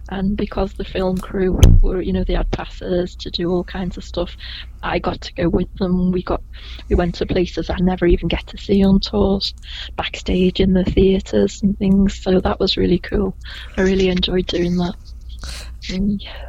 And 0.10 0.38
because 0.38 0.74
the 0.74 0.86
film 0.86 1.18
crew 1.18 1.60
were, 1.82 2.04
you 2.04 2.14
know, 2.14 2.24
they 2.24 2.36
had 2.36 2.52
passes 2.52 3.16
to 3.16 3.32
do 3.32 3.50
all 3.50 3.64
kinds 3.64 3.98
of 3.98 4.04
stuff, 4.04 4.38
I 4.84 5.00
got 5.00 5.22
to 5.22 5.34
go 5.34 5.50
with 5.50 5.74
them. 5.80 6.12
We 6.12 6.22
got, 6.22 6.44
we 6.88 6.96
went 6.96 7.16
to 7.16 7.26
places 7.26 7.72
I 7.72 7.78
never 7.80 8.06
even 8.06 8.28
get 8.28 8.46
to 8.46 8.58
see 8.60 8.86
on 8.86 9.00
tours, 9.00 9.56
backstage 9.96 10.60
in 10.60 10.74
the 10.74 10.84
theatres 10.84 11.64
and 11.64 11.76
things. 11.80 12.22
So 12.22 12.40
that 12.40 12.60
was 12.60 12.78
really 12.78 13.00
cool. 13.00 13.36
I 13.76 13.82
really 13.82 14.10
enjoyed 14.10 14.46
doing 14.46 14.78
that. 14.78 14.94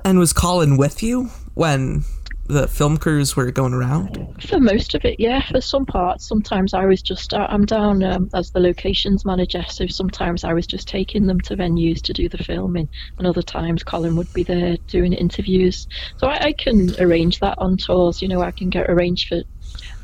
And 0.05 0.18
was 0.18 0.35
Colin 0.35 0.77
with 0.77 1.03
you 1.03 1.31
when 1.55 2.05
the 2.49 2.69
film 2.69 2.97
crews 2.97 3.37
were 3.37 3.51
going 3.51 3.73
around? 3.73 4.35
For 4.47 4.61
most 4.61 4.95
of 4.95 5.05
it, 5.05 5.21
yeah. 5.21 5.43
For 5.51 5.61
some 5.61 5.87
parts, 5.87 6.27
sometimes 6.27 6.75
I 6.75 6.85
was 6.87 7.03
just 7.03 7.35
uh, 7.35 7.47
I'm 7.49 7.65
down 7.65 8.03
um, 8.03 8.31
as 8.35 8.51
the 8.51 8.61
locations 8.61 9.25
manager, 9.25 9.65
so 9.69 9.87
sometimes 9.87 10.45
I 10.45 10.53
was 10.53 10.67
just 10.67 10.89
taking 10.89 11.27
them 11.27 11.41
to 11.43 11.57
venues 11.57 12.01
to 12.03 12.13
do 12.13 12.29
the 12.29 12.39
filming, 12.39 12.89
and 13.19 13.27
other 13.27 13.43
times 13.43 13.83
Colin 13.83 14.17
would 14.17 14.33
be 14.33 14.43
there 14.43 14.77
doing 14.87 15.13
interviews. 15.13 15.87
So 16.19 16.29
I, 16.29 16.47
I 16.47 16.53
can 16.53 16.95
arrange 17.01 17.41
that 17.41 17.59
on 17.59 17.77
tours. 17.77 18.23
You 18.23 18.29
know, 18.29 18.43
I 18.43 18.51
can 18.51 18.71
get 18.71 18.91
arranged 18.91 19.29
for 19.29 19.43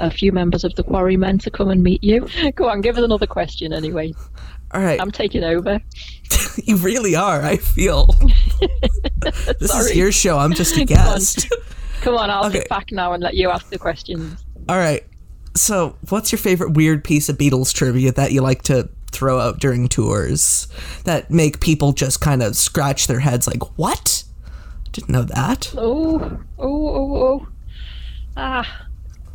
a 0.01 0.11
few 0.11 0.33
members 0.33 0.65
of 0.65 0.75
the 0.75 0.83
Quarrymen 0.83 1.39
to 1.39 1.51
come 1.51 1.69
and 1.69 1.83
meet 1.83 2.03
you. 2.03 2.29
Go 2.55 2.69
on, 2.69 2.81
give 2.81 2.99
us 2.99 3.05
another 3.05 3.27
question 3.27 3.73
anyway. 3.73 4.13
All 4.73 4.81
right, 4.81 5.01
I'm 5.01 5.11
taking 5.11 5.45
over. 5.45 5.81
you 6.65 6.77
really 6.77 7.15
are. 7.15 7.43
I 7.43 7.57
feel 7.59 8.07
this 9.61 9.75
is 9.75 9.95
your 9.95 10.13
show. 10.13 10.39
I'm 10.39 10.55
just 10.55 10.77
a 10.77 10.85
guest. 10.85 11.47
Come 12.03 12.17
on, 12.17 12.31
I'll 12.31 12.47
Okay. 12.47 12.59
sit 12.61 12.69
back 12.69 12.91
now 12.93 13.12
and 13.12 13.23
let 13.23 13.35
you 13.35 13.51
ask 13.51 13.69
the 13.71 13.79
questions. 13.79 14.45
All 14.69 14.77
right. 14.77 15.05
So, 15.57 15.97
what's 16.09 16.33
your 16.33 16.38
favorite 16.38 16.75
weird 16.75 17.05
piece 17.05 17.29
of 17.29 17.37
Beatles 17.38 17.73
trivia 17.73 18.12
that 18.12 18.33
you 18.33 18.41
like 18.41 18.62
to 18.62 18.88
throw 19.12 19.38
out 19.38 19.61
during 19.61 19.88
tours 19.88 20.67
that 21.05 21.31
make 21.31 21.61
people 21.61 21.93
just 21.93 22.21
kind 22.21 22.43
of 22.43 22.57
scratch 22.57 23.07
their 23.07 23.21
heads 23.21 23.47
like, 23.47 23.62
"What? 23.79 24.25
Didn't 24.93 25.11
know 25.11 25.23
that." 25.25 25.73
Oh, 25.77 26.38
oh, 26.59 26.88
oh, 26.88 27.17
oh. 27.17 27.49
Ah, 28.37 28.87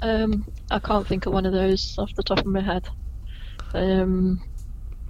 um, 0.01 0.45
I 0.71 0.79
can't 0.79 1.05
think 1.07 1.25
of 1.27 1.33
one 1.33 1.45
of 1.45 1.53
those 1.53 1.95
off 1.99 2.13
the 2.15 2.23
top 2.23 2.39
of 2.39 2.45
my 2.47 2.61
head. 2.61 2.87
Um, 3.75 4.41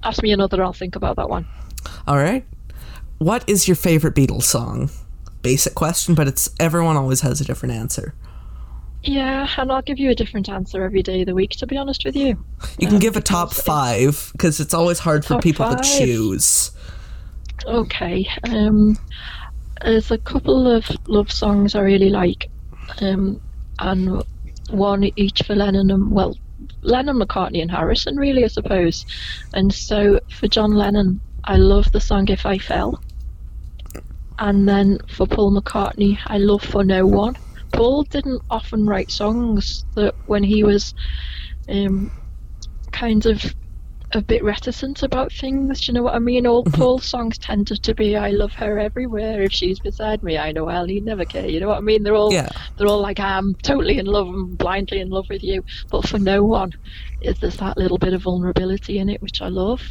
ask 0.03 0.21
me 0.21 0.31
another, 0.33 0.61
I'll 0.63 0.73
think 0.73 0.95
about 0.97 1.15
that 1.15 1.29
one. 1.29 1.47
All 2.05 2.17
right. 2.17 2.45
What 3.19 3.47
is 3.49 3.67
your 3.67 3.75
favorite 3.75 4.13
Beatles 4.13 4.43
song? 4.43 4.89
Basic 5.47 5.75
question, 5.75 6.13
but 6.13 6.27
it's 6.27 6.49
everyone 6.59 6.97
always 6.97 7.21
has 7.21 7.39
a 7.39 7.45
different 7.45 7.73
answer. 7.75 8.13
Yeah, 9.03 9.47
and 9.57 9.71
I'll 9.71 9.81
give 9.81 9.97
you 9.97 10.09
a 10.09 10.15
different 10.15 10.49
answer 10.49 10.83
every 10.83 11.01
day 11.01 11.21
of 11.21 11.27
the 11.27 11.35
week, 11.35 11.51
to 11.51 11.67
be 11.67 11.77
honest 11.77 12.03
with 12.03 12.15
you. 12.15 12.43
You 12.77 12.87
can 12.87 12.95
Um, 12.95 12.99
give 12.99 13.15
a 13.15 13.21
top 13.21 13.53
5 13.53 14.31
because 14.33 14.59
it's 14.59 14.73
always 14.73 14.99
hard 14.99 15.23
for 15.23 15.39
people 15.39 15.73
to 15.73 15.81
choose. 15.81 16.71
Okay, 17.65 18.27
um, 18.49 18.97
there's 19.83 20.11
a 20.11 20.17
couple 20.17 20.69
of 20.69 20.91
love 21.07 21.31
songs 21.31 21.75
I 21.75 21.79
really 21.81 22.09
like, 22.09 22.49
um, 23.01 23.39
and 23.79 24.23
one 24.69 25.09
each 25.15 25.43
for 25.43 25.55
Lennon 25.55 25.89
and, 25.91 26.11
well, 26.11 26.35
Lennon, 26.81 27.17
McCartney, 27.19 27.61
and 27.61 27.71
Harrison, 27.71 28.17
really, 28.17 28.43
I 28.43 28.47
suppose. 28.47 29.05
And 29.53 29.73
so 29.73 30.19
for 30.29 30.47
John 30.47 30.73
Lennon, 30.73 31.21
I 31.45 31.55
love 31.55 31.91
the 31.93 32.01
song 32.01 32.27
If 32.27 32.45
I 32.45 32.57
Fell. 32.57 33.01
And 34.39 34.67
then 34.67 34.99
for 35.09 35.25
Paul 35.25 35.59
McCartney, 35.59 36.17
I 36.27 36.37
love 36.37 36.61
For 36.61 36.83
No 36.83 37.05
One. 37.05 37.35
Paul 37.73 38.03
didn't 38.03 38.41
often 38.49 38.85
write 38.85 39.11
songs 39.11 39.85
that 39.95 40.15
when 40.27 40.43
he 40.43 40.63
was 40.63 40.93
um, 41.67 42.11
kind 42.91 43.25
of 43.25 43.53
a 44.13 44.21
bit 44.21 44.43
reticent 44.43 45.03
about 45.03 45.33
things. 45.33 45.81
Do 45.81 45.91
you 45.91 45.93
know 45.95 46.03
what 46.03 46.15
I 46.15 46.19
mean? 46.19 46.47
All 46.47 46.63
Paul's 46.63 47.05
songs 47.05 47.37
tended 47.37 47.83
to 47.83 47.93
be 47.93 48.15
"I 48.15 48.29
love 48.29 48.53
her 48.53 48.79
everywhere." 48.79 49.41
If 49.41 49.51
she's 49.51 49.79
beside 49.79 50.23
me, 50.23 50.37
I 50.37 50.53
know 50.53 50.63
well 50.65 50.85
he'd 50.85 51.03
never 51.03 51.25
care. 51.25 51.47
You 51.47 51.59
know 51.59 51.67
what 51.67 51.77
I 51.77 51.81
mean? 51.81 52.03
They're 52.03 52.15
all 52.15 52.31
Yeah. 52.31 52.47
they're 52.77 52.87
all 52.87 53.01
like 53.01 53.19
I'm 53.19 53.53
totally 53.55 53.97
in 53.97 54.05
love 54.05 54.27
and 54.27 54.57
blindly 54.57 55.01
in 55.01 55.09
love 55.09 55.25
with 55.29 55.43
you. 55.43 55.63
But 55.91 56.07
for 56.07 56.19
no 56.19 56.43
one, 56.43 56.71
is 57.21 57.39
there's 57.39 57.57
that 57.57 57.77
little 57.77 57.97
bit 57.97 58.13
of 58.13 58.21
vulnerability 58.21 58.99
in 58.99 59.09
it, 59.09 59.21
which 59.21 59.41
I 59.41 59.49
love. 59.49 59.81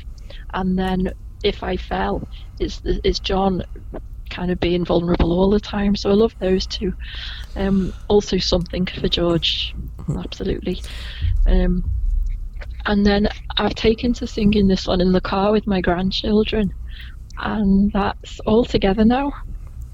And 0.55 0.79
then 0.79 1.13
if 1.45 1.63
I 1.63 1.77
fell, 1.77 2.27
is 2.59 2.81
is 3.05 3.21
John 3.21 3.65
kind 4.37 4.51
of 4.51 4.61
being 4.61 4.85
vulnerable 4.85 5.33
all 5.33 5.51
the 5.51 5.61
time. 5.61 5.97
So 5.97 6.11
I 6.11 6.13
love 6.13 6.35
those 6.39 6.67
two. 6.67 6.93
Um, 7.57 7.95
also 8.09 8.37
something 8.37 8.87
for 8.87 9.09
George, 9.09 9.75
absolutely. 10.15 10.83
Um, 11.47 11.91
and 12.85 13.07
then 13.07 13.29
I've 13.57 13.75
taken 13.75 14.13
to 14.15 14.27
singing 14.27 14.69
this 14.69 14.87
one 14.87 15.01
in 15.01 15.13
the 15.13 15.21
car 15.21 15.53
with 15.53 15.67
my 15.67 15.81
grandchildren, 15.81 16.75
and 17.39 17.91
that's 17.93 18.39
all 18.41 18.65
together 18.65 19.05
now. 19.05 19.33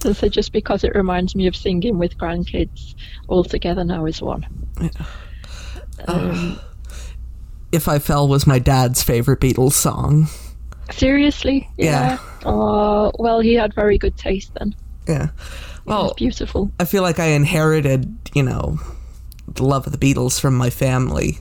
So, 0.03 0.13
so 0.13 0.29
just 0.29 0.53
because 0.53 0.83
it 0.83 0.95
reminds 0.97 1.37
me 1.37 1.47
of 1.47 1.55
singing 1.55 1.97
with 1.99 2.19
grandkids, 2.19 2.97
all 3.29 3.45
together 3.45 3.85
now 3.85 4.07
is 4.07 4.21
one. 4.21 4.45
Um, 6.09 6.59
If 7.71 7.87
I 7.89 8.01
Fell 8.01 8.27
was 8.29 8.47
my 8.47 8.59
dad's 8.59 9.03
favorite 9.03 9.41
Beatles 9.41 9.73
song. 9.73 10.27
Seriously, 10.91 11.69
Yeah. 11.79 12.13
yeah. 12.13 12.19
Oh, 12.45 13.13
well, 13.19 13.41
he 13.41 13.55
had 13.55 13.75
very 13.75 13.99
good 13.99 14.17
taste 14.17 14.53
then. 14.59 14.75
Yeah. 15.09 15.29
Well, 15.85 16.07
It's 16.11 16.15
beautiful. 16.19 16.71
I 16.79 16.85
feel 16.85 17.03
like 17.03 17.19
I 17.19 17.27
inherited, 17.27 18.15
you 18.35 18.43
know, 18.43 18.79
the 19.49 19.65
love 19.65 19.87
of 19.87 19.99
the 19.99 19.99
Beatles 20.15 20.41
from 20.41 20.55
my 20.57 20.71
family, 20.71 21.39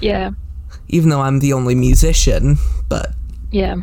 Yeah, 0.00 0.30
even 0.88 1.08
though 1.10 1.20
I'm 1.20 1.38
the 1.40 1.52
only 1.54 1.74
musician. 1.74 2.58
But 2.88 3.12
yeah. 3.50 3.76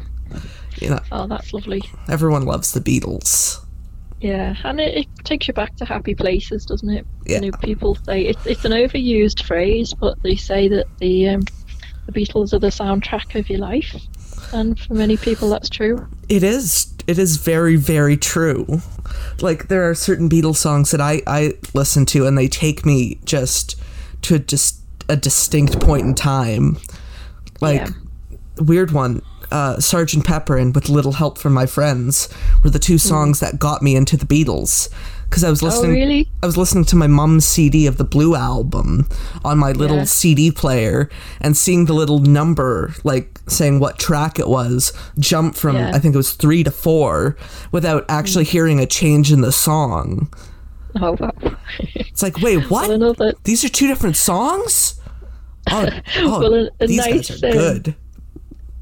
You 0.82 0.90
know, 0.90 1.00
Oh, 1.12 1.28
that's 1.28 1.54
lovely. 1.54 1.82
everyone 2.10 2.44
loves 2.46 2.74
the 2.74 2.82
Beatles. 2.82 3.60
Yeah, 4.22 4.56
and 4.64 4.80
it, 4.80 4.98
it 4.98 5.08
takes 5.24 5.48
you 5.48 5.54
back 5.54 5.76
to 5.78 5.86
happy 5.86 6.16
places, 6.16 6.66
doesn't 6.66 6.90
it? 6.90 7.06
Yeah. 7.26 7.42
You 7.42 7.52
know, 7.52 7.58
people 7.62 7.96
say 8.06 8.22
it's 8.24 8.46
it's 8.46 8.66
an 8.66 8.72
overused 8.72 9.44
phrase, 9.44 9.94
but 9.94 10.22
they 10.24 10.36
say 10.36 10.68
that 10.70 10.86
the 11.00 11.30
um, 11.30 11.42
the 12.06 12.12
Beatles 12.12 12.54
are 12.54 12.60
the 12.60 12.68
soundtrack 12.68 13.38
of 13.40 13.50
your 13.50 13.60
life, 13.60 13.96
and 14.56 14.80
for 14.80 14.94
many 14.94 15.18
people, 15.18 15.50
that's 15.50 15.70
true. 15.70 16.08
It 16.30 16.44
is. 16.44 16.92
It 17.08 17.20
is 17.20 17.38
very, 17.38 17.76
very 17.76 18.18
true. 18.18 18.82
Like 19.42 19.68
there 19.68 19.88
are 19.88 19.94
certain 19.94 20.28
Beatles 20.30 20.56
songs 20.58 20.92
that 20.92 21.02
I 21.02 21.22
I 21.28 21.54
listen 21.74 22.06
to, 22.08 22.26
and 22.26 22.38
they 22.38 22.48
take 22.48 22.86
me 22.86 23.20
just 23.26 23.80
to 24.24 24.40
just 24.40 24.80
a 25.08 25.16
distinct 25.16 25.80
point 25.80 26.06
in 26.06 26.16
time. 26.16 26.78
Like 27.62 27.82
Yeah. 27.82 27.90
weird 28.60 28.92
one, 28.92 29.22
uh, 29.52 29.80
Sergeant 29.80 30.26
Pepper 30.26 30.58
and 30.58 30.74
With 30.74 30.90
Little 30.90 31.12
Help 31.14 31.38
from 31.38 31.54
My 31.54 31.68
Friends 31.68 32.28
were 32.64 32.72
the 32.72 32.80
two 32.80 32.98
songs 32.98 33.40
that 33.40 33.60
got 33.60 33.84
me 33.84 33.96
into 33.96 34.18
the 34.18 34.26
Beatles. 34.26 34.90
Because 35.30 35.44
I 35.44 35.50
was 35.50 35.62
listening, 35.62 35.92
Oh, 35.92 35.94
really? 35.94 36.30
I 36.42 36.46
was 36.46 36.58
listening 36.58 36.86
to 36.86 36.96
my 36.96 37.08
mom's 37.08 37.46
CD 37.46 37.86
of 37.88 37.98
the 37.98 38.04
Blue 38.04 38.36
album 38.36 39.08
on 39.44 39.58
my 39.60 39.72
little 39.74 39.98
Yeah. 39.98 40.04
CD 40.06 40.50
player, 40.52 41.10
and 41.42 41.56
seeing 41.56 41.86
the 41.86 41.94
little 41.94 42.20
number, 42.20 42.94
like 43.04 43.35
saying 43.48 43.80
what 43.80 44.00
track 44.00 44.40
it 44.40 44.48
was, 44.48 44.92
jump 45.20 45.56
from 45.56 45.76
Yeah. 45.76 45.92
I 45.94 46.00
think 46.00 46.14
it 46.14 46.18
was 46.18 46.34
three 46.34 46.64
to 46.64 46.72
four, 46.72 47.38
without 47.72 48.06
actually 48.10 48.46
hearing 48.46 48.80
a 48.80 48.86
change 48.86 49.32
in 49.32 49.42
the 49.42 49.52
song. 49.52 50.34
Oh, 51.02 51.18
wow. 51.20 51.32
It's 51.96 52.24
like, 52.24 52.38
wait, 52.42 52.70
what? 52.70 52.88
well, 52.88 52.92
another 52.92 53.34
These 53.44 53.66
are 53.66 53.70
two 53.70 53.88
different 53.88 54.16
songs. 54.16 55.00
Oh, 55.70 55.90
oh 56.18 56.40
Well, 56.40 56.54
a- 56.54 56.70
a 56.80 56.88
these 56.88 56.98
nice, 56.98 57.30
guys 57.30 57.44
are 57.44 57.48
um, 57.48 57.54
good. 57.54 57.96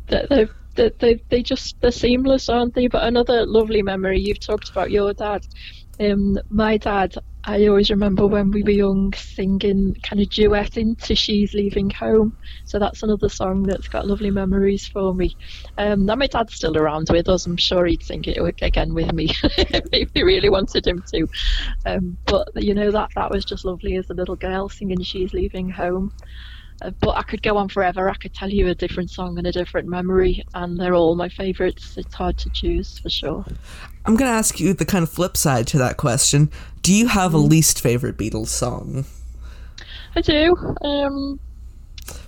they 0.07 0.25
they 0.29 0.47
they 0.75 0.89
they 0.99 1.23
they 1.29 1.41
just 1.43 1.79
they're 1.81 1.91
seamless, 1.91 2.49
aren't 2.49 2.75
they? 2.75 2.87
But 2.87 3.03
another 3.03 3.45
lovely 3.47 3.81
memory 3.81 4.19
you've 4.19 4.39
talked 4.39 4.69
about 4.69 4.91
your 4.91 5.13
dad. 5.13 5.47
Um, 5.99 6.37
my 6.49 6.77
dad, 6.77 7.15
I 7.45 7.67
always 7.67 7.89
remember 7.89 8.25
when 8.25 8.51
we 8.51 8.63
were 8.63 8.69
young 8.71 9.11
singing 9.13 9.95
kind 10.01 10.21
of 10.21 10.29
duetting 10.29 10.97
to 11.03 11.15
"She's 11.15 11.53
Leaving 11.53 11.89
Home." 11.89 12.37
So 12.65 12.79
that's 12.79 13.03
another 13.03 13.27
song 13.27 13.63
that's 13.63 13.89
got 13.89 14.07
lovely 14.07 14.31
memories 14.31 14.87
for 14.87 15.13
me. 15.13 15.35
Um, 15.77 16.05
now 16.05 16.15
my 16.15 16.27
dad's 16.27 16.53
still 16.55 16.77
around 16.77 17.07
with 17.09 17.27
us. 17.27 17.45
I'm 17.45 17.57
sure 17.57 17.85
he'd 17.85 18.03
sing 18.03 18.23
it 18.25 18.37
again 18.61 18.93
with 18.93 19.11
me 19.11 19.29
if 19.43 20.09
he 20.13 20.23
really 20.23 20.49
wanted 20.49 20.87
him 20.87 21.03
to. 21.13 21.27
Um, 21.85 22.17
but 22.25 22.47
you 22.55 22.73
know 22.73 22.91
that 22.91 23.09
that 23.15 23.31
was 23.31 23.45
just 23.45 23.65
lovely 23.65 23.97
as 23.97 24.09
a 24.09 24.13
little 24.13 24.37
girl 24.37 24.69
singing 24.69 25.01
"She's 25.03 25.33
Leaving 25.33 25.69
Home." 25.69 26.11
But 26.99 27.17
I 27.17 27.23
could 27.23 27.41
go 27.41 27.57
on 27.57 27.69
forever. 27.69 28.09
I 28.09 28.15
could 28.15 28.33
tell 28.33 28.49
you 28.49 28.67
a 28.67 28.75
different 28.75 29.09
song 29.09 29.37
and 29.37 29.47
a 29.47 29.51
different 29.51 29.87
memory, 29.87 30.43
and 30.53 30.79
they're 30.79 30.95
all 30.95 31.15
my 31.15 31.29
favourites. 31.29 31.97
It's 31.97 32.13
hard 32.13 32.37
to 32.39 32.49
choose 32.49 32.99
for 32.99 33.09
sure. 33.09 33.45
I'm 34.05 34.15
gonna 34.15 34.31
ask 34.31 34.59
you 34.59 34.73
the 34.73 34.85
kind 34.85 35.03
of 35.03 35.09
flip 35.09 35.37
side 35.37 35.65
to 35.67 35.77
that 35.77 35.97
question. 35.97 36.51
Do 36.81 36.93
you 36.93 37.07
have 37.07 37.33
a 37.33 37.37
Mm-hmm. 37.37 37.47
least 37.49 37.81
favorite 37.81 38.17
Beatles 38.17 38.47
song? 38.47 39.05
I 40.15 40.21
do. 40.21 40.55
Um, 40.81 41.39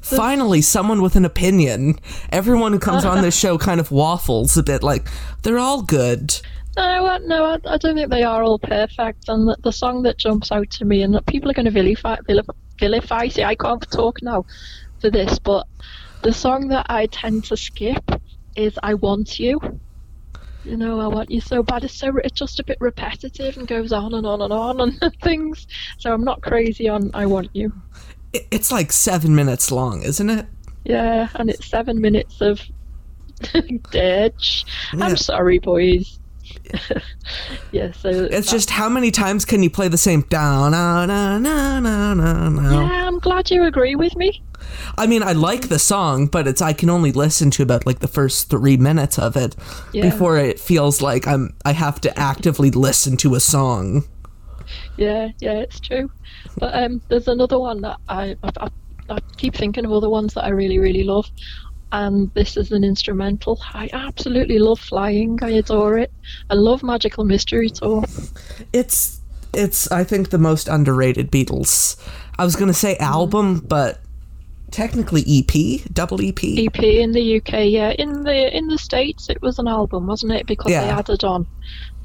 Finally, 0.01 0.61
someone 0.61 1.01
with 1.01 1.15
an 1.17 1.25
opinion. 1.25 1.99
Everyone 2.31 2.71
who 2.71 2.79
comes 2.79 3.03
on 3.03 3.21
this 3.21 3.37
show 3.43 3.57
kind 3.57 3.79
of 3.79 3.91
waffles 3.91 4.55
a 4.57 4.63
bit, 4.63 4.83
like 4.83 5.07
they're 5.43 5.59
all 5.59 5.81
good. 5.81 6.39
no, 6.77 7.05
I- 7.07 7.17
no, 7.19 7.43
I, 7.45 7.53
I 7.65 7.77
don't 7.77 7.95
think 7.95 8.09
they 8.09 8.23
are 8.23 8.41
all 8.43 8.57
perfect. 8.59 9.27
And 9.27 9.47
the, 9.49 9.57
the 9.63 9.71
song 9.73 10.03
that 10.03 10.17
jumps 10.17 10.51
out 10.51 10.69
to 10.71 10.85
me, 10.85 11.01
and 11.01 11.13
that 11.13 11.25
people 11.25 11.49
are 11.49 11.53
going 11.53 11.65
to 11.65 11.71
vilify, 11.71 12.15
vilify, 12.25 12.53
vilify. 12.80 13.28
See, 13.28 13.43
I 13.43 13.55
can't 13.55 13.89
talk 13.91 14.21
now 14.21 14.45
for 14.99 15.09
this, 15.09 15.39
but 15.39 15.67
the 16.21 16.34
song 16.34 16.69
that 16.69 16.88
I 16.89 17.07
tend 17.07 17.45
to 17.45 17.57
skip 17.57 18.11
is 18.55 18.78
"I 18.82 18.93
Want 18.95 19.39
You." 19.39 19.59
You 20.63 20.78
know, 20.78 20.99
I 20.99 21.07
want 21.07 21.30
you 21.30 21.41
so 21.41 21.61
bad. 21.61 21.84
It's 21.84 21.93
so 21.93 22.11
it's 22.23 22.38
just 22.38 22.59
a 22.59 22.63
bit 22.63 22.78
repetitive 22.80 23.57
and 23.57 23.67
goes 23.67 23.93
on 23.93 24.15
and 24.15 24.26
on 24.26 24.41
and 24.41 24.51
on 24.51 24.82
and 24.82 24.99
things. 25.21 25.67
So 25.99 26.11
I'm 26.11 26.23
not 26.23 26.41
crazy 26.41 26.89
on 26.89 27.11
"I 27.13 27.26
Want 27.26 27.49
You." 27.53 27.71
It's 28.34 28.71
like 28.71 28.91
seven 28.91 29.36
minutes 29.36 29.71
long, 29.71 30.01
isn't 30.01 30.30
it? 30.30 30.45
Yeah, 30.84 31.30
and 31.36 31.49
it's 31.49 31.67
seven 31.67 32.01
minutes 32.01 32.41
of 32.41 32.61
ditch. 33.91 34.65
Yeah. 34.93 35.05
I'm 35.05 35.17
sorry, 35.17 35.59
boys. 35.59 36.19
yeah, 37.72 37.91
so 37.91 38.09
It's 38.09 38.49
just 38.49 38.70
how 38.70 38.89
many 38.89 39.11
times 39.11 39.45
can 39.45 39.63
you 39.63 39.70
play 39.70 39.88
the 39.88 39.97
same 39.97 40.22
down, 40.24 40.74
yeah, 40.74 43.07
I'm 43.07 43.20
glad 43.20 43.51
you 43.51 43.63
agree 43.66 43.95
with 43.95 44.16
me. 44.16 44.41
I 44.97 45.07
mean, 45.07 45.24
I 45.24 45.34
like 45.34 45.70
the 45.70 45.80
song, 45.80 46.28
but 46.28 46.47
it's 46.47 46.61
I 46.61 46.74
can 46.74 46.89
only 46.89 47.11
listen 47.11 47.51
to 47.51 47.63
about 47.63 47.86
like 47.86 47.99
the 47.99 48.07
first 48.07 48.49
three 48.49 48.78
minutes 48.78 49.20
of 49.20 49.36
it 49.36 49.55
Yeah. 49.93 50.09
before 50.09 50.38
it 50.38 50.59
feels 50.59 51.01
like 51.01 51.28
I'm 51.28 51.53
I 51.66 51.74
have 51.74 52.01
to 52.01 52.20
actively 52.20 52.72
listen 52.72 53.18
to 53.18 53.36
a 53.36 53.39
song. 53.39 54.05
Yeah, 54.97 55.30
yeah, 55.39 55.59
it's 55.59 55.80
true. 55.80 56.09
But 56.57 56.74
um, 56.76 57.01
there's 57.09 57.28
another 57.28 57.59
one 57.59 57.82
that 57.82 57.97
I, 58.07 58.36
I, 58.43 58.51
I, 58.61 58.70
I 59.09 59.20
keep 59.38 59.55
thinking 59.55 59.86
of 59.86 59.91
other 59.91 60.09
ones 60.09 60.34
that 60.34 60.45
I 60.45 60.49
really, 60.49 60.80
really 60.80 61.03
love. 61.03 61.30
And 61.95 62.29
this 62.33 62.57
is 62.57 62.73
an 62.73 62.83
instrumental. 62.83 63.57
I 63.73 63.89
absolutely 63.93 64.59
love 64.59 64.81
flying. 64.81 65.39
I 65.41 65.51
adore 65.51 65.97
it. 65.97 66.11
I 66.49 66.55
love 66.55 66.83
Magical 66.83 67.23
Mystery 67.23 67.69
Tour. 67.69 68.03
It's 68.73 69.21
it's 69.53 69.89
I 69.89 70.03
think 70.03 70.29
the 70.29 70.37
most 70.37 70.67
underrated 70.67 71.31
Beatles. 71.31 71.95
I 72.37 72.43
was 72.43 72.57
gonna 72.57 72.73
say 72.73 72.97
album, 72.97 73.61
but 73.61 74.01
technically 74.76 75.23
EP, 75.26 75.82
double 75.93 76.21
EP. 76.21 76.38
EP 76.43 76.84
in 76.84 77.13
the 77.13 77.38
UK, 77.38 77.69
yeah. 77.69 77.91
In 77.91 78.23
the 78.23 78.55
in 78.55 78.67
the 78.67 78.78
States, 78.78 79.30
it 79.30 79.41
was 79.41 79.57
an 79.57 79.69
album, 79.69 80.05
wasn't 80.05 80.34
it? 80.34 80.45
Because 80.45 80.69
they 80.69 80.76
added 80.76 81.23
on, 81.23 81.47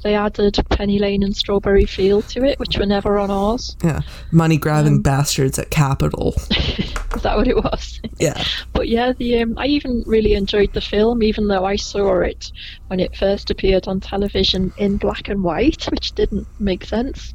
they 0.03 0.15
added 0.15 0.57
Penny 0.69 0.97
Lane 0.97 1.21
and 1.21 1.35
Strawberry 1.35 1.85
Field 1.85 2.29
to 2.29 2.45
it, 2.45 2.57
which 2.59 2.77
were 2.77 2.85
never 2.85 3.19
on 3.19 3.29
ours. 3.29 3.75
Yeah, 3.83 4.01
money 4.31 4.57
grabbing 4.57 4.93
Um, 4.93 5.01
bastards 5.01 5.59
at 5.59 5.69
Capitol. 5.69 6.33
Is 6.51 7.23
that 7.23 7.35
what 7.35 7.49
it 7.49 7.57
was? 7.57 7.99
Yeah, 8.17 8.41
But 8.71 8.87
yeah, 8.87 9.11
the 9.11 9.41
um, 9.41 9.57
I 9.57 9.65
even 9.65 10.03
really 10.07 10.33
enjoyed 10.35 10.71
the 10.71 10.79
film, 10.79 11.23
even 11.23 11.49
though 11.49 11.65
I 11.65 11.75
saw 11.75 12.21
it 12.21 12.53
when 12.87 13.01
it 13.01 13.17
first 13.17 13.51
appeared 13.51 13.89
on 13.89 13.99
television 13.99 14.71
in 14.77 14.95
black 14.95 15.27
and 15.27 15.43
white, 15.43 15.83
which 15.91 16.13
didn't 16.13 16.47
make 16.57 16.85
sense. 16.85 17.33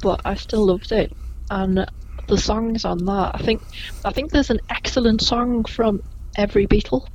But 0.00 0.20
I 0.24 0.36
still 0.36 0.64
loved 0.64 0.92
it, 0.92 1.12
and 1.50 1.86
the 2.28 2.38
songs 2.38 2.84
on 2.84 3.04
that. 3.06 3.32
I 3.34 3.38
think 3.38 3.62
I 4.04 4.12
think 4.12 4.30
there's 4.32 4.50
an 4.50 4.60
excellent 4.70 5.20
song 5.22 5.64
from 5.64 6.02
every 6.36 6.66
Beatle. 6.66 7.06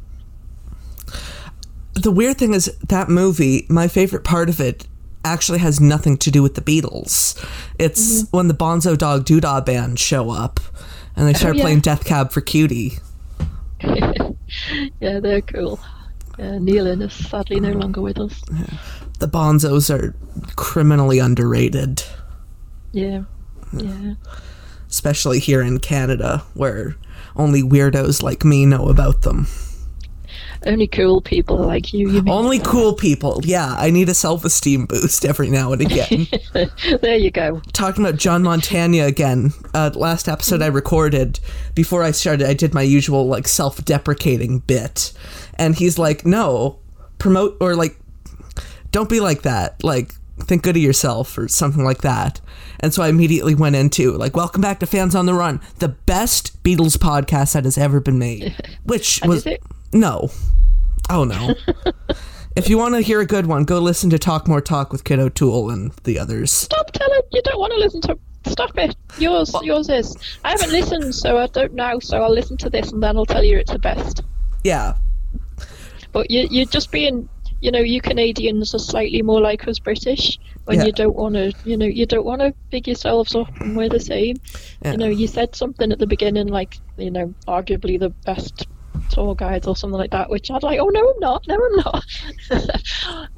the 1.93 2.11
weird 2.11 2.37
thing 2.37 2.53
is 2.53 2.75
that 2.87 3.09
movie. 3.09 3.65
My 3.69 3.87
favorite 3.87 4.23
part 4.23 4.49
of 4.49 4.59
it 4.59 4.87
actually 5.23 5.59
has 5.59 5.79
nothing 5.79 6.17
to 6.17 6.31
do 6.31 6.41
with 6.41 6.55
the 6.55 6.61
Beatles. 6.61 7.37
It's 7.77 8.23
Mm-hmm. 8.23 8.37
when 8.37 8.47
the 8.47 8.53
Bonzo 8.55 8.97
Dog 8.97 9.25
Doodah 9.25 9.65
band 9.65 9.99
show 9.99 10.29
up 10.31 10.59
and 11.15 11.27
they 11.27 11.33
start 11.33 11.55
Oh, 11.55 11.57
yeah. 11.57 11.63
playing 11.63 11.79
Death 11.81 12.05
Cab 12.05 12.31
for 12.31 12.41
Cutie. 12.41 12.93
yeah, 14.99 15.19
they're 15.19 15.41
cool. 15.41 15.79
Yeah, 16.39 16.57
Neil 16.59 16.87
Innes 16.87 17.13
is 17.19 17.27
sadly 17.29 17.59
no 17.59 17.71
longer 17.71 18.01
with 18.01 18.17
us. 18.19 18.41
The 19.19 19.27
Bonzos 19.27 19.93
are 19.93 20.15
criminally 20.55 21.19
underrated, 21.19 22.01
Yeah, 22.93 23.23
yeah. 23.73 24.13
Especially 24.91 25.39
here 25.39 25.61
in 25.61 25.79
Canada, 25.79 26.43
where 26.53 26.95
only 27.35 27.63
weirdos 27.63 28.21
like 28.21 28.45
me 28.45 28.67
know 28.67 28.89
about 28.89 29.23
them. 29.23 29.47
Only 30.63 30.85
cool 30.85 31.21
people 31.21 31.57
like 31.57 31.91
you. 31.91 32.11
You? 32.11 32.23
Only 32.27 32.59
cool 32.59 32.93
people. 32.93 33.41
Yeah, 33.43 33.73
I 33.79 33.89
need 33.89 34.09
a 34.09 34.13
self 34.13 34.45
esteem 34.45 34.85
boost 34.85 35.25
every 35.25 35.49
now 35.49 35.71
and 35.73 35.81
again. 35.81 36.27
there 37.01 37.15
you 37.15 37.31
go. 37.31 37.61
Talking 37.73 38.05
about 38.05 38.19
John 38.19 38.43
Montana 38.43 39.05
again. 39.05 39.53
Uh, 39.73 39.89
last 39.95 40.27
episode 40.27 40.61
I 40.61 40.67
recorded 40.67 41.39
before 41.73 42.03
I 42.03 42.11
started, 42.11 42.47
I 42.47 42.53
did 42.53 42.75
my 42.75 42.83
usual 42.83 43.25
like 43.25 43.47
self 43.47 43.83
deprecating 43.83 44.59
bit, 44.59 45.13
and 45.55 45.75
he's 45.75 45.97
like, 45.97 46.27
"No, 46.27 46.77
promote 47.17 47.57
or 47.59 47.75
like, 47.75 47.97
don't 48.91 49.09
be 49.09 49.19
like 49.19 49.41
that. 49.43 49.83
Like, 49.83 50.13
think 50.41 50.63
good 50.63 50.75
of 50.75 50.81
yourself 50.81 51.37
or 51.37 51.47
something 51.47 51.83
like 51.83 51.99
that." 51.99 52.41
And 52.79 52.93
so 52.93 53.03
I 53.03 53.09
immediately 53.09 53.55
went 53.55 53.75
into 53.75 54.11
like, 54.13 54.35
"Welcome 54.35 54.61
back 54.61 54.79
to 54.79 54.85
Fans 54.85 55.15
on 55.15 55.25
the 55.25 55.33
Run, 55.33 55.61
the 55.79 55.89
best 55.89 56.61
Beatles 56.63 56.97
podcast 56.97 57.53
that 57.53 57.65
has 57.65 57.77
ever 57.77 57.99
been 57.99 58.19
made." 58.19 58.55
Which 58.83 59.21
oh, 59.23 59.29
was 59.29 59.47
no. 59.93 60.29
Oh 61.09 61.23
no. 61.23 61.55
if 62.55 62.69
you 62.69 62.77
want 62.77 62.95
to 62.95 63.01
hear 63.01 63.21
a 63.21 63.25
good 63.25 63.45
one, 63.45 63.63
go 63.63 63.79
listen 63.79 64.09
to 64.09 64.19
Talk 64.19 64.47
More 64.47 64.61
Talk 64.61 64.91
with 64.91 65.03
Kid 65.03 65.19
O'Toole 65.19 65.69
and 65.69 65.91
the 66.03 66.19
others. 66.19 66.51
Stop 66.51 66.91
telling. 66.91 67.21
You 67.31 67.41
don't 67.43 67.59
want 67.59 67.73
to 67.73 67.79
listen 67.79 68.01
to. 68.01 68.17
Stop 68.47 68.77
it. 68.77 68.95
Yours. 69.17 69.53
Yours 69.61 69.89
is. 69.89 70.15
I 70.43 70.51
haven't 70.51 70.71
listened, 70.71 71.13
so 71.13 71.37
I 71.37 71.47
don't 71.47 71.73
know. 71.73 71.99
So 71.99 72.21
I'll 72.21 72.33
listen 72.33 72.57
to 72.57 72.69
this, 72.69 72.91
and 72.91 73.01
then 73.01 73.15
I'll 73.15 73.25
tell 73.25 73.43
you 73.43 73.57
it's 73.57 73.71
the 73.71 73.79
best. 73.79 74.23
Yeah. 74.63 74.95
But 76.11 76.29
you, 76.31 76.47
you're 76.49 76.65
just 76.65 76.91
being. 76.91 77.29
You 77.61 77.71
know, 77.71 77.79
you 77.79 78.01
Canadians 78.01 78.73
are 78.75 78.79
slightly 78.79 79.21
more 79.21 79.39
like 79.41 79.67
us 79.67 79.79
British 79.79 80.39
when 80.65 80.79
Yeah. 80.79 80.85
you 80.85 80.91
don't 80.91 81.15
want 81.15 81.35
to. 81.35 81.53
You 81.63 81.77
know, 81.77 81.85
you 81.85 82.05
don't 82.05 82.25
want 82.25 82.41
to 82.41 82.53
big 82.69 82.87
yourselves 82.87 83.35
up, 83.35 83.49
and 83.61 83.77
we're 83.77 83.89
the 83.89 83.99
same. 83.99 84.37
Yeah. 84.83 84.91
You 84.91 84.97
know, 84.97 85.07
you 85.07 85.27
said 85.27 85.55
something 85.55 85.91
at 85.91 85.99
the 85.99 86.07
beginning, 86.07 86.47
like 86.47 86.79
you 86.97 87.11
know, 87.11 87.33
arguably 87.47 87.99
the 87.99 88.09
best 88.25 88.67
tour 89.09 89.35
guides 89.35 89.67
or 89.67 89.75
something 89.75 89.97
like 89.97 90.11
that, 90.11 90.29
which 90.29 90.49
I'd 90.51 90.63
like, 90.63 90.79
oh 90.79 90.87
no, 90.89 90.99
I'm 91.09 91.19
not, 91.19 91.47
no, 91.47 91.55
I'm 91.55 91.75
not. 91.77 92.81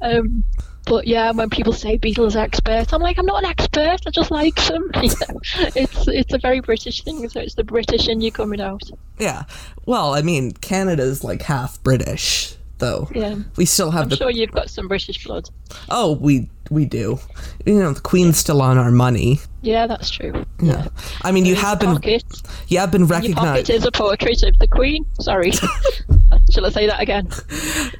um, 0.00 0.44
but 0.86 1.06
yeah, 1.06 1.30
when 1.32 1.48
people 1.48 1.72
say 1.72 1.96
Beatles 1.98 2.36
expert, 2.36 2.92
I'm 2.92 3.00
like, 3.00 3.18
I'm 3.18 3.24
not 3.26 3.42
an 3.42 3.50
expert. 3.50 3.98
I 4.06 4.10
just 4.10 4.30
like 4.30 4.56
them. 4.66 4.90
You 5.02 5.08
know, 5.08 5.40
it's 5.74 6.08
it's 6.08 6.32
a 6.34 6.38
very 6.38 6.60
British 6.60 7.02
thing, 7.02 7.26
so 7.28 7.40
it's 7.40 7.54
the 7.54 7.64
British 7.64 8.08
in 8.08 8.20
you 8.20 8.30
coming 8.30 8.60
out. 8.60 8.82
Yeah. 9.18 9.44
Well, 9.86 10.14
I 10.14 10.22
mean, 10.22 10.52
Canada's 10.52 11.24
like 11.24 11.42
half 11.42 11.82
British, 11.82 12.56
though. 12.78 13.08
Yeah. 13.14 13.36
We 13.56 13.64
still 13.64 13.90
have 13.90 14.04
I'm 14.04 14.08
the. 14.10 14.16
sure 14.16 14.30
you've 14.30 14.52
got 14.52 14.70
some 14.70 14.88
British 14.88 15.24
blood. 15.24 15.48
Oh, 15.90 16.12
we 16.20 16.48
we 16.70 16.84
do. 16.86 17.18
You 17.66 17.74
know, 17.78 17.92
the 17.92 18.00
Queen's 18.00 18.38
still 18.38 18.62
on 18.62 18.78
our 18.78 18.90
money. 18.90 19.38
Yeah, 19.62 19.86
that's 19.86 20.10
true. 20.10 20.44
Yeah. 20.62 20.88
I 21.22 21.32
mean, 21.32 21.44
you 21.44 21.54
have 21.56 21.78
been 21.80 21.92
Pocket. 21.92 22.24
you 22.68 22.78
have 22.78 22.90
been 22.90 23.06
Your 23.06 23.34
pocket 23.34 23.70
is 23.70 23.84
a 23.84 23.92
portrait 23.92 24.42
of 24.42 24.58
the 24.58 24.68
Queen. 24.68 25.04
Sorry. 25.20 25.50
Shall 26.50 26.66
I 26.66 26.70
say 26.70 26.86
that 26.86 27.00
again? 27.00 27.28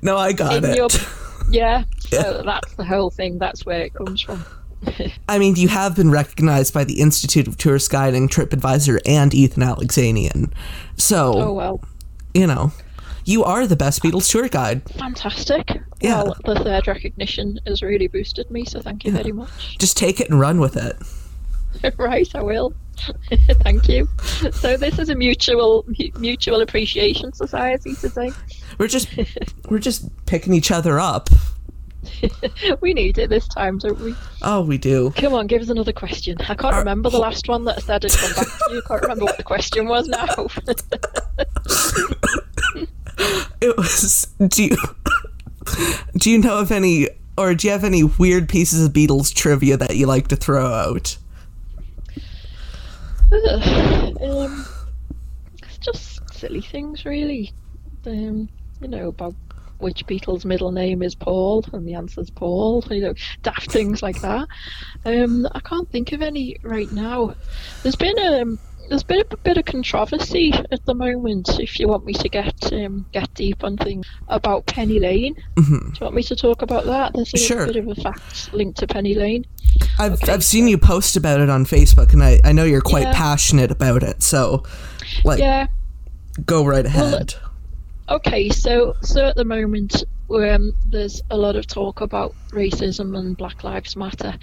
No, 0.03 0.17
I 0.17 0.33
got 0.33 0.57
In 0.57 0.65
it. 0.65 0.77
your- 0.77 0.89
Yeah. 1.51 1.85
So 2.15 2.43
that's 2.45 2.75
the 2.75 2.85
whole 2.85 3.11
thing. 3.11 3.39
That's 3.39 3.67
where 3.67 3.81
it 3.83 3.95
comes 3.95 4.21
from. 4.21 4.45
I 5.29 5.39
mean, 5.39 5.57
you 5.57 5.67
have 5.69 5.97
been 5.97 6.11
recognized 6.13 6.73
by 6.73 6.85
the 6.85 7.01
Institute 7.01 7.49
of 7.49 7.57
Tourist 7.57 7.91
Guiding, 7.91 8.29
TripAdvisor, 8.29 9.01
and 9.07 9.35
Ethan 9.35 9.63
Alexanian. 9.65 10.53
So, 10.97 11.33
Oh 11.37 11.53
well. 11.55 11.81
you 12.35 12.47
know, 12.47 12.71
you 13.25 13.45
are 13.45 13.67
the 13.67 13.77
best 13.77 14.03
Beatles 14.03 14.31
tour 14.31 14.49
guide. 14.49 14.83
Fantastic. 14.91 15.71
Yeah. 16.01 16.25
Well, 16.25 16.37
the 16.45 16.57
third 16.57 16.87
recognition 16.87 17.59
has 17.67 17.83
really 17.83 18.09
boosted 18.09 18.51
me, 18.51 18.65
so 18.65 18.81
thank 18.81 19.05
you 19.05 19.13
very 19.13 19.33
much. 19.33 19.79
Just 19.79 19.97
take 19.97 20.21
it 20.21 20.31
and 20.31 20.39
run 20.39 20.61
with 20.61 20.77
it. 20.77 20.97
right, 21.99 22.29
I 22.35 22.43
will. 22.43 22.75
thank 23.63 23.89
you. 23.89 24.09
So 24.53 24.77
this 24.77 24.99
is 24.99 25.09
a 25.09 25.15
mutual 25.15 25.85
mu- 25.87 26.11
mutual 26.19 26.61
appreciation 26.61 27.33
society 27.33 27.95
today. 27.97 28.31
We're 28.79 28.89
just 28.89 29.09
we're 29.71 29.79
just 29.81 30.09
picking 30.27 30.55
each 30.55 30.71
other 30.71 31.01
up. 31.01 31.29
we 32.81 32.93
need 32.93 33.17
it 33.19 33.31
this 33.31 33.49
time, 33.49 33.79
don't 33.79 33.99
we? 33.99 34.15
Oh, 34.43 34.61
we 34.63 34.79
do. 34.79 35.11
Come 35.17 35.33
on, 35.33 35.47
give 35.47 35.63
us 35.63 35.71
another 35.71 35.93
question. 35.93 36.37
I 36.49 36.55
can't 36.55 36.77
remember 36.77 37.09
the 37.11 37.19
last 37.19 37.49
one 37.49 37.65
that 37.65 37.79
I 37.79 37.81
said 37.81 38.05
I'd 38.05 38.13
come 38.13 38.35
back 38.35 38.47
to 38.47 38.75
you. 38.75 38.83
Can't 38.83 39.03
remember 39.03 39.25
what 39.25 39.37
the 39.39 39.43
question 39.43 39.89
was 39.89 40.07
now. 40.07 40.49
It 43.61 43.79
was. 43.79 44.27
Do 44.47 44.65
you 44.65 44.77
do 46.19 46.31
you 46.31 46.39
know 46.39 46.59
of 46.59 46.71
any, 46.71 47.09
or 47.39 47.55
do 47.55 47.67
you 47.67 47.73
have 47.73 47.83
any 47.85 48.05
weird 48.05 48.47
pieces 48.47 48.85
of 48.85 48.93
Beatles 48.93 49.33
trivia 49.33 49.79
that 49.79 49.97
you 49.97 50.07
like 50.07 50.29
to 50.29 50.37
throw 50.37 50.67
out? 50.67 51.17
um, 53.33 54.67
it's 55.63 55.79
just 55.79 56.21
silly 56.35 56.61
things, 56.61 57.07
really. 57.07 57.53
Um, 58.07 58.51
you 58.83 58.89
know 58.89 59.09
about 59.09 59.35
which 59.79 60.07
Beatles' 60.07 60.45
middle 60.45 60.73
name 60.73 61.03
is 61.03 61.15
Paul, 61.15 61.65
and 61.73 61.87
the 61.87 61.95
answer's 61.95 62.31
Paul. 62.31 62.85
You 62.91 63.01
know, 63.01 63.15
daft 63.43 63.71
things 63.71 64.03
like 64.03 64.21
that. 64.21 64.49
Um, 65.05 65.49
I 65.53 65.61
can't 65.61 65.91
think 65.91 66.13
of 66.13 66.23
any 66.23 66.57
right 66.63 66.91
now. 66.93 67.35
There's 67.83 67.97
been 67.97 68.19
um, 68.19 68.59
there's 68.89 69.03
been 69.03 69.23
a 69.31 69.37
bit 69.39 69.57
of 69.57 69.65
controversy 69.65 70.53
at 70.53 70.85
the 70.87 70.95
moment. 70.95 71.59
If 71.61 71.79
you 71.81 71.89
want 71.89 72.05
me 72.05 72.13
to 72.15 72.29
get 72.29 72.73
um, 72.73 73.07
get 73.13 73.33
deep 73.35 73.65
on 73.65 73.77
things 73.77 74.07
about 74.29 74.67
Penny 74.67 74.99
Lane, 75.01 75.35
do 75.57 75.63
you 75.67 75.93
want 76.01 76.15
me 76.15 76.23
to 76.25 76.37
talk 76.37 76.63
about 76.63 76.85
that? 76.87 77.13
There's 77.15 77.33
a 77.35 77.39
Sure. 77.39 77.67
bit 77.67 77.77
of 77.77 77.89
a 77.89 77.95
fact 77.95 78.53
linked 78.53 78.79
to 78.81 78.87
Penny 78.87 79.15
Lane. 79.15 79.45
I've 79.99 80.19
I've 80.29 80.45
seen 80.45 80.69
you 80.69 80.79
post 80.79 81.17
about 81.17 81.41
it 81.41 81.51
on 81.51 81.65
Facebook, 81.65 82.13
and 82.13 82.23
I 82.23 82.41
I 82.45 82.53
know 82.53 82.65
you're 82.65 82.81
quite 82.81 83.05
Yeah. 83.05 83.13
passionate 83.15 83.71
about 83.71 84.03
it. 84.03 84.23
So, 84.23 84.63
like, 85.25 85.39
Yeah. 85.41 85.67
go 86.45 86.65
right 86.65 86.87
ahead. 86.87 87.35
Okay, 88.09 88.51
so 88.51 88.95
so 89.01 89.27
at 89.27 89.37
the 89.37 89.45
moment, 89.45 90.05
um, 90.31 90.73
there's 90.91 91.23
a 91.31 91.37
lot 91.37 91.57
of 91.57 91.67
talk 91.67 92.01
about 92.03 92.35
racism 92.51 93.17
and 93.19 93.37
Black 93.37 93.65
Lives 93.65 93.97
Matter, 93.97 94.35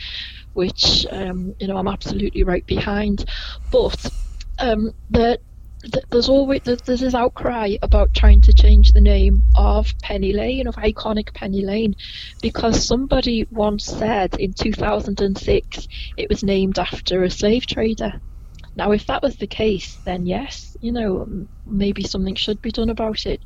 which 0.53 1.05
um, 1.11 1.53
you 1.59 1.67
know 1.67 1.77
I'm 1.77 1.87
absolutely 1.87 2.43
right 2.43 2.65
behind. 2.65 3.25
But 3.71 4.11
um, 4.61 4.91
there, 5.09 5.37
th- 5.83 6.05
there's 6.11 6.29
always 6.29 6.61
there's 6.63 6.81
this 7.01 7.13
outcry 7.13 7.75
about 7.81 8.13
trying 8.13 8.41
to 8.41 8.53
change 8.53 8.91
the 8.93 9.01
name 9.01 9.43
of 9.55 9.93
Penny 10.01 10.33
Lane, 10.33 10.67
of 10.67 10.75
iconic 10.75 11.33
Penny 11.33 11.65
Lane, 11.65 11.95
because 12.41 12.85
somebody 12.85 13.47
once 13.49 13.85
said 13.85 14.35
in 14.39 14.53
2006 14.53 15.87
it 16.17 16.29
was 16.29 16.43
named 16.43 16.79
after 16.79 17.23
a 17.23 17.29
slave 17.29 17.65
trader. 17.65 18.21
Now, 18.75 18.91
if 18.91 19.05
that 19.07 19.21
was 19.21 19.35
the 19.35 19.47
case, 19.47 19.99
then 20.05 20.25
yes, 20.25 20.77
you 20.81 20.91
know, 20.91 21.27
maybe 21.65 22.03
something 22.03 22.35
should 22.35 22.61
be 22.61 22.71
done 22.71 22.89
about 22.89 23.25
it. 23.25 23.41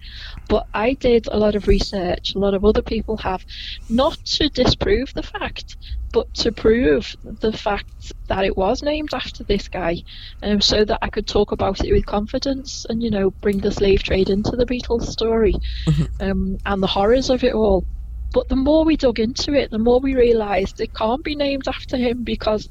But 0.47 0.67
I 0.73 0.93
did 0.93 1.27
a 1.27 1.37
lot 1.37 1.55
of 1.55 1.67
research, 1.67 2.35
a 2.35 2.39
lot 2.39 2.53
of 2.53 2.63
other 2.63 2.83
people 2.83 3.17
have, 3.17 3.43
not 3.89 4.17
to 4.25 4.49
disprove 4.49 5.11
the 5.15 5.23
fact, 5.23 5.77
but 6.13 6.31
to 6.35 6.51
prove 6.51 7.15
the 7.23 7.51
fact 7.51 8.13
that 8.27 8.45
it 8.45 8.55
was 8.55 8.83
named 8.83 9.13
after 9.13 9.43
this 9.43 9.67
guy, 9.67 9.97
um, 10.43 10.61
so 10.61 10.85
that 10.85 10.99
I 11.01 11.09
could 11.09 11.27
talk 11.27 11.51
about 11.51 11.83
it 11.83 11.91
with 11.91 12.05
confidence 12.05 12.85
and, 12.87 13.01
you 13.01 13.09
know, 13.09 13.31
bring 13.41 13.57
the 13.57 13.71
slave 13.71 14.03
trade 14.03 14.29
into 14.29 14.51
the 14.51 14.65
Beatles 14.65 15.07
story 15.07 15.55
um, 16.19 16.57
and 16.65 16.83
the 16.83 16.87
horrors 16.87 17.29
of 17.29 17.43
it 17.43 17.53
all. 17.55 17.85
But 18.31 18.47
the 18.49 18.55
more 18.55 18.85
we 18.85 18.97
dug 18.97 19.19
into 19.19 19.53
it, 19.53 19.71
the 19.71 19.79
more 19.79 19.99
we 19.99 20.13
realised 20.13 20.79
it 20.81 20.93
can't 20.93 21.23
be 21.23 21.35
named 21.35 21.67
after 21.67 21.97
him 21.97 22.23
because 22.23 22.69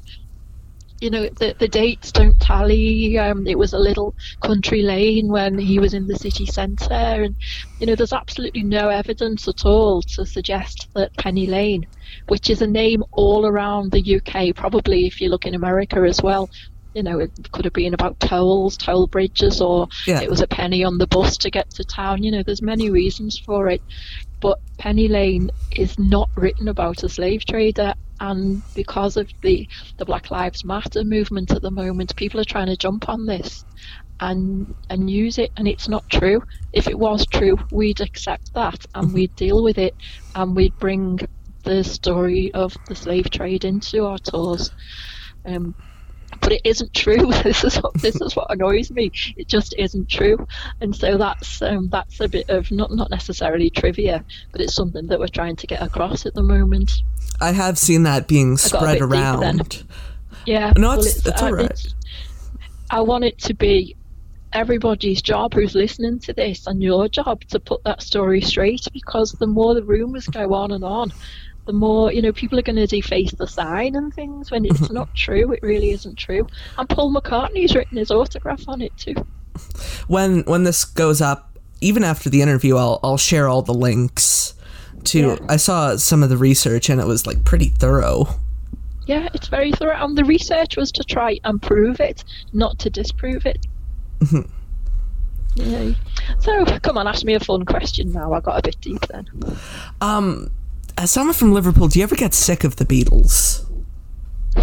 you 1.01 1.09
know 1.09 1.27
the 1.39 1.55
the 1.59 1.67
dates 1.67 2.11
don't 2.11 2.39
tally. 2.39 3.17
Um, 3.17 3.45
it 3.47 3.57
was 3.57 3.73
a 3.73 3.79
little 3.79 4.15
country 4.41 4.81
lane 4.81 5.27
when 5.29 5.57
he 5.57 5.79
was 5.79 5.93
in 5.93 6.07
the 6.07 6.15
city 6.15 6.45
centre, 6.45 6.93
and 6.93 7.35
you 7.79 7.87
know 7.87 7.95
there's 7.95 8.13
absolutely 8.13 8.63
no 8.63 8.89
evidence 8.89 9.47
at 9.47 9.65
all 9.65 10.01
to 10.15 10.25
suggest 10.25 10.87
that 10.95 11.11
Penny 11.17 11.47
Lane, 11.47 11.85
which 12.27 12.49
is 12.49 12.61
a 12.61 12.67
name 12.67 13.03
all 13.11 13.45
around 13.45 13.91
the 13.91 14.15
UK, 14.17 14.55
probably 14.55 15.05
if 15.05 15.19
you 15.21 15.29
look 15.29 15.45
in 15.45 15.55
America 15.55 15.99
as 15.99 16.21
well. 16.23 16.49
You 16.93 17.03
know, 17.03 17.19
it 17.19 17.31
could 17.51 17.65
have 17.65 17.73
been 17.73 17.93
about 17.93 18.17
tolls, 18.21 18.77
toll 18.77 19.07
bridges, 19.07 19.59
or 19.59 19.87
Yeah. 20.07 20.21
it 20.21 20.29
was 20.29 20.39
a 20.39 20.47
penny 20.47 20.85
on 20.85 20.97
the 20.97 21.07
bus 21.07 21.35
to 21.39 21.51
get 21.51 21.69
to 21.71 21.83
town. 21.83 22.23
You 22.23 22.31
know, 22.31 22.41
there's 22.45 22.61
many 22.61 22.89
reasons 22.89 23.37
for 23.45 23.67
it. 23.67 23.81
But 24.39 24.59
Penny 24.77 25.09
Lane 25.09 25.49
is 25.75 25.99
not 25.99 26.29
written 26.37 26.69
about 26.69 27.03
a 27.03 27.09
slave 27.09 27.43
trader, 27.45 27.93
and 28.19 28.63
because 28.73 29.17
of 29.17 29.29
the 29.41 29.67
the 29.97 30.05
Black 30.05 30.31
Lives 30.31 30.63
Matter 30.65 31.03
movement 31.03 31.51
at 31.51 31.61
the 31.61 31.71
moment, 31.71 32.15
people 32.15 32.39
are 32.39 32.45
trying 32.45 32.67
to 32.67 32.77
jump 32.77 33.09
on 33.09 33.25
this 33.25 33.65
and 34.19 34.73
and 34.89 35.09
use 35.09 35.37
it, 35.37 35.51
and 35.57 35.67
it's 35.67 35.89
not 35.89 36.05
true. 36.11 36.41
If 36.73 36.87
it 36.87 36.97
was 36.97 37.25
true, 37.27 37.57
we'd 37.71 38.01
accept 38.01 38.51
that 38.53 38.85
and 38.95 39.13
we'd 39.13 39.35
deal 39.35 39.63
with 39.63 39.77
it, 39.77 39.95
and 40.35 40.55
we'd 40.55 40.77
bring 40.79 41.19
the 41.63 41.83
story 41.83 42.51
of 42.53 42.75
the 42.87 42.95
slave 42.95 43.29
trade 43.29 43.65
into 43.65 44.05
our 44.05 44.19
tours. 44.19 44.71
Um, 45.45 45.75
but 46.41 46.51
it 46.51 46.61
isn't 46.63 46.93
true. 46.93 47.31
This 47.43 47.63
is 47.63 47.77
what 47.77 47.93
this 47.95 48.15
is 48.21 48.35
what 48.35 48.47
annoys 48.51 48.91
me. 48.91 49.11
It 49.37 49.47
just 49.47 49.73
isn't 49.77 50.09
true, 50.09 50.45
and 50.81 50.95
so 50.95 51.17
that's 51.17 51.61
um, 51.61 51.89
that's 51.89 52.19
a 52.19 52.27
bit 52.27 52.49
of 52.49 52.71
not 52.71 52.91
not 52.91 53.09
necessarily 53.09 53.69
trivia, 53.69 54.23
but 54.51 54.61
it's 54.61 54.73
something 54.75 55.07
that 55.07 55.19
we're 55.19 55.27
trying 55.27 55.55
to 55.57 55.67
get 55.67 55.81
across 55.81 56.25
at 56.25 56.33
the 56.33 56.43
moment. 56.43 56.91
I 57.41 57.51
have 57.51 57.77
seen 57.77 58.03
that 58.03 58.27
being 58.27 58.57
spread 58.57 58.99
bit 58.99 59.09
deep 59.09 59.09
then. 59.09 59.59
around. 59.59 59.83
Yeah, 60.45 60.73
No, 60.77 60.89
well, 60.89 60.99
it's- 60.99 61.25
it's 61.25 61.41
uh, 61.41 61.45
all 61.45 61.53
right. 61.53 61.65
it's- 61.65 61.93
I 62.91 63.01
want 63.01 63.23
it 63.23 63.39
to 63.39 63.53
be 63.55 63.95
everybody's 64.53 65.21
job 65.21 65.53
who's 65.53 65.75
listening 65.75 66.19
to 66.19 66.33
this 66.33 66.67
and 66.67 66.81
your 66.81 67.09
job 67.09 67.43
to 67.49 67.59
put 67.59 67.83
that 67.83 68.01
story 68.01 68.39
straight 68.41 68.87
because 68.93 69.31
the 69.33 69.47
more 69.47 69.73
the 69.73 69.83
rumours 69.83 70.27
go 70.27 70.53
on 70.53 70.71
and 70.71 70.83
on, 70.83 71.11
the 71.65 71.73
more 71.73 72.11
you 72.11 72.21
know 72.21 72.31
people 72.31 72.57
are 72.59 72.63
going 72.63 72.75
to 72.75 72.87
deface 72.87 73.31
the 73.31 73.47
sign 73.47 73.95
and 73.95 74.13
things 74.13 74.51
when 74.51 74.65
it's 74.65 74.89
not 74.91 75.13
true. 75.15 75.51
It 75.51 75.61
really 75.61 75.91
isn't 75.91 76.15
true. 76.15 76.47
And 76.77 76.87
Paul 76.87 77.13
McCartney's 77.13 77.75
written 77.75 77.97
his 77.97 78.11
autograph 78.11 78.67
on 78.67 78.81
it 78.81 78.95
too. 78.97 79.15
When 80.07 80.41
when 80.43 80.63
this 80.63 80.85
goes 80.85 81.21
up, 81.21 81.57
even 81.81 82.03
after 82.03 82.29
the 82.29 82.41
interview, 82.41 82.77
I'll 82.77 82.99
I'll 83.03 83.17
share 83.17 83.47
all 83.47 83.61
the 83.61 83.73
links 83.73 84.53
to. 85.05 85.19
Yeah. 85.19 85.37
I 85.49 85.57
saw 85.57 85.95
some 85.97 86.23
of 86.23 86.29
the 86.29 86.37
research 86.37 86.89
and 86.89 87.01
it 87.01 87.07
was 87.07 87.25
like 87.25 87.43
pretty 87.43 87.69
thorough. 87.69 88.27
Yeah, 89.07 89.29
it's 89.33 89.47
very 89.47 89.71
thorough. 89.71 90.03
And 90.03 90.17
the 90.17 90.25
research 90.25 90.77
was 90.77 90.91
to 90.93 91.03
try 91.03 91.39
and 91.43 91.61
prove 91.61 91.99
it, 91.99 92.23
not 92.53 92.79
to 92.79 92.89
disprove 92.89 93.45
it. 93.45 93.67
yeah. 95.55 95.91
So, 96.39 96.65
come 96.79 96.97
on, 96.97 97.07
ask 97.07 97.23
me 97.23 97.35
a 97.35 97.39
fun 97.39 97.65
question 97.65 98.11
now. 98.11 98.33
I 98.33 98.39
got 98.39 98.57
a 98.57 98.61
bit 98.63 98.81
deep 98.81 99.05
then. 99.07 99.27
Um, 100.01 100.49
as 100.97 101.11
someone 101.11 101.33
from 101.33 101.53
Liverpool, 101.53 101.87
do 101.87 101.99
you 101.99 102.03
ever 102.03 102.15
get 102.15 102.33
sick 102.33 102.63
of 102.63 102.77
the 102.77 102.85
Beatles? 102.85 103.65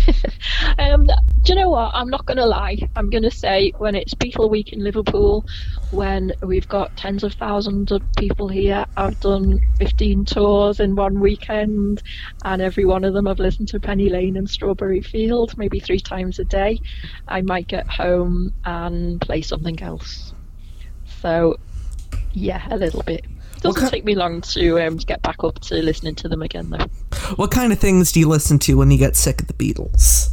Um, 0.78 1.06
do 1.06 1.14
you 1.46 1.54
know 1.54 1.70
what? 1.70 1.92
I'm 1.94 2.08
not 2.08 2.26
going 2.26 2.38
to 2.38 2.46
lie. 2.46 2.78
I'm 2.96 3.10
going 3.10 3.22
to 3.22 3.30
say 3.30 3.72
when 3.78 3.94
it's 3.94 4.14
Beatle 4.14 4.50
Week 4.50 4.72
in 4.72 4.82
Liverpool, 4.82 5.44
when 5.90 6.32
we've 6.42 6.68
got 6.68 6.96
tens 6.96 7.22
of 7.24 7.34
thousands 7.34 7.92
of 7.92 8.02
people 8.16 8.48
here, 8.48 8.86
I've 8.96 9.18
done 9.20 9.60
15 9.78 10.24
tours 10.24 10.80
in 10.80 10.96
one 10.96 11.20
weekend, 11.20 12.02
and 12.44 12.62
every 12.62 12.84
one 12.84 13.04
of 13.04 13.14
them 13.14 13.28
I've 13.28 13.38
listened 13.38 13.68
to 13.68 13.80
Penny 13.80 14.08
Lane 14.08 14.36
and 14.36 14.48
Strawberry 14.48 15.02
Field 15.02 15.56
maybe 15.56 15.80
three 15.80 16.00
times 16.00 16.38
a 16.38 16.44
day. 16.44 16.80
I 17.28 17.42
might 17.42 17.68
get 17.68 17.86
home 17.86 18.52
and 18.64 19.20
play 19.20 19.42
something 19.42 19.80
else. 19.82 20.32
So 21.20 21.58
Yeah, 22.32 22.66
a 22.70 22.76
little 22.76 23.02
bit. 23.02 23.24
Doesn't 23.62 23.84
ki- 23.84 23.90
take 23.90 24.04
me 24.04 24.14
long 24.14 24.40
to 24.42 24.80
um, 24.80 24.96
get 24.96 25.22
back 25.22 25.44
up 25.44 25.58
to 25.60 25.76
listening 25.76 26.14
to 26.16 26.28
them 26.28 26.42
again, 26.42 26.70
though. 26.70 26.86
What 27.36 27.50
kind 27.50 27.72
of 27.72 27.78
things 27.78 28.12
do 28.12 28.20
you 28.20 28.28
listen 28.28 28.58
to 28.60 28.76
when 28.76 28.90
you 28.90 28.98
get 28.98 29.16
sick 29.16 29.40
of 29.40 29.46
the 29.46 29.54
Beatles? 29.54 30.28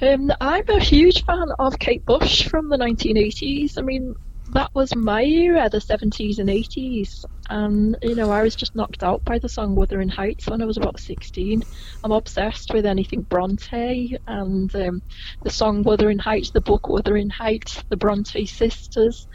Um, 0.00 0.30
I'm 0.40 0.68
a 0.68 0.78
huge 0.78 1.24
fan 1.24 1.48
of 1.58 1.78
Kate 1.78 2.04
Bush 2.04 2.48
from 2.48 2.68
the 2.68 2.76
1980s. 2.76 3.78
I 3.78 3.82
mean, 3.82 4.14
that 4.52 4.74
was 4.74 4.94
my 4.94 5.24
era, 5.24 5.68
the 5.68 5.78
70s 5.78 6.38
and 6.38 6.48
80s. 6.48 7.24
And, 7.48 7.96
you 8.02 8.14
know, 8.14 8.30
I 8.30 8.42
was 8.42 8.54
just 8.54 8.74
knocked 8.74 9.02
out 9.02 9.24
by 9.24 9.38
the 9.38 9.48
song 9.48 9.74
Wuthering 9.74 10.08
Heights 10.08 10.48
when 10.48 10.62
I 10.62 10.66
was 10.66 10.76
about 10.76 11.00
16. 11.00 11.62
I'm 12.04 12.12
obsessed 12.12 12.72
with 12.72 12.86
anything 12.86 13.22
Bronte 13.22 14.18
and 14.26 14.74
um, 14.76 15.02
the 15.42 15.50
song 15.50 15.82
Wuthering 15.82 16.18
Heights, 16.18 16.50
the 16.50 16.60
book 16.60 16.88
Wuthering 16.88 17.30
Heights, 17.30 17.82
the 17.88 17.96
Bronte 17.96 18.46
sisters. 18.46 19.26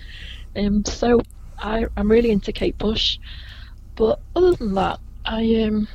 Um, 0.55 0.85
so 0.85 1.21
I, 1.61 1.85
I'm 1.97 2.09
really 2.09 2.31
into 2.31 2.51
Kate 2.51 2.77
Bush. 2.77 3.19
But 3.95 4.19
other 4.35 4.53
than 4.53 4.73
that, 4.75 4.99
I 5.25 5.63
um, 5.63 5.87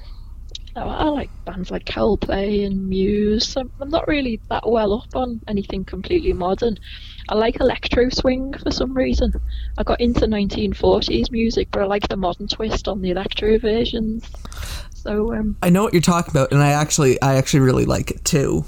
no, 0.77 0.83
I 0.89 1.05
like 1.05 1.31
bands 1.47 1.71
like 1.71 1.87
Coldplay 1.87 2.67
and 2.67 2.89
Muse. 2.89 3.57
I'm, 3.57 3.71
I'm 3.81 3.89
not 3.89 4.07
really 4.07 4.41
that 4.51 4.69
well 4.69 4.93
up 4.93 5.17
on 5.17 5.41
anything 5.49 5.85
completely 5.87 6.35
modern. 6.35 6.79
I 7.31 7.35
like 7.35 7.61
electro 7.61 8.11
swing 8.11 8.53
for 8.53 8.71
some 8.71 8.95
reason. 8.95 9.33
I 9.79 9.83
got 9.85 10.01
into 10.01 10.27
1940s 10.27 11.31
music, 11.31 11.69
but 11.71 11.81
I 11.81 11.87
like 11.87 12.07
the 12.09 12.17
modern 12.19 12.47
twist 12.47 12.89
on 12.89 13.01
the 13.01 13.11
electro 13.11 13.59
versions. 13.59 14.29
So 14.93 15.35
um, 15.35 15.57
I 15.63 15.71
know 15.71 15.83
what 15.83 15.95
you're 15.95 16.03
talking 16.03 16.31
about, 16.31 16.53
and 16.53 16.63
I 16.63 16.73
actually, 16.73 17.21
I 17.23 17.37
actually 17.37 17.61
really 17.61 17.87
like 17.87 18.11
it 18.11 18.25
too. 18.27 18.67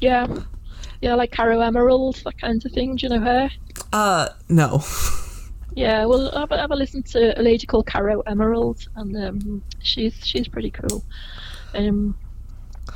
yeah, 0.00 0.26
yeah, 1.00 1.14
like 1.14 1.30
Caro 1.30 1.60
Emerald, 1.60 2.16
that 2.24 2.40
kind 2.40 2.64
of 2.66 2.72
thing. 2.72 2.96
Do 2.96 3.06
you 3.06 3.10
know 3.10 3.20
her? 3.20 3.50
Uh, 3.92 4.30
no. 4.48 4.82
Yeah, 5.74 6.06
well, 6.06 6.36
I've, 6.36 6.50
I've 6.50 6.70
listened 6.70 7.06
to 7.06 7.38
a 7.38 7.42
lady 7.42 7.66
called 7.66 7.86
Caro 7.86 8.20
Emerald, 8.22 8.88
and 8.96 9.16
um, 9.16 9.62
she's 9.80 10.14
she's 10.26 10.48
pretty 10.48 10.70
cool. 10.70 11.04
Um, 11.74 12.16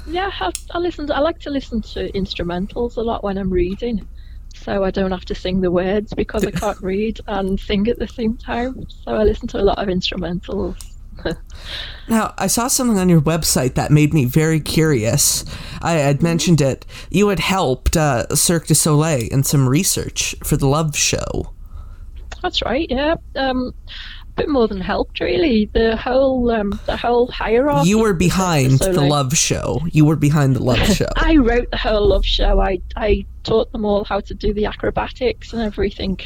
yeah, 0.07 0.31
I, 0.41 0.51
I 0.73 0.79
listen. 0.79 1.11
I 1.13 1.21
like 1.21 1.39
to 1.41 1.51
listen 1.51 1.81
to 1.83 2.11
instrumentals 2.13 2.97
a 2.97 3.03
lot 3.03 3.23
when 3.23 3.39
I'm 3.39 3.51
reading, 3.51 4.09
so 4.55 4.85
I 4.85 4.91
don't 4.91 5.11
have 5.11 5.25
to 5.27 5.35
sing 5.35 5.61
the 5.61 5.71
words 5.71 6.15
because 6.15 6.45
I 6.45 6.51
can't 6.63 6.81
read 6.81 7.21
and 7.27 7.61
sing 7.61 7.89
at 7.89 7.99
the 7.99 8.09
same 8.09 8.37
time. 8.37 8.87
So 8.89 9.15
I 9.15 9.25
listen 9.25 9.49
to 9.49 9.61
a 9.61 9.63
lot 9.65 9.79
of 9.79 9.89
instrumentals. 9.89 10.89
Now, 12.09 12.35
I 12.37 12.49
saw 12.49 12.67
something 12.67 12.99
on 12.99 13.09
your 13.09 13.21
website 13.21 13.75
that 13.75 13.93
made 13.93 14.13
me 14.13 14.25
very 14.25 14.59
curious. 14.59 15.45
I 15.81 15.93
had 15.93 16.21
mentioned 16.21 16.61
it. 16.61 16.85
You 17.11 17.29
had 17.29 17.39
helped 17.39 17.97
uh, 17.97 18.35
Cirque 18.35 18.67
du 18.67 18.75
Soleil 18.75 19.29
in 19.31 19.45
some 19.45 19.69
research 19.69 20.35
for 20.43 20.57
the 20.57 20.67
Love 20.67 20.97
Show. 20.97 21.53
That's 22.43 22.63
right. 22.63 22.87
Yeah. 22.91 23.17
Um, 23.37 23.73
a 23.89 24.35
bit 24.35 24.49
more 24.49 24.67
than 24.67 24.81
helped, 24.81 25.21
really. 25.21 25.67
The 25.73 25.97
whole 25.97 26.51
um, 26.51 26.79
the 26.87 26.97
whole 26.97 27.29
hierarchy. 27.29 27.91
You 27.91 27.99
were 27.99 28.11
of 28.11 28.19
the 28.19 28.29
Cirque 28.29 28.31
du 28.31 28.35
behind 28.35 28.79
the 28.79 28.95
Soleil. 28.95 29.09
Love 29.09 29.37
Show. 29.37 29.81
You 29.91 30.05
were 30.05 30.17
behind 30.17 30.57
the 30.57 30.63
Love 30.63 30.79
Show. 30.97 31.09
I 31.17 31.37
wrote 31.37 31.71
the 31.71 31.77
whole 31.77 32.09
love 32.09 32.25
show. 32.25 32.61
I 32.61 32.81
I 32.97 33.27
taught 33.45 33.73
them 33.73 33.85
all 33.85 34.05
how 34.05 34.21
to 34.21 34.35
do 34.35 34.53
the 34.53 34.67
acrobatics 34.67 35.53
and 35.53 35.63
everything. 35.63 36.19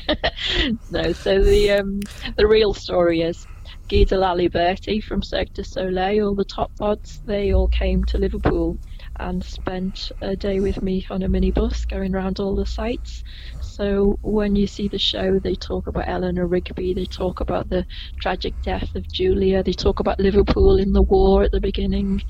no, 0.91 1.13
so 1.13 1.43
the 1.43 1.73
um, 1.73 2.01
the 2.37 2.47
real 2.47 2.75
story 2.75 3.23
is 3.23 3.47
Guy 3.89 4.05
de 4.05 4.17
la 4.17 4.35
Liberté 4.35 5.03
from 5.03 5.23
Cirque 5.23 5.53
du 5.53 5.63
Soleil, 5.63 6.27
all 6.27 6.35
the 6.35 6.45
top 6.45 6.71
mods, 6.81 7.21
they 7.27 7.53
all 7.53 7.69
came 7.69 8.05
to 8.05 8.19
Liverpool 8.19 8.79
and 9.21 9.45
spent 9.45 10.11
a 10.23 10.37
day 10.37 10.61
with 10.61 10.83
me 10.83 11.07
on 11.11 11.23
a 11.23 11.29
minibus 11.29 11.87
going 11.89 12.15
around 12.15 12.41
all 12.41 12.55
the 12.57 12.67
sites. 12.67 13.23
So 13.61 14.19
when 14.23 14.57
you 14.57 14.67
see 14.67 14.89
the 14.89 14.99
show, 14.99 15.39
they 15.39 15.55
talk 15.55 15.87
about 15.87 16.09
Eleanor 16.09 16.47
Rigby, 16.47 16.95
they 16.95 17.07
talk 17.07 17.41
about 17.41 17.69
the 17.69 17.87
tragic 18.21 18.55
death 18.63 18.95
of 18.95 19.07
Julia, 19.13 19.63
they 19.63 19.73
talk 19.73 20.01
about 20.01 20.21
Liverpool 20.21 20.77
in 20.79 20.93
the 20.93 21.03
war 21.03 21.43
at 21.43 21.53
the 21.53 21.61
beginning, 21.61 22.21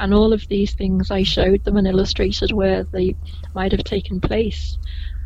and 0.00 0.14
all 0.14 0.32
of 0.32 0.44
these 0.48 0.74
things 0.74 1.10
I 1.10 1.22
showed 1.22 1.62
them 1.64 1.76
and 1.76 1.86
illustrated 1.86 2.52
where 2.52 2.86
they 2.92 3.16
might 3.54 3.72
have 3.72 3.84
taken 3.84 4.20
place. 4.20 4.78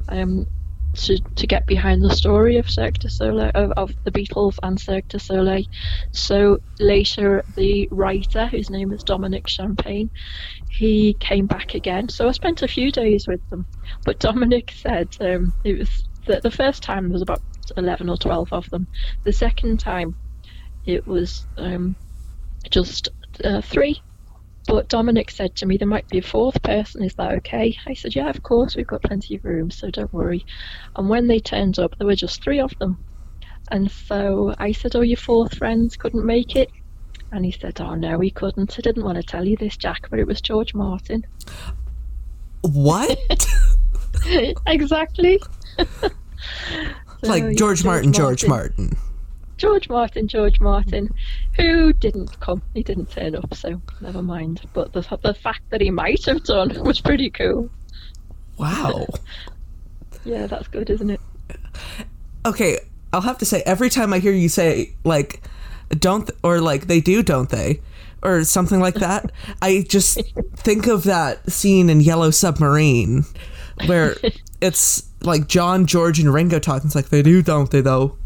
Um, 0.09 0.47
to, 0.95 1.19
to 1.19 1.47
get 1.47 1.67
behind 1.67 2.03
the 2.03 2.15
story 2.15 2.57
of 2.57 2.71
Cirque 2.71 2.99
du 2.99 3.09
Soleil, 3.09 3.51
of, 3.55 3.73
of 3.73 4.05
the 4.05 4.11
Beatles 4.11 4.59
and 4.63 4.81
Cirque 4.81 5.09
du 5.09 5.19
Soleil. 5.19 5.65
So 6.13 6.59
later, 6.79 7.45
the 7.57 7.89
writer, 7.91 8.47
whose 8.47 8.71
name 8.71 8.93
is 8.93 9.03
Dominic 9.03 9.49
Champagne, 9.49 10.11
he 10.71 11.15
came 11.15 11.47
back 11.47 11.75
again. 11.75 12.09
So 12.09 12.29
I 12.29 12.33
spent 12.33 12.63
a 12.63 12.69
few 12.69 12.91
days 12.91 13.27
with 13.27 13.49
them. 13.51 13.67
But 14.05 14.19
Dominic 14.19 14.73
said 14.77 15.17
um, 15.21 15.53
it 15.65 15.79
was 15.79 16.05
the, 16.27 16.41
the 16.41 16.51
first 16.51 16.83
time 16.83 17.05
there 17.05 17.13
was 17.13 17.23
about 17.23 17.43
11 17.77 18.09
or 18.09 18.17
12 18.17 18.53
of 18.53 18.71
them. 18.71 18.87
The 19.25 19.33
second 19.33 19.81
time, 19.81 20.15
it 20.87 21.07
was 21.07 21.47
um, 21.57 21.97
just 22.71 23.09
uh, 23.45 23.61
three. 23.61 24.01
But 24.67 24.89
Dominic 24.89 25.31
said 25.31 25.55
to 25.57 25.67
me, 25.67 25.77
there 25.77 25.89
might 25.89 26.09
be 26.09 26.19
a 26.19 26.23
fourth 26.23 26.63
person, 26.63 27.03
is 27.05 27.15
that 27.15 27.33
okay? 27.33 27.77
I 27.87 27.95
said, 27.95 28.15
yeah, 28.15 28.31
of 28.31 28.43
course, 28.43 28.77
we've 28.77 28.87
got 28.87 29.03
plenty 29.03 29.37
of 29.37 29.45
room, 29.45 29.71
so 29.71 29.91
don't 29.91 30.13
worry. 30.13 30.47
And 30.97 31.09
when 31.09 31.27
they 31.27 31.39
turned 31.39 31.79
up, 31.79 31.97
there 31.99 32.07
were 32.07 32.15
just 32.15 32.43
three 32.43 32.61
of 32.61 32.77
them. 32.79 33.05
And 33.71 33.91
so 33.91 34.55
I 34.59 34.73
said, 34.73 34.97
oh, 34.97 35.03
your 35.03 35.17
fourth 35.17 35.57
friend 35.59 35.97
couldn't 35.99 36.25
make 36.25 36.57
it? 36.57 36.71
And 37.31 37.45
he 37.45 37.51
said, 37.51 37.81
oh, 37.81 37.95
no, 37.95 38.21
he 38.21 38.31
couldn't. 38.31 38.79
I 38.79 38.83
didn't 38.83 39.05
want 39.05 39.17
to 39.17 39.23
tell 39.23 39.47
you 39.47 39.57
this, 39.57 39.77
Jack, 39.77 40.09
but 40.11 40.19
it 40.19 40.27
was 40.27 40.41
George 40.41 40.75
Martin. 40.75 41.27
What? 42.63 43.19
exactly. 44.67 45.41
So, 47.25 47.31
like 47.31 47.43
yeah, 47.43 47.53
George 47.55 47.85
Martin, 47.85 48.13
George 48.13 48.47
Martin. 48.47 48.99
George 49.65 49.89
Martin, 49.89 50.29
George 50.29 50.61
Martin, 50.61 51.09
who 51.57 51.95
didn't 51.95 52.39
come. 52.41 52.61
He 52.75 52.83
didn't 52.83 53.11
turn 53.11 53.35
up, 53.35 53.55
so 53.55 53.81
never 54.03 54.21
mind. 54.21 54.61
But 54.75 54.93
the, 54.93 55.01
the 55.23 55.33
fact 55.33 55.63
that 55.71 55.81
he 55.81 55.91
might 55.91 56.23
have 56.27 56.45
done 56.45 56.83
was 56.85 57.01
pretty 57.01 57.31
cool. 57.31 57.71
Wow. 58.59 59.07
Yeah, 60.27 60.47
that's 60.47 60.69
good, 60.69 60.89
isn't 60.89 61.11
it? 61.11 61.21
Okay, 62.47 62.79
I'll 63.13 63.21
have 63.21 63.37
to 63.39 63.45
say 63.45 63.63
every 63.67 63.91
time 63.91 64.15
I 64.15 64.21
hear 64.21 64.33
you 64.33 64.49
say 64.49 64.95
like 65.05 65.43
don't 65.91 66.27
th- 66.27 66.39
or 66.43 66.63
like 66.63 66.87
they 66.87 67.03
do 67.03 67.23
don't 67.23 67.51
they 67.51 67.83
or 68.23 68.43
something 68.45 68.81
like 68.81 68.95
that, 68.95 69.31
I 69.61 69.85
just 69.87 70.19
think 70.57 70.87
of 70.87 71.05
that 71.05 71.53
scene 71.53 71.91
in 71.91 72.01
Yellow 72.01 72.31
Submarine 72.31 73.25
where 73.85 74.17
it's 74.63 75.07
like 75.21 75.47
John, 75.47 75.85
George 75.85 76.19
and 76.19 76.33
Ringo 76.33 76.59
talking 76.59 76.87
it's 76.87 76.95
like 76.95 77.11
they 77.11 77.21
do 77.21 77.43
don't 77.43 77.71
they 77.71 77.83
though. 77.83 78.17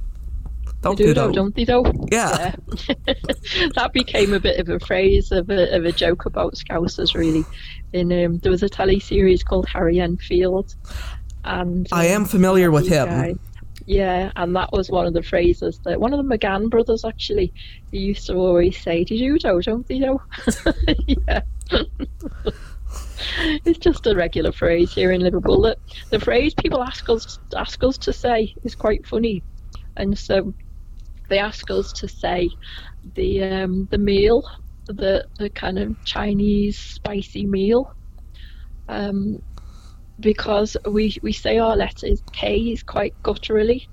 Don't 0.81 0.97
do, 0.97 1.07
they 1.07 1.13
though, 1.13 1.27
though. 1.27 1.33
don't 1.33 1.55
they. 1.57 1.65
Yeah. 1.65 1.95
Yeah. 2.11 2.55
that 3.75 3.91
became 3.93 4.33
a 4.33 4.41
bit 4.41 4.61
of 4.61 4.69
a 4.69 4.79
phrase, 4.79 5.33
of 5.33 5.51
a, 5.51 5.75
of 5.77 5.85
a 5.85 5.93
joke 5.93 6.27
about 6.27 6.55
Scousers, 6.55 7.15
really. 7.15 7.45
In 7.93 8.13
um, 8.25 8.39
There 8.39 8.53
was 8.53 8.63
a 8.63 8.69
telly 8.69 9.01
series 9.01 9.43
called 9.43 9.67
Harry 9.69 9.99
Enfield. 10.01 10.75
and 11.45 11.87
I 11.93 12.07
am 12.07 12.23
um, 12.23 12.29
familiar 12.29 12.71
with 12.71 12.87
him. 12.89 13.09
guy- 13.09 13.35
Yeah, 13.87 14.31
and 14.37 14.55
that 14.55 14.71
was 14.73 14.91
one 14.91 15.07
of 15.07 15.15
the 15.15 15.23
phrases 15.23 15.81
that 15.85 15.99
one 16.01 16.13
of 16.15 16.25
the 16.25 16.37
McGann 16.39 16.71
brothers 16.71 17.05
actually 17.05 17.53
used 17.91 18.27
to 18.27 18.35
always 18.35 18.81
say, 18.81 19.03
"Did 19.05 19.19
you 19.19 19.39
know? 19.43 19.61
Don't 19.61 19.87
they 19.89 19.99
know?" 19.99 20.21
yeah. 21.07 21.41
it's 23.65 23.79
just 23.79 24.07
a 24.07 24.15
regular 24.15 24.53
phrase 24.53 24.93
here 24.93 25.11
in 25.13 25.23
Liverpool. 25.23 25.63
That 25.63 25.79
the 26.11 26.21
phrase 26.21 26.55
people 26.55 26.83
ask 26.83 27.09
us 27.09 27.39
ask 27.57 27.83
us 27.83 27.99
to 27.99 28.13
say 28.13 28.55
is 28.65 28.75
quite 28.75 29.07
funny, 29.07 29.43
and 29.97 30.17
so 30.19 30.53
they 31.29 31.39
ask 31.39 31.71
us 31.71 31.93
to 31.93 32.09
say 32.09 32.51
the 33.15 33.43
um, 33.43 33.89
the 33.91 33.99
meal, 33.99 34.43
the 34.87 35.27
the 35.39 35.51
kind 35.51 35.79
of 35.79 36.03
Chinese 36.05 36.79
spicy 36.79 37.47
meal, 37.47 37.93
um, 38.89 39.39
because 40.21 40.77
we 40.91 41.17
we 41.23 41.33
say 41.33 41.59
our 41.59 41.77
letters 41.77 42.23
K 42.33 42.57
is 42.59 42.83
quite 42.83 43.15
gutturally, 43.23 43.87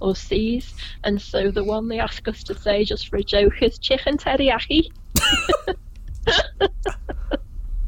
or 0.00 0.14
C's, 0.16 0.74
and 1.04 1.20
so 1.20 1.50
the 1.50 1.64
one 1.64 1.88
they 1.88 2.00
ask 2.00 2.26
us 2.28 2.42
to 2.44 2.54
say 2.58 2.84
just 2.84 3.08
for 3.08 3.16
a 3.16 3.22
joke 3.22 3.62
is 3.62 3.78
chicken 3.78 4.16
teriyaki. 4.18 4.88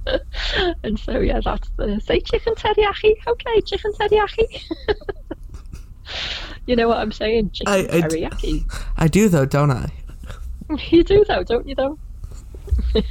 and 0.84 0.98
so 0.98 1.18
yeah, 1.20 1.40
that's 1.44 1.70
the 1.76 2.00
say 2.00 2.20
chicken 2.20 2.54
teriyaki. 2.54 3.14
Okay, 3.26 3.60
chicken 3.62 3.92
teriyaki. 4.00 4.62
you 6.66 6.76
know 6.76 6.88
what 6.88 6.98
I'm 6.98 7.12
saying? 7.12 7.50
Chicken 7.50 7.72
I- 7.72 7.78
I 7.78 8.00
d- 8.00 8.02
teriyaki. 8.02 8.84
I 8.96 9.08
do 9.08 9.28
though, 9.28 9.46
don't 9.46 9.70
I? 9.70 9.90
You 10.90 11.04
do 11.04 11.22
though, 11.28 11.42
don't 11.44 11.68
you 11.68 11.74
though? 11.74 11.98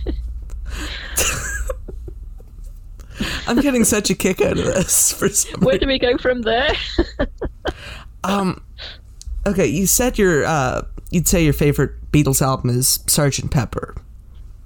I'm 3.47 3.59
getting 3.61 3.83
such 3.83 4.09
a 4.09 4.15
kick 4.15 4.41
out 4.41 4.53
of 4.57 4.65
this 4.65 5.11
for 5.11 5.29
some 5.29 5.61
Where 5.61 5.77
do 5.77 5.85
we 5.85 5.99
go 5.99 6.17
from 6.17 6.41
there? 6.41 6.73
Um, 8.23 8.63
okay, 9.45 9.67
you 9.67 9.85
said 9.85 10.17
your 10.17 10.43
uh, 10.45 10.83
you'd 11.11 11.27
say 11.27 11.43
your 11.43 11.53
favorite 11.53 12.11
Beatles 12.11 12.41
album 12.41 12.69
is 12.71 12.99
Sgt. 13.07 13.51
Pepper. 13.51 13.95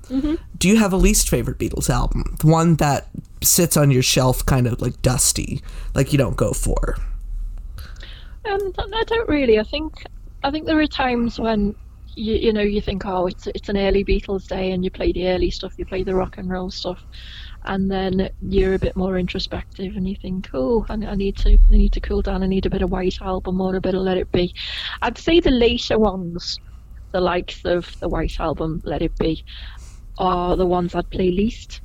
Mm-hmm. 0.10 0.36
Do 0.58 0.68
you 0.70 0.78
have 0.78 0.94
a 0.94 0.98
least 0.98 1.28
favorite 1.28 1.58
Beatles 1.58 1.90
album? 1.90 2.36
The 2.40 2.48
one 2.48 2.76
that 2.76 3.08
sits 3.42 3.76
on 3.76 3.92
your 3.92 4.04
shelf, 4.04 4.46
kind 4.46 4.68
of 4.68 4.82
like 4.82 5.02
dusty, 5.02 5.62
like 5.94 6.12
you 6.14 6.18
don't 6.18 6.38
go 6.38 6.54
for. 6.54 6.96
Um, 8.50 8.72
I 8.78 9.04
don't 9.06 9.30
really. 9.30 9.60
I 9.60 9.64
think 9.64 9.94
I 10.44 10.52
think 10.52 10.66
there 10.66 10.80
are 10.80 10.88
times 10.88 11.40
when 11.40 11.76
you 12.16 12.36
you 12.36 12.54
know 12.54 12.62
you 12.62 12.80
think 12.80 13.06
oh 13.06 13.28
it's 13.28 13.48
it's 13.48 13.70
an 13.70 13.78
early 13.78 14.06
Beatles 14.06 14.48
day 14.48 14.72
and 14.72 14.84
you 14.84 14.92
play 14.92 15.12
the 15.12 15.28
early 15.30 15.50
stuff, 15.50 15.74
you 15.78 15.86
play 15.86 16.04
the 16.04 16.16
rock 16.16 16.38
and 16.38 16.50
roll 16.50 16.70
stuff, 16.70 17.02
and 17.64 17.90
then 17.90 18.30
you're 18.42 18.76
a 18.76 18.80
bit 18.80 18.96
more 18.96 19.18
introspective 19.18 19.96
and 19.96 20.08
you 20.08 20.16
think 20.22 20.50
oh 20.54 20.86
I, 20.90 20.94
I 20.94 21.16
need 21.16 21.38
to 21.38 21.54
I 21.54 21.72
need 21.72 21.94
to 21.94 22.00
cool 22.02 22.22
down, 22.22 22.44
I 22.44 22.48
need 22.48 22.66
a 22.66 22.70
bit 22.70 22.84
of 22.84 22.92
White 22.92 23.22
Album 23.22 23.60
or 23.60 23.76
a 23.76 23.82
bit 23.82 23.96
of 23.96 24.02
Let 24.02 24.18
It 24.18 24.32
Be. 24.32 24.54
I'd 25.02 25.18
say 25.18 25.40
the 25.40 25.52
later 25.52 25.98
ones, 25.98 26.60
the 27.12 27.22
likes 27.22 27.62
of 27.66 27.90
the 28.00 28.10
White 28.10 28.40
Album, 28.40 28.82
Let 28.84 29.02
It 29.02 29.18
Be, 29.18 29.44
are 30.18 30.56
the 30.56 30.68
ones 30.68 30.94
I'd 30.94 31.10
play 31.10 31.32
least, 31.32 31.82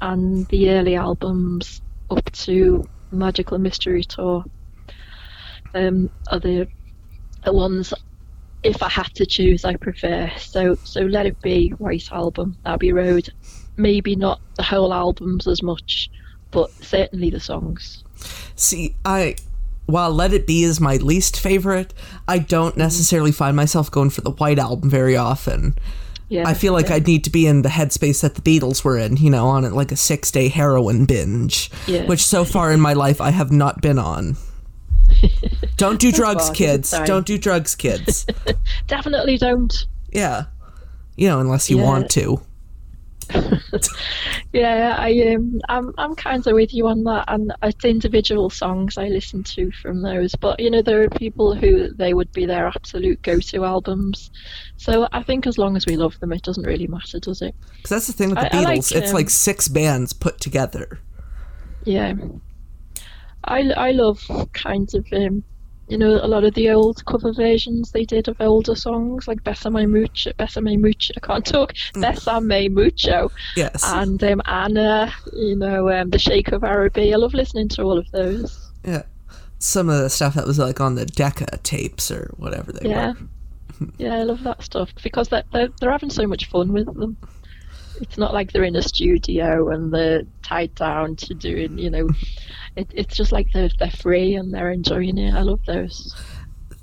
and 0.00 0.46
the 0.48 0.70
early 0.70 0.96
albums 0.96 1.82
up 2.10 2.30
to 2.32 2.88
Magical 3.12 3.58
Mystery 3.58 4.04
Tour 4.04 4.44
um, 5.74 6.10
are 6.30 6.40
the 6.40 6.68
the 7.44 7.52
ones 7.52 7.94
if 8.64 8.82
I 8.82 8.88
had 8.88 9.14
to 9.14 9.26
choose 9.26 9.64
I 9.64 9.76
prefer. 9.76 10.30
So 10.38 10.74
so 10.84 11.02
Let 11.02 11.26
It 11.26 11.40
Be, 11.42 11.70
White 11.78 12.10
Album, 12.12 12.56
Abbey 12.66 12.92
Road. 12.92 13.30
Maybe 13.76 14.16
not 14.16 14.40
the 14.56 14.64
whole 14.64 14.92
albums 14.92 15.46
as 15.46 15.62
much, 15.62 16.10
but 16.50 16.70
certainly 16.82 17.30
the 17.30 17.38
songs. 17.38 18.02
See, 18.56 18.96
I 19.04 19.36
while 19.86 20.10
Let 20.10 20.32
It 20.32 20.46
Be 20.46 20.64
is 20.64 20.80
my 20.80 20.96
least 20.96 21.38
favorite, 21.38 21.94
I 22.26 22.38
don't 22.40 22.76
necessarily 22.76 23.32
find 23.32 23.56
myself 23.56 23.90
going 23.90 24.10
for 24.10 24.20
the 24.20 24.32
White 24.32 24.58
Album 24.58 24.90
very 24.90 25.16
often. 25.16 25.78
Yeah, 26.28 26.46
I 26.46 26.52
feel 26.52 26.74
like 26.74 26.88
yeah. 26.90 26.96
I'd 26.96 27.06
need 27.06 27.24
to 27.24 27.30
be 27.30 27.46
in 27.46 27.62
the 27.62 27.70
headspace 27.70 28.20
that 28.20 28.34
the 28.34 28.42
Beatles 28.42 28.84
were 28.84 28.98
in, 28.98 29.16
you 29.16 29.30
know, 29.30 29.46
on 29.46 29.64
it 29.64 29.72
like 29.72 29.90
a 29.92 29.96
six 29.96 30.30
day 30.30 30.48
heroin 30.48 31.06
binge, 31.06 31.70
Yeah. 31.86 32.04
which 32.04 32.22
so 32.22 32.44
far 32.44 32.70
in 32.70 32.80
my 32.80 32.92
life 32.92 33.20
I 33.20 33.30
have 33.30 33.50
not 33.50 33.80
been 33.80 33.98
on. 33.98 34.36
Don't 35.78 35.98
do 35.98 36.12
drugs, 36.12 36.50
kids. 36.50 36.90
Don't 37.06 37.26
do 37.26 37.38
drugs, 37.38 37.74
kids. 37.84 38.26
definitely 38.86 39.38
don't. 39.38 39.86
yeah. 40.12 40.44
You 41.16 41.28
know, 41.28 41.40
unless 41.40 41.68
you 41.70 41.78
Yeah. 41.78 41.84
want 41.84 42.10
to. 42.10 42.40
Yeah, 44.52 44.96
I 44.98 45.34
um, 45.34 45.60
I'm 45.68 45.92
I'm 45.98 46.14
kind 46.14 46.46
of 46.46 46.54
with 46.54 46.72
you 46.72 46.86
on 46.86 47.04
that, 47.04 47.24
and 47.28 47.52
it's 47.62 47.84
individual 47.84 48.48
songs 48.48 48.96
I 48.96 49.08
listen 49.08 49.42
to 49.44 49.70
from 49.72 50.00
those. 50.00 50.34
But 50.34 50.58
you 50.60 50.70
know, 50.70 50.80
there 50.80 51.02
are 51.02 51.10
people 51.10 51.54
who 51.54 51.92
they 51.92 52.14
would 52.14 52.32
be 52.32 52.46
their 52.46 52.66
absolute 52.66 53.20
go-to 53.22 53.64
albums. 53.64 54.30
So 54.78 55.06
I 55.12 55.22
think 55.22 55.46
as 55.46 55.58
long 55.58 55.76
as 55.76 55.84
we 55.84 55.96
love 55.96 56.18
them, 56.20 56.32
it 56.32 56.42
doesn't 56.42 56.64
really 56.66 56.86
matter, 56.86 57.18
does 57.20 57.42
it? 57.42 57.54
Because 57.76 57.90
that's 57.90 58.06
the 58.06 58.14
thing 58.14 58.30
with 58.30 58.38
the 58.38 58.56
I- 58.56 58.60
I 58.60 58.62
like, 58.62 58.80
Beatles. 58.80 58.96
it's 58.96 59.10
um, 59.10 59.14
like 59.14 59.28
six 59.30 59.68
bands 59.68 60.12
put 60.14 60.40
together. 60.40 60.98
Yeah, 61.84 62.14
I 63.44 63.70
I 63.72 63.90
love 63.92 64.22
kind 64.54 64.88
of 64.94 65.06
um, 65.12 65.44
you 65.88 65.96
know, 65.98 66.20
a 66.22 66.26
lot 66.28 66.44
of 66.44 66.54
the 66.54 66.70
old 66.70 67.04
cover 67.06 67.32
versions 67.32 67.92
they 67.92 68.04
did 68.04 68.28
of 68.28 68.40
older 68.40 68.74
songs, 68.74 69.26
like 69.26 69.42
Besame 69.44 69.88
Mucho, 69.88 70.32
Besame 70.38 70.78
Mucho, 70.78 71.14
I 71.16 71.26
can't 71.26 71.46
talk, 71.46 71.72
Besame 71.94 72.70
Mucho, 72.70 73.30
Yes. 73.56 73.82
and 73.84 74.22
um, 74.24 74.42
Anna, 74.46 75.12
you 75.32 75.56
know, 75.56 75.90
um, 75.90 76.10
The 76.10 76.18
Sheik 76.18 76.52
of 76.52 76.62
Araby. 76.64 77.12
I 77.12 77.16
love 77.16 77.34
listening 77.34 77.68
to 77.70 77.82
all 77.82 77.98
of 77.98 78.10
those. 78.10 78.70
yeah. 78.84 79.02
Some 79.60 79.88
of 79.88 79.98
the 80.00 80.08
stuff 80.08 80.34
that 80.34 80.46
was 80.46 80.56
like 80.58 80.80
on 80.80 80.94
the 80.94 81.04
Decca 81.04 81.58
tapes 81.64 82.12
or 82.12 82.32
whatever 82.36 82.70
they 82.72 82.88
Yeah. 82.90 83.12
were. 83.12 83.16
Yeah, 83.98 84.14
I 84.14 84.22
love 84.24 84.42
that 84.42 84.62
stuff 84.62 84.90
because 85.04 85.28
they're, 85.28 85.44
they're, 85.52 85.68
they're 85.80 85.90
having 85.92 86.10
so 86.10 86.26
much 86.26 86.46
fun 86.48 86.72
with 86.72 86.86
them. 86.86 87.16
It's 88.00 88.18
not 88.18 88.32
like 88.34 88.52
they're 88.52 88.64
in 88.64 88.76
a 88.76 88.82
studio 88.82 89.68
and 89.70 89.92
they're 89.92 90.22
tied 90.42 90.74
down 90.76 91.16
to 91.16 91.34
doing, 91.34 91.78
you 91.78 91.90
know, 91.90 92.08
it, 92.78 92.88
it's 92.94 93.16
just 93.16 93.32
like 93.32 93.48
they're, 93.52 93.70
they're 93.78 93.90
free 93.90 94.34
and 94.34 94.52
they're 94.52 94.70
enjoying 94.70 95.18
it. 95.18 95.34
I 95.34 95.42
love 95.42 95.60
those. 95.66 96.14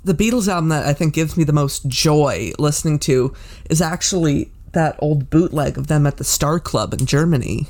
the 0.04 0.14
Beatles 0.14 0.48
album 0.48 0.68
that 0.68 0.86
I 0.86 0.92
think 0.92 1.14
gives 1.14 1.36
me 1.36 1.44
the 1.44 1.52
most 1.52 1.88
joy 1.88 2.52
listening 2.58 2.98
to 3.00 3.32
is 3.70 3.80
actually 3.80 4.50
that 4.72 4.96
old 5.00 5.30
bootleg 5.30 5.78
of 5.78 5.86
them 5.86 6.06
at 6.06 6.18
the 6.18 6.24
Star 6.24 6.60
Club 6.60 6.92
in 6.94 7.06
Germany 7.06 7.66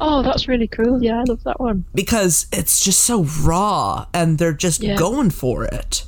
Oh, 0.00 0.22
that's 0.22 0.46
really 0.46 0.68
cool. 0.68 1.02
Yeah, 1.02 1.18
I 1.20 1.24
love 1.24 1.42
that 1.42 1.58
one. 1.58 1.84
because 1.92 2.46
it's 2.52 2.84
just 2.84 3.00
so 3.02 3.24
raw 3.42 4.06
and 4.14 4.38
they're 4.38 4.52
just 4.52 4.80
Yeah. 4.80 4.94
going 4.96 5.30
for 5.30 5.64
it. 5.64 6.04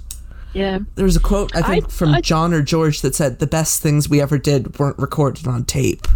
Yeah. 0.53 0.79
There 0.95 1.05
was 1.05 1.17
a 1.17 1.21
quote 1.21 1.57
I 1.57 1.63
think 1.63 1.87
I- 1.87 1.89
from 1.89 2.15
I- 2.15 2.21
John 2.21 2.55
or 2.55 2.63
George 2.63 3.01
that 3.03 3.17
said 3.17 3.41
the 3.41 3.49
best 3.49 3.83
things 3.83 4.09
we 4.09 4.21
ever 4.21 4.39
did 4.39 4.79
weren't 4.79 4.99
recorded 4.99 5.49
on 5.49 5.65
tape. 5.65 6.07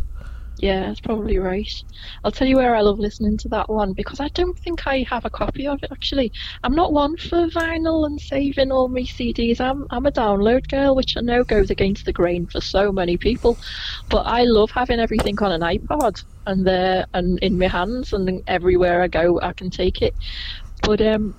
Yeah, 0.61 0.87
that's 0.87 1.01
probably 1.01 1.39
right. 1.39 1.71
I'll 2.25 2.33
tell 2.33 2.49
you 2.49 2.57
where 2.57 2.75
I 2.75 2.81
love 2.81 2.99
listening 2.99 3.39
to 3.39 3.49
that 3.51 3.69
one 3.69 3.93
because 3.93 4.19
I 4.19 4.27
don't 4.29 4.59
think 4.59 4.89
I 4.89 5.07
have 5.09 5.25
a 5.25 5.31
copy 5.31 5.69
of 5.69 5.81
it 5.85 5.93
actually. 5.93 6.33
I'm 6.65 6.75
not 6.75 6.93
one 6.93 7.17
for 7.17 7.47
vinyl 7.47 8.07
and 8.07 8.21
saving 8.21 8.73
all 8.73 8.89
my 8.89 9.03
CDs. 9.03 9.61
I'm 9.61 9.87
I'm 9.91 10.07
a 10.07 10.11
download 10.11 10.69
girl, 10.69 10.97
which 10.97 11.17
I 11.17 11.21
know 11.21 11.45
goes 11.45 11.71
against 11.71 12.07
the 12.07 12.13
grain 12.13 12.47
for 12.47 12.61
so 12.61 12.91
many 12.91 13.17
people. 13.17 13.57
But 14.11 14.27
I 14.27 14.43
love 14.43 14.73
having 14.73 14.99
everything 14.99 15.39
on 15.41 15.53
an 15.53 15.61
iPod 15.61 16.25
and 16.47 16.67
there 16.67 17.07
and 17.15 17.39
in 17.39 17.57
my 17.57 17.69
hands 17.69 18.13
and 18.13 18.43
everywhere 18.49 19.03
I 19.03 19.09
go 19.09 19.39
I 19.41 19.53
can 19.53 19.71
take 19.71 20.03
it. 20.03 20.15
But 20.83 21.01
um 21.01 21.37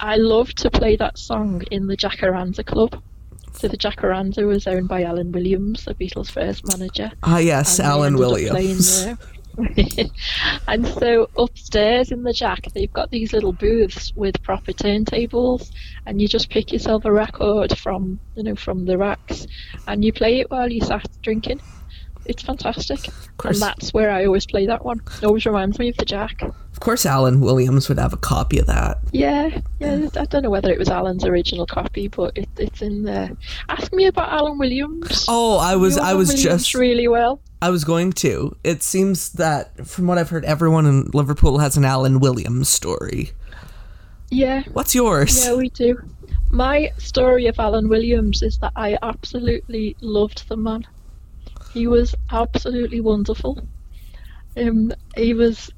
I 0.00 0.16
love 0.16 0.52
to 0.56 0.70
play 0.70 0.96
that 0.96 1.16
song 1.16 1.62
in 1.70 1.86
the 1.86 1.96
Jacaranda 1.96 2.64
Club. 2.66 3.00
So 3.58 3.66
the 3.66 3.76
Jacaranda 3.76 4.46
was 4.46 4.68
owned 4.68 4.86
by 4.86 5.02
Alan 5.02 5.32
Williams, 5.32 5.84
the 5.84 5.94
Beatles' 5.94 6.30
first 6.30 6.64
manager 6.68 7.10
Ah, 7.24 7.38
yes, 7.38 7.80
Alan 7.80 8.16
Williams. 8.16 9.04
and 10.68 10.86
so 10.86 11.28
upstairs 11.36 12.12
in 12.12 12.22
the 12.22 12.32
Jack, 12.32 12.68
they've 12.72 12.92
got 12.92 13.10
these 13.10 13.32
little 13.32 13.52
booths 13.52 14.12
with 14.14 14.40
proper 14.44 14.72
turntables, 14.72 15.72
and 16.06 16.22
you 16.22 16.28
just 16.28 16.50
pick 16.50 16.72
yourself 16.72 17.04
a 17.04 17.10
record 17.10 17.76
from 17.76 18.20
you 18.36 18.44
know 18.44 18.54
from 18.54 18.84
the 18.84 18.96
racks, 18.96 19.48
and 19.88 20.04
you 20.04 20.12
play 20.12 20.38
it 20.38 20.50
while 20.52 20.70
you 20.70 20.80
sat 20.80 21.08
drinking. 21.22 21.60
It's 22.26 22.42
fantastic, 22.42 23.08
and 23.44 23.56
that's 23.56 23.92
where 23.92 24.10
I 24.10 24.26
always 24.26 24.46
play 24.46 24.66
that 24.66 24.84
one. 24.84 25.00
It 25.20 25.24
always 25.24 25.46
reminds 25.46 25.80
me 25.80 25.88
of 25.88 25.96
the 25.96 26.04
Jack. 26.04 26.40
Of 26.78 26.82
course, 26.82 27.04
Alan 27.04 27.40
Williams 27.40 27.88
would 27.88 27.98
have 27.98 28.12
a 28.12 28.16
copy 28.16 28.60
of 28.60 28.66
that. 28.66 28.98
Yeah, 29.10 29.62
yeah. 29.80 30.06
I 30.16 30.26
don't 30.26 30.44
know 30.44 30.48
whether 30.48 30.70
it 30.70 30.78
was 30.78 30.88
Alan's 30.88 31.24
original 31.24 31.66
copy, 31.66 32.06
but 32.06 32.38
it, 32.38 32.48
it's 32.56 32.82
in 32.82 33.02
there. 33.02 33.32
Ask 33.68 33.92
me 33.92 34.06
about 34.06 34.28
Alan 34.30 34.58
Williams. 34.58 35.26
Oh, 35.26 35.58
I 35.58 35.74
was, 35.74 35.98
I 35.98 36.14
was 36.14 36.28
Williams 36.28 36.62
just, 36.62 36.74
really 36.74 37.08
well. 37.08 37.40
I 37.60 37.70
was 37.70 37.82
going 37.82 38.12
to. 38.12 38.56
It 38.62 38.84
seems 38.84 39.32
that, 39.32 39.88
from 39.88 40.06
what 40.06 40.18
I've 40.18 40.30
heard, 40.30 40.44
everyone 40.44 40.86
in 40.86 41.10
Liverpool 41.12 41.58
has 41.58 41.76
an 41.76 41.84
Alan 41.84 42.20
Williams 42.20 42.68
story. 42.68 43.32
Yeah, 44.30 44.62
What's 44.72 44.94
yours? 44.94 45.44
Yeah, 45.44 45.56
we 45.56 45.70
do. 45.70 46.00
My 46.48 46.92
story 46.98 47.48
of 47.48 47.58
Alan 47.58 47.88
Williams 47.88 48.40
is 48.40 48.56
that 48.58 48.70
I 48.76 48.96
absolutely 49.02 49.96
loved 50.00 50.48
the 50.48 50.56
man. 50.56 50.86
He 51.74 51.88
was 51.88 52.14
absolutely 52.30 53.00
wonderful. 53.00 53.66
Um, 54.56 54.92
he 55.16 55.34
was 55.34 55.72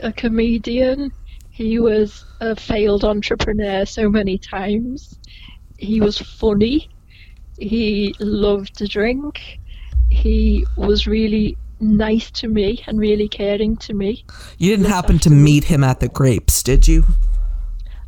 a 0.00 0.12
comedian. 0.12 1.12
He 1.50 1.78
was 1.78 2.24
a 2.40 2.54
failed 2.54 3.04
entrepreneur 3.04 3.86
so 3.86 4.10
many 4.10 4.38
times. 4.38 5.18
He 5.78 6.00
was 6.00 6.18
funny. 6.18 6.88
He 7.58 8.14
loved 8.18 8.76
to 8.78 8.86
drink. 8.86 9.60
He 10.10 10.66
was 10.76 11.06
really 11.06 11.56
nice 11.80 12.30
to 12.32 12.48
me 12.48 12.82
and 12.86 12.98
really 12.98 13.28
caring 13.28 13.76
to 13.76 13.94
me. 13.94 14.24
You 14.58 14.70
didn't 14.70 14.90
happen 14.90 15.18
to 15.20 15.30
meet 15.30 15.64
him 15.64 15.84
at 15.84 16.00
the 16.00 16.08
Grapes, 16.08 16.62
did 16.62 16.88
you? 16.88 17.04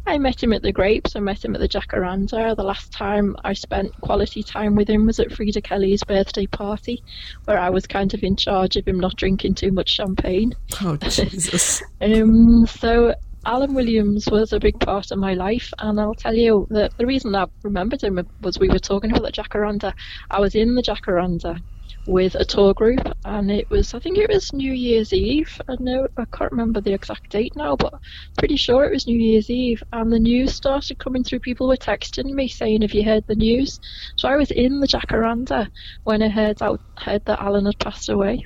I 0.08 0.16
met 0.16 0.42
him 0.42 0.54
at 0.54 0.62
the 0.62 0.72
Grapes. 0.72 1.14
I 1.16 1.20
met 1.20 1.44
him 1.44 1.54
at 1.54 1.60
the 1.60 1.68
Jacaranda. 1.68 2.56
The 2.56 2.62
last 2.62 2.90
time 2.92 3.36
I 3.44 3.52
spent 3.52 3.92
quality 4.00 4.42
time 4.42 4.74
with 4.74 4.88
him 4.88 5.04
was 5.04 5.20
at 5.20 5.28
Freda 5.28 5.62
Kelly's 5.62 6.02
birthday 6.02 6.46
party, 6.46 7.04
where 7.44 7.58
I 7.58 7.68
was 7.68 7.86
kind 7.86 8.14
of 8.14 8.22
in 8.22 8.34
charge 8.34 8.76
of 8.76 8.88
him 8.88 8.98
not 8.98 9.16
drinking 9.16 9.56
too 9.56 9.70
much 9.70 9.90
champagne. 9.90 10.54
Oh, 10.82 10.96
Jesus. 11.02 11.82
Um, 12.00 12.66
so 12.66 13.14
Alan 13.44 13.74
Williams 13.74 14.26
was 14.30 14.54
a 14.54 14.58
big 14.58 14.80
part 14.80 15.10
of 15.10 15.18
my 15.18 15.34
life, 15.34 15.70
and 15.78 16.00
I'll 16.00 16.14
tell 16.14 16.34
you 16.34 16.66
that 16.70 16.96
the 16.96 17.04
reason 17.04 17.34
I 17.34 17.44
remembered 17.62 18.02
him 18.02 18.18
was 18.40 18.58
we 18.58 18.70
were 18.70 18.78
talking 18.78 19.10
about 19.10 19.24
the 19.24 19.32
Jacaranda. 19.32 19.92
I 20.30 20.40
was 20.40 20.54
in 20.54 20.74
the 20.74 20.82
Jacaranda 20.82 21.60
with 22.08 22.34
a 22.36 22.44
tour 22.44 22.72
group, 22.72 23.00
and 23.26 23.50
it 23.50 23.68
was 23.70 23.92
I 23.92 23.98
think 23.98 24.16
it 24.16 24.30
was 24.30 24.52
New 24.54 24.72
Year's 24.72 25.12
Eve. 25.12 25.60
I 25.68 25.76
know 25.78 26.08
I 26.16 26.24
can't 26.34 26.50
remember 26.50 26.80
the 26.80 26.94
exact 26.94 27.30
date 27.30 27.52
now, 27.54 27.76
but 27.76 27.92
pretty 28.38 28.56
sure 28.56 28.84
it 28.84 28.92
was 28.92 29.06
New 29.06 29.18
Year's 29.18 29.50
Eve. 29.50 29.82
And 29.92 30.10
the 30.10 30.18
news 30.18 30.54
started 30.54 30.98
coming 30.98 31.22
through. 31.22 31.40
People 31.40 31.68
were 31.68 31.76
texting 31.76 32.32
me 32.32 32.48
saying, 32.48 32.80
"Have 32.80 32.94
you 32.94 33.04
heard 33.04 33.24
the 33.26 33.34
news?" 33.34 33.78
So 34.16 34.26
I 34.26 34.36
was 34.36 34.50
in 34.50 34.80
the 34.80 34.88
Jacaranda 34.88 35.68
when 36.04 36.22
I 36.22 36.28
heard 36.30 36.62
out 36.62 36.80
heard 36.98 37.22
that 37.26 37.40
Alan 37.40 37.66
had 37.66 37.78
passed 37.78 38.08
away. 38.08 38.42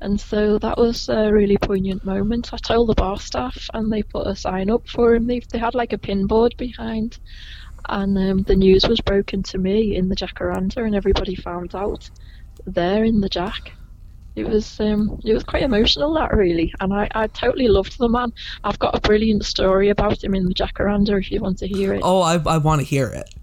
And 0.00 0.20
so 0.20 0.58
that 0.58 0.78
was 0.78 1.08
a 1.08 1.30
really 1.32 1.58
poignant 1.58 2.04
moment. 2.04 2.52
I 2.52 2.56
told 2.56 2.88
the 2.88 2.94
bar 2.94 3.18
staff, 3.18 3.68
and 3.74 3.92
they 3.92 4.02
put 4.02 4.26
a 4.26 4.34
sign 4.34 4.70
up 4.70 4.88
for 4.88 5.14
him. 5.14 5.26
They, 5.26 5.42
they 5.52 5.58
had 5.58 5.74
like 5.74 5.92
a 5.92 5.98
pin 5.98 6.26
board 6.26 6.54
behind, 6.58 7.18
and 7.88 8.16
um, 8.18 8.42
the 8.44 8.56
news 8.56 8.88
was 8.88 9.00
broken 9.00 9.42
to 9.44 9.58
me 9.58 9.94
in 9.96 10.08
the 10.08 10.16
Jacaranda, 10.16 10.78
and 10.78 10.94
everybody 10.94 11.34
found 11.34 11.74
out 11.74 12.10
there 12.66 13.04
in 13.04 13.20
the 13.20 13.28
Jack. 13.28 13.72
It 14.36 14.46
was 14.48 14.78
um, 14.80 15.20
it 15.24 15.34
was 15.34 15.42
quite 15.42 15.62
emotional 15.62 16.14
that 16.14 16.32
really, 16.32 16.72
and 16.80 16.94
I, 16.94 17.08
I 17.14 17.26
totally 17.26 17.68
loved 17.68 17.98
the 17.98 18.08
man. 18.08 18.32
I've 18.62 18.78
got 18.78 18.96
a 18.96 19.00
brilliant 19.00 19.44
story 19.44 19.88
about 19.88 20.22
him 20.22 20.34
in 20.34 20.46
the 20.46 20.54
Jacaranda 20.54 21.18
if 21.18 21.30
you 21.30 21.40
want 21.40 21.58
to 21.58 21.66
hear 21.66 21.92
it. 21.94 22.00
Oh, 22.04 22.22
I, 22.22 22.40
I 22.46 22.58
want 22.58 22.80
to 22.80 22.86
hear 22.86 23.08
it. 23.08 23.34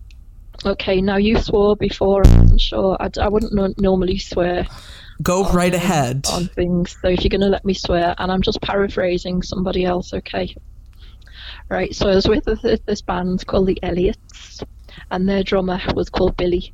Okay, 0.65 1.01
now 1.01 1.17
you 1.17 1.37
swore 1.37 1.75
before. 1.75 2.25
I'm 2.25 2.57
sure 2.57 2.97
I, 2.99 3.09
I 3.19 3.27
wouldn't 3.27 3.53
no- 3.53 3.73
normally 3.77 4.17
swear 4.17 4.65
Go 5.21 5.43
right 5.51 5.73
um, 5.73 5.81
ahead. 5.81 6.27
on 6.31 6.47
things. 6.47 6.95
So 7.01 7.09
if 7.09 7.23
you're 7.23 7.29
going 7.29 7.41
to 7.41 7.47
let 7.47 7.65
me 7.65 7.73
swear, 7.73 8.15
and 8.17 8.31
I'm 8.31 8.41
just 8.41 8.61
paraphrasing 8.61 9.41
somebody 9.41 9.85
else, 9.85 10.13
okay? 10.13 10.55
Right. 11.69 11.93
So 11.93 12.09
I 12.09 12.15
was 12.15 12.27
with 12.27 12.45
this, 12.45 12.79
this 12.85 13.01
band 13.01 13.45
called 13.45 13.67
the 13.67 13.77
Elliots, 13.83 14.63
and 15.11 15.27
their 15.27 15.43
drummer 15.43 15.79
was 15.93 16.09
called 16.09 16.37
Billy, 16.37 16.73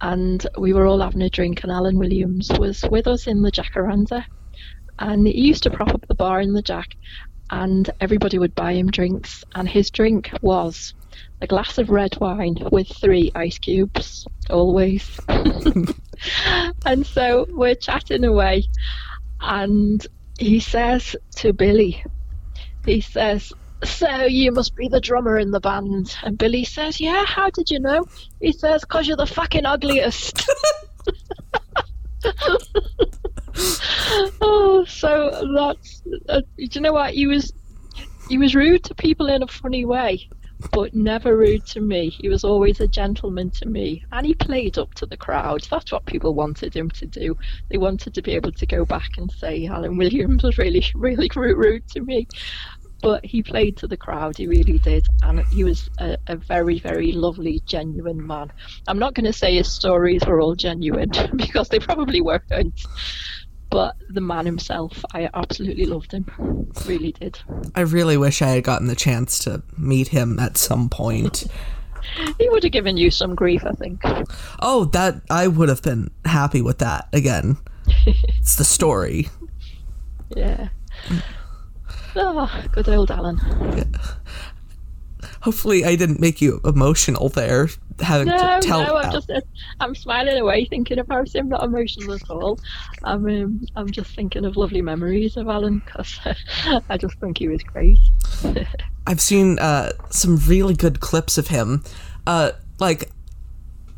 and 0.00 0.46
we 0.58 0.72
were 0.72 0.86
all 0.86 1.00
having 1.00 1.22
a 1.22 1.30
drink, 1.30 1.62
and 1.62 1.72
Alan 1.72 1.98
Williams 1.98 2.50
was 2.58 2.82
with 2.90 3.06
us 3.06 3.26
in 3.26 3.42
the 3.42 3.52
Jacaranda, 3.52 4.24
and 4.98 5.26
he 5.26 5.48
used 5.48 5.62
to 5.64 5.70
prop 5.70 5.94
up 5.94 6.06
the 6.06 6.14
bar 6.14 6.40
in 6.40 6.52
the 6.52 6.62
Jack, 6.62 6.96
and 7.50 7.90
everybody 8.00 8.38
would 8.38 8.54
buy 8.54 8.74
him 8.74 8.90
drinks, 8.90 9.44
and 9.54 9.68
his 9.68 9.90
drink 9.90 10.30
was 10.40 10.94
a 11.40 11.46
glass 11.46 11.78
of 11.78 11.90
red 11.90 12.16
wine 12.20 12.56
with 12.70 12.88
three 12.88 13.32
ice 13.34 13.58
cubes, 13.58 14.26
always. 14.48 15.18
and 15.28 17.06
so 17.06 17.46
we're 17.50 17.74
chatting 17.74 18.24
away, 18.24 18.64
and 19.40 20.06
he 20.38 20.60
says 20.60 21.16
to 21.36 21.52
Billy, 21.52 22.04
he 22.86 23.00
says, 23.00 23.52
So 23.84 24.24
you 24.24 24.52
must 24.52 24.76
be 24.76 24.88
the 24.88 25.00
drummer 25.00 25.38
in 25.38 25.50
the 25.50 25.60
band. 25.60 26.14
And 26.22 26.36
Billy 26.36 26.64
says, 26.64 27.00
Yeah, 27.00 27.24
how 27.24 27.50
did 27.50 27.70
you 27.70 27.80
know? 27.80 28.04
He 28.40 28.52
says, 28.52 28.82
Because 28.82 29.08
you're 29.08 29.16
the 29.16 29.26
fucking 29.26 29.64
ugliest. 29.66 30.48
oh, 34.40 34.84
so 34.86 35.52
that's. 35.56 36.02
Uh, 36.28 36.40
do 36.56 36.68
you 36.72 36.80
know 36.80 36.92
what? 36.92 37.14
He 37.14 37.26
was. 37.26 37.52
He 38.28 38.38
was 38.38 38.54
rude 38.54 38.84
to 38.84 38.94
people 38.94 39.26
in 39.26 39.42
a 39.42 39.48
funny 39.48 39.84
way, 39.84 40.28
but 40.72 40.94
never 40.94 41.36
rude 41.36 41.66
to 41.66 41.80
me. 41.80 42.10
He 42.10 42.28
was 42.28 42.44
always 42.44 42.80
a 42.80 42.86
gentleman 42.86 43.50
to 43.50 43.66
me, 43.66 44.04
and 44.12 44.24
he 44.24 44.34
played 44.34 44.78
up 44.78 44.94
to 44.94 45.06
the 45.06 45.16
crowd. 45.16 45.66
That's 45.68 45.90
what 45.90 46.06
people 46.06 46.34
wanted 46.34 46.74
him 46.74 46.90
to 46.90 47.06
do. 47.06 47.36
They 47.70 47.78
wanted 47.78 48.14
to 48.14 48.22
be 48.22 48.32
able 48.32 48.52
to 48.52 48.66
go 48.66 48.84
back 48.84 49.16
and 49.16 49.32
say 49.32 49.66
Alan 49.66 49.96
Williams 49.96 50.44
was 50.44 50.58
really, 50.58 50.84
really 50.94 51.28
rude 51.34 51.88
to 51.88 52.00
me. 52.00 52.28
But 53.02 53.24
he 53.24 53.42
played 53.42 53.76
to 53.78 53.86
the 53.86 53.96
crowd, 53.96 54.36
he 54.36 54.46
really 54.46 54.78
did, 54.78 55.06
and 55.22 55.40
he 55.46 55.64
was 55.64 55.88
a, 55.98 56.18
a 56.26 56.36
very, 56.36 56.78
very 56.78 57.12
lovely, 57.12 57.62
genuine 57.64 58.26
man. 58.26 58.52
I'm 58.88 58.98
not 58.98 59.14
going 59.14 59.24
to 59.24 59.32
say 59.32 59.54
his 59.54 59.72
stories 59.72 60.24
were 60.26 60.40
all 60.40 60.54
genuine 60.54 61.10
because 61.36 61.68
they 61.68 61.78
probably 61.78 62.20
weren't. 62.20 62.86
But 63.70 63.94
the 64.08 64.20
man 64.20 64.46
himself, 64.46 65.04
I 65.14 65.30
absolutely 65.32 65.86
loved 65.86 66.12
him. 66.12 66.26
Really 66.86 67.12
did. 67.12 67.38
I 67.74 67.82
really 67.82 68.16
wish 68.16 68.42
I 68.42 68.48
had 68.48 68.64
gotten 68.64 68.88
the 68.88 68.96
chance 68.96 69.38
to 69.40 69.62
meet 69.78 70.08
him 70.08 70.40
at 70.40 70.56
some 70.56 70.88
point. 70.88 71.46
He 72.38 72.48
would 72.48 72.64
have 72.64 72.72
given 72.72 72.96
you 72.96 73.10
some 73.10 73.34
grief, 73.36 73.64
I 73.64 73.72
think. 73.72 74.02
Oh, 74.58 74.86
that 74.86 75.22
I 75.30 75.46
would 75.46 75.68
have 75.68 75.82
been 75.82 76.10
happy 76.24 76.62
with 76.62 76.78
that. 76.78 77.08
Again, 77.12 77.58
it's 78.06 78.56
the 78.56 78.64
story. 78.64 79.28
Yeah. 80.36 80.68
Oh, 82.16 82.64
good 82.72 82.88
old 82.88 83.10
Alan. 83.10 83.38
Hopefully, 85.42 85.84
I 85.84 85.96
didn't 85.96 86.20
make 86.20 86.40
you 86.42 86.60
emotional 86.64 87.28
there, 87.30 87.68
having 88.00 88.28
No, 88.28 88.36
to 88.60 88.66
tell. 88.66 88.84
no, 88.86 88.96
I'm 88.96 89.12
just 89.12 89.30
uh, 89.30 89.40
I'm 89.80 89.94
smiling 89.94 90.38
away 90.38 90.66
thinking 90.66 90.98
about 90.98 91.34
him, 91.34 91.48
not 91.48 91.62
emotional 91.64 92.14
at 92.14 92.28
all. 92.30 92.58
I'm 93.04 93.26
um, 93.26 93.60
I'm 93.76 93.90
just 93.90 94.14
thinking 94.14 94.44
of 94.44 94.56
lovely 94.56 94.82
memories 94.82 95.36
of 95.38 95.48
Alan 95.48 95.82
because 95.84 96.18
I 96.90 96.96
just 96.98 97.18
think 97.20 97.38
he 97.38 97.48
was 97.48 97.62
great. 97.62 97.98
I've 99.06 99.20
seen 99.20 99.58
uh, 99.58 99.92
some 100.10 100.36
really 100.46 100.74
good 100.74 101.00
clips 101.00 101.38
of 101.38 101.48
him. 101.48 101.84
Uh, 102.26 102.52
like 102.78 103.10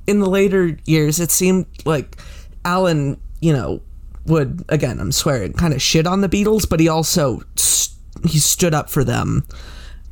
in 0.06 0.20
the 0.20 0.28
later 0.28 0.78
years, 0.86 1.18
it 1.20 1.30
seemed 1.32 1.66
like 1.84 2.16
Alan, 2.64 3.20
you 3.40 3.52
know, 3.52 3.80
would 4.26 4.64
again, 4.68 5.00
I'm 5.00 5.12
swearing, 5.12 5.52
kind 5.54 5.74
of 5.74 5.82
shit 5.82 6.06
on 6.06 6.20
the 6.20 6.28
Beatles, 6.28 6.68
but 6.68 6.78
he 6.78 6.88
also 6.88 7.42
st- 7.56 7.91
he 8.28 8.38
stood 8.38 8.74
up 8.74 8.90
for 8.90 9.04
them 9.04 9.44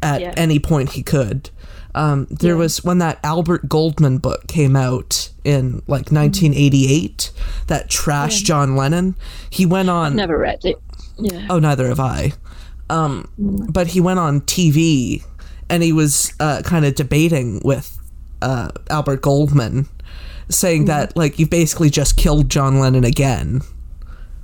at 0.02 0.20
Yeah. 0.20 0.34
any 0.36 0.58
point 0.58 0.90
he 0.92 1.02
could. 1.02 1.50
Um, 1.94 2.28
there 2.30 2.56
was 2.56 2.84
when 2.84 2.98
that 2.98 3.18
Albert 3.24 3.68
Goldman 3.68 4.18
book 4.18 4.46
came 4.46 4.76
out 4.76 5.30
in 5.44 5.82
like 5.88 6.12
1988, 6.12 7.32
that 7.66 7.90
trash 7.90 8.42
John 8.42 8.76
Lennon. 8.76 9.16
He 9.50 9.66
went 9.66 9.90
on. 9.90 10.14
Never 10.14 10.38
read 10.38 10.64
it. 10.64 10.76
Yeah. 11.18 11.46
Oh, 11.50 11.58
neither 11.58 11.88
have 11.88 11.98
I. 12.00 12.32
Um, 12.88 13.28
but 13.38 13.88
he 13.88 14.00
went 14.00 14.18
on 14.20 14.40
TV 14.42 15.24
and 15.68 15.82
he 15.82 15.92
was 15.92 16.32
uh, 16.40 16.62
kind 16.64 16.84
of 16.84 16.94
debating 16.94 17.60
with 17.64 17.98
uh, 18.42 18.70
Albert 18.88 19.22
Goldman, 19.22 19.88
saying 20.48 20.84
that 20.86 21.16
like 21.16 21.38
you've 21.38 21.50
basically 21.50 21.90
just 21.90 22.16
killed 22.16 22.48
John 22.50 22.78
Lennon 22.80 23.04
again, 23.04 23.62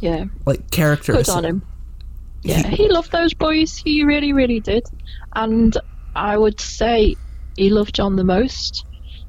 Yeah. 0.01 0.25
like 0.45 0.71
character. 0.71 1.13
Good 1.15 1.29
on 1.29 1.45
him. 1.45 1.63
Yeah, 2.47 2.69
he 2.69 2.89
loved 2.89 3.13
those 3.13 3.35
boys. 3.35 3.77
He 3.77 4.05
really, 4.05 4.33
really 4.33 4.61
did. 4.61 4.85
And 5.35 5.77
I 6.15 6.37
would 6.37 6.61
say 6.61 7.17
he 7.57 7.71
loved 7.71 7.95
John 7.95 8.17
the 8.17 8.25
most. 8.25 8.85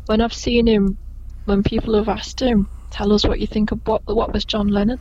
When 0.06 0.22
I've 0.22 0.34
seen 0.34 0.68
him, 0.68 0.98
when 1.46 1.64
people 1.64 1.96
have 1.96 2.10
asked 2.10 2.42
him, 2.42 2.68
tell 2.92 3.14
us 3.14 3.26
what 3.26 3.40
you 3.40 3.48
think 3.48 3.72
of 3.72 3.82
what, 3.86 4.02
what 4.06 4.34
was 4.34 4.46
John 4.46 4.68
Lennon, 4.68 5.00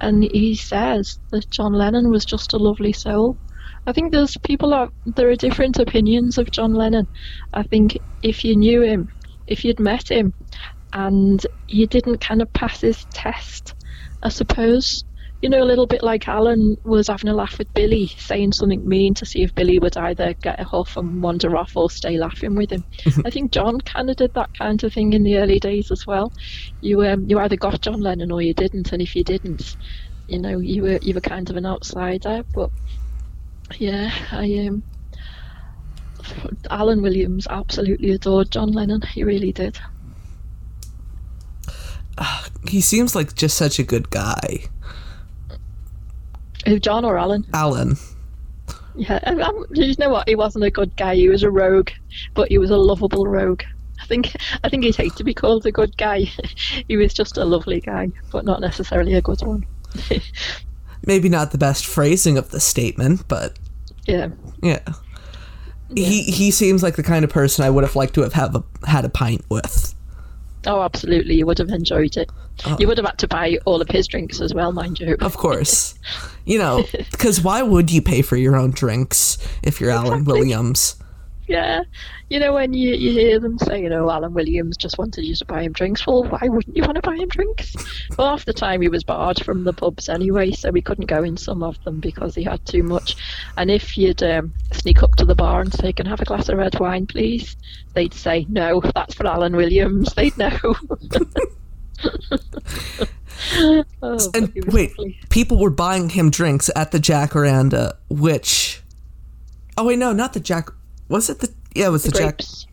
and 0.00 0.22
he 0.22 0.54
says 0.54 1.18
that 1.30 1.50
John 1.50 1.72
Lennon 1.72 2.10
was 2.10 2.24
just 2.24 2.52
a 2.54 2.58
lovely 2.58 2.92
soul. 2.92 3.38
I 3.86 3.92
think 3.92 4.12
there's 4.12 4.36
people 4.38 4.74
are 4.74 4.88
there 5.04 5.30
are 5.30 5.36
different 5.36 5.78
opinions 5.78 6.38
of 6.38 6.50
John 6.50 6.74
Lennon. 6.74 7.06
I 7.52 7.62
think 7.64 7.98
if 8.22 8.44
you 8.44 8.56
knew 8.56 8.82
him, 8.82 9.08
if 9.46 9.64
you'd 9.64 9.80
met 9.80 10.10
him, 10.10 10.32
and 10.92 11.44
you 11.66 11.86
didn't 11.86 12.20
kind 12.20 12.42
of 12.42 12.52
pass 12.52 12.80
his 12.80 13.04
test, 13.12 13.74
I 14.22 14.28
suppose. 14.28 15.04
You 15.42 15.48
know, 15.48 15.62
a 15.62 15.64
little 15.64 15.86
bit 15.86 16.02
like 16.02 16.28
Alan 16.28 16.76
was 16.84 17.08
having 17.08 17.30
a 17.30 17.34
laugh 17.34 17.58
with 17.58 17.72
Billy, 17.72 18.08
saying 18.08 18.52
something 18.52 18.86
mean 18.86 19.14
to 19.14 19.24
see 19.24 19.42
if 19.42 19.54
Billy 19.54 19.78
would 19.78 19.96
either 19.96 20.34
get 20.34 20.60
a 20.60 20.64
huff 20.64 20.96
and 20.96 21.22
wander 21.22 21.56
off 21.56 21.76
or 21.76 21.90
stay 21.90 22.18
laughing 22.18 22.54
with 22.54 22.70
him. 22.70 22.84
I 23.24 23.30
think 23.30 23.52
John 23.52 23.80
kind 23.80 24.10
of 24.10 24.16
did 24.16 24.34
that 24.34 24.56
kind 24.58 24.82
of 24.84 24.92
thing 24.92 25.14
in 25.14 25.22
the 25.22 25.38
early 25.38 25.58
days 25.58 25.90
as 25.90 26.06
well. 26.06 26.32
You 26.82 27.04
um, 27.06 27.24
you 27.28 27.38
either 27.38 27.56
got 27.56 27.80
John 27.80 28.00
Lennon 28.00 28.30
or 28.30 28.42
you 28.42 28.52
didn't, 28.52 28.92
and 28.92 29.00
if 29.00 29.16
you 29.16 29.24
didn't, 29.24 29.76
you 30.28 30.38
know, 30.38 30.58
you 30.58 30.82
were 30.82 30.98
you 31.00 31.14
were 31.14 31.20
kind 31.20 31.48
of 31.48 31.56
an 31.56 31.64
outsider. 31.64 32.42
But 32.52 32.70
yeah, 33.78 34.12
I 34.32 34.66
um, 34.66 34.82
Alan 36.70 37.02
Williams 37.02 37.46
absolutely 37.48 38.10
adored 38.10 38.50
John 38.50 38.72
Lennon. 38.72 39.02
He 39.02 39.24
really 39.24 39.52
did. 39.52 39.78
He 42.68 42.80
seems 42.80 43.14
like 43.14 43.34
just 43.34 43.56
such 43.56 43.78
a 43.78 43.82
good 43.82 44.10
guy, 44.10 44.66
Who, 46.66 46.78
John 46.78 47.04
or 47.04 47.18
Alan? 47.18 47.46
Alan. 47.54 47.96
Yeah, 48.96 49.20
and, 49.22 49.40
um, 49.40 49.64
you 49.72 49.94
know 49.98 50.10
what? 50.10 50.28
He 50.28 50.34
wasn't 50.34 50.64
a 50.64 50.70
good 50.70 50.96
guy. 50.96 51.14
He 51.14 51.28
was 51.28 51.42
a 51.42 51.50
rogue, 51.50 51.90
but 52.34 52.48
he 52.48 52.58
was 52.58 52.70
a 52.70 52.76
lovable 52.76 53.26
rogue. 53.26 53.62
I 54.00 54.06
think 54.06 54.34
I 54.64 54.68
think 54.68 54.84
he'd 54.84 54.96
hate 54.96 55.14
to 55.16 55.24
be 55.24 55.34
called 55.34 55.66
a 55.66 55.72
good 55.72 55.96
guy. 55.96 56.20
he 56.88 56.96
was 56.96 57.12
just 57.12 57.36
a 57.36 57.44
lovely 57.44 57.80
guy, 57.80 58.10
but 58.32 58.44
not 58.44 58.60
necessarily 58.60 59.14
a 59.14 59.22
good 59.22 59.40
one. 59.42 59.66
Maybe 61.06 61.28
not 61.28 61.52
the 61.52 61.58
best 61.58 61.86
phrasing 61.86 62.36
of 62.36 62.50
the 62.50 62.60
statement, 62.60 63.26
but 63.28 63.58
yeah, 64.06 64.28
yeah. 64.62 64.80
He 65.94 66.22
he 66.24 66.50
seems 66.50 66.82
like 66.82 66.96
the 66.96 67.02
kind 67.02 67.24
of 67.24 67.30
person 67.30 67.64
I 67.64 67.70
would 67.70 67.84
have 67.84 67.96
liked 67.96 68.14
to 68.14 68.22
have 68.22 68.32
have 68.34 68.54
a, 68.54 68.64
had 68.86 69.04
a 69.04 69.08
pint 69.08 69.44
with. 69.48 69.94
Oh, 70.66 70.82
absolutely. 70.82 71.34
You 71.34 71.46
would 71.46 71.58
have 71.58 71.70
enjoyed 71.70 72.16
it. 72.16 72.30
Uh, 72.64 72.76
you 72.78 72.86
would 72.86 72.98
have 72.98 73.06
had 73.06 73.18
to 73.18 73.28
buy 73.28 73.58
all 73.64 73.80
of 73.80 73.88
his 73.88 74.06
drinks 74.06 74.40
as 74.40 74.54
well, 74.54 74.72
mind 74.72 75.00
you. 75.00 75.16
Of 75.20 75.36
course. 75.36 75.94
You 76.46 76.58
know, 76.58 76.84
because 77.12 77.42
why 77.42 77.62
would 77.62 77.92
you 77.92 78.02
pay 78.02 78.22
for 78.22 78.34
your 78.34 78.56
own 78.56 78.70
drinks 78.70 79.38
if 79.62 79.78
you're 79.78 79.90
Alan 79.90 80.24
Williams? 80.24 80.96
Yeah, 81.46 81.84
you 82.30 82.38
know 82.38 82.54
when 82.54 82.72
you, 82.72 82.94
you 82.94 83.10
hear 83.10 83.40
them 83.40 83.58
say, 83.58 83.82
you 83.82 83.88
know, 83.88 84.08
Alan 84.10 84.32
Williams 84.32 84.76
just 84.76 84.96
wanted 84.98 85.24
you 85.24 85.34
to 85.34 85.44
buy 85.44 85.62
him 85.62 85.72
drinks. 85.72 86.06
Well, 86.06 86.24
why 86.24 86.48
wouldn't 86.48 86.76
you 86.76 86.82
want 86.84 86.94
to 86.94 87.02
buy 87.02 87.16
him 87.16 87.28
drinks? 87.28 87.74
Well, 88.16 88.28
half 88.28 88.44
the 88.44 88.52
time 88.52 88.80
he 88.82 88.88
was 88.88 89.02
barred 89.04 89.44
from 89.44 89.64
the 89.64 89.72
pubs 89.72 90.08
anyway, 90.08 90.52
so 90.52 90.72
he 90.72 90.80
couldn't 90.80 91.06
go 91.06 91.22
in 91.24 91.36
some 91.36 91.62
of 91.62 91.82
them 91.84 91.98
because 92.00 92.34
he 92.34 92.44
had 92.44 92.64
too 92.64 92.82
much. 92.84 93.16
And 93.58 93.70
if 93.70 93.98
you'd 93.98 94.22
um, 94.22 94.54
sneak 94.72 95.02
up 95.02 95.16
to 95.16 95.24
the 95.24 95.34
bar 95.34 95.60
and 95.60 95.74
say, 95.74 95.92
"Can 95.92 96.06
I 96.06 96.10
have 96.10 96.20
a 96.20 96.24
glass 96.24 96.48
of 96.48 96.56
red 96.58 96.78
wine, 96.78 97.06
please?" 97.06 97.56
they'd 97.94 98.14
say, 98.14 98.46
"No, 98.48 98.80
that's 98.94 99.14
for 99.14 99.26
Alan 99.26 99.56
Williams." 99.56 100.14
They'd 100.14 100.38
know. 100.38 100.56
oh, 104.02 104.30
And 104.34 104.52
wait, 104.68 104.96
lovely. 104.96 105.18
people 105.28 105.58
were 105.58 105.70
buying 105.70 106.10
him 106.10 106.30
drinks 106.30 106.70
at 106.76 106.92
the 106.92 106.98
Jacaranda, 106.98 107.94
which. 108.08 108.82
Oh 109.76 109.84
wait, 109.86 109.98
no, 109.98 110.12
not 110.12 110.32
the 110.32 110.40
Jack. 110.40 110.70
Was 111.08 111.28
it 111.30 111.40
the? 111.40 111.52
Yeah, 111.74 111.86
it 111.86 111.90
was 111.90 112.02
the, 112.04 112.10
Jack. 112.10 112.38
grapes. 112.38 112.66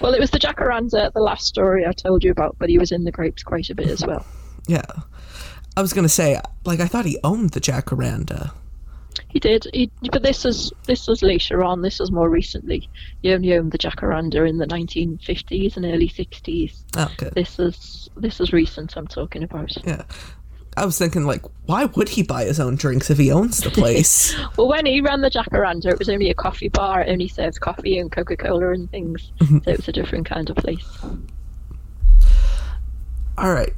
Well, 0.00 0.14
it 0.14 0.20
was 0.20 0.30
the 0.30 0.38
Jacaranda, 0.38 1.12
the 1.12 1.20
last 1.20 1.46
story 1.46 1.86
I 1.86 1.92
told 1.92 2.22
you 2.24 2.30
about, 2.30 2.56
but 2.58 2.68
he 2.68 2.78
was 2.78 2.92
in 2.92 3.04
the 3.04 3.12
grapes 3.12 3.42
quite 3.42 3.70
a 3.70 3.74
bit 3.74 3.88
as 3.88 4.04
well. 4.04 4.24
Yeah, 4.66 4.82
I 5.76 5.82
was 5.82 5.92
gonna 5.92 6.08
say, 6.08 6.40
like, 6.64 6.80
I 6.80 6.86
thought 6.86 7.04
he 7.04 7.18
owned 7.24 7.50
the 7.50 7.60
Jacaranda. 7.60 8.52
He 9.28 9.40
did. 9.40 9.66
He, 9.72 9.90
but 10.12 10.22
this 10.22 10.44
is 10.44 10.72
this 10.86 11.08
was 11.08 11.22
later 11.22 11.64
on. 11.64 11.82
This 11.82 11.98
was 11.98 12.12
more 12.12 12.30
recently. 12.30 12.88
He 13.22 13.32
only 13.32 13.54
owned 13.54 13.72
the 13.72 13.78
Jacaranda 13.78 14.48
in 14.48 14.58
the 14.58 14.66
1950s 14.66 15.76
and 15.76 15.84
early 15.84 16.08
60s. 16.08 16.82
Oh, 16.96 17.12
good. 17.16 17.34
This 17.34 17.58
is 17.58 18.08
this 18.16 18.40
is 18.40 18.52
recent. 18.52 18.96
I'm 18.96 19.08
talking 19.08 19.42
about. 19.42 19.72
Yeah. 19.84 20.04
I 20.76 20.84
was 20.84 20.98
thinking, 20.98 21.24
like, 21.24 21.42
why 21.66 21.84
would 21.84 22.08
he 22.08 22.22
buy 22.22 22.44
his 22.44 22.58
own 22.58 22.74
drinks 22.76 23.10
if 23.10 23.18
he 23.18 23.30
owns 23.30 23.58
the 23.60 23.70
place? 23.70 24.34
Well, 24.56 24.68
when 24.68 24.86
he 24.86 25.00
ran 25.00 25.20
the 25.20 25.30
Jacaranda, 25.30 25.86
it 25.86 25.98
was 25.98 26.08
only 26.08 26.30
a 26.30 26.34
coffee 26.34 26.68
bar. 26.68 27.02
It 27.02 27.08
only 27.10 27.28
served 27.28 27.60
coffee 27.60 27.98
and 27.98 28.10
Coca 28.10 28.36
Cola 28.36 28.72
and 28.72 28.90
things. 28.90 29.32
so 29.40 29.60
it 29.66 29.76
was 29.78 29.88
a 29.88 29.92
different 29.92 30.26
kind 30.26 30.48
of 30.50 30.56
place. 30.56 30.86
All 33.36 33.52
right. 33.52 33.72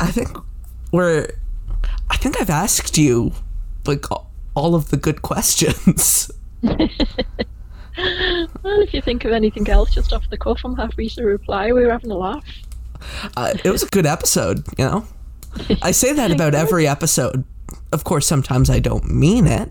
I 0.00 0.10
think 0.10 0.36
we're. 0.92 1.28
I 2.10 2.16
think 2.16 2.40
I've 2.40 2.50
asked 2.50 2.98
you, 2.98 3.32
like, 3.86 4.04
all 4.54 4.74
of 4.74 4.90
the 4.90 4.96
good 4.96 5.22
questions. 5.22 6.30
Well, 7.98 8.82
if 8.82 8.92
you 8.92 9.00
think 9.00 9.24
of 9.24 9.32
anything 9.32 9.68
else 9.70 9.94
just 9.94 10.12
off 10.12 10.28
the 10.28 10.36
cuff, 10.36 10.60
I'm 10.64 10.76
happy 10.76 11.08
to 11.08 11.24
reply. 11.24 11.72
We 11.72 11.84
were 11.86 11.92
having 11.92 12.10
a 12.10 12.16
laugh. 12.16 12.44
Uh, 13.36 13.54
it 13.64 13.70
was 13.70 13.82
a 13.82 13.86
good 13.86 14.04
episode, 14.04 14.64
you 14.76 14.84
know? 14.84 15.06
I 15.82 15.90
say 15.90 16.12
that 16.12 16.30
about 16.30 16.54
every 16.54 16.86
episode. 16.86 17.44
Of 17.92 18.04
course, 18.04 18.26
sometimes 18.26 18.70
I 18.70 18.78
don't 18.78 19.10
mean 19.10 19.46
it, 19.46 19.70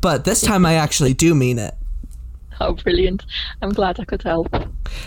but 0.00 0.24
this 0.24 0.40
time 0.40 0.64
I 0.66 0.74
actually 0.74 1.14
do 1.14 1.34
mean 1.34 1.58
it. 1.58 1.74
Oh, 2.60 2.74
brilliant. 2.74 3.24
I'm 3.60 3.72
glad 3.72 3.98
I 3.98 4.04
could 4.04 4.22
help. 4.22 4.54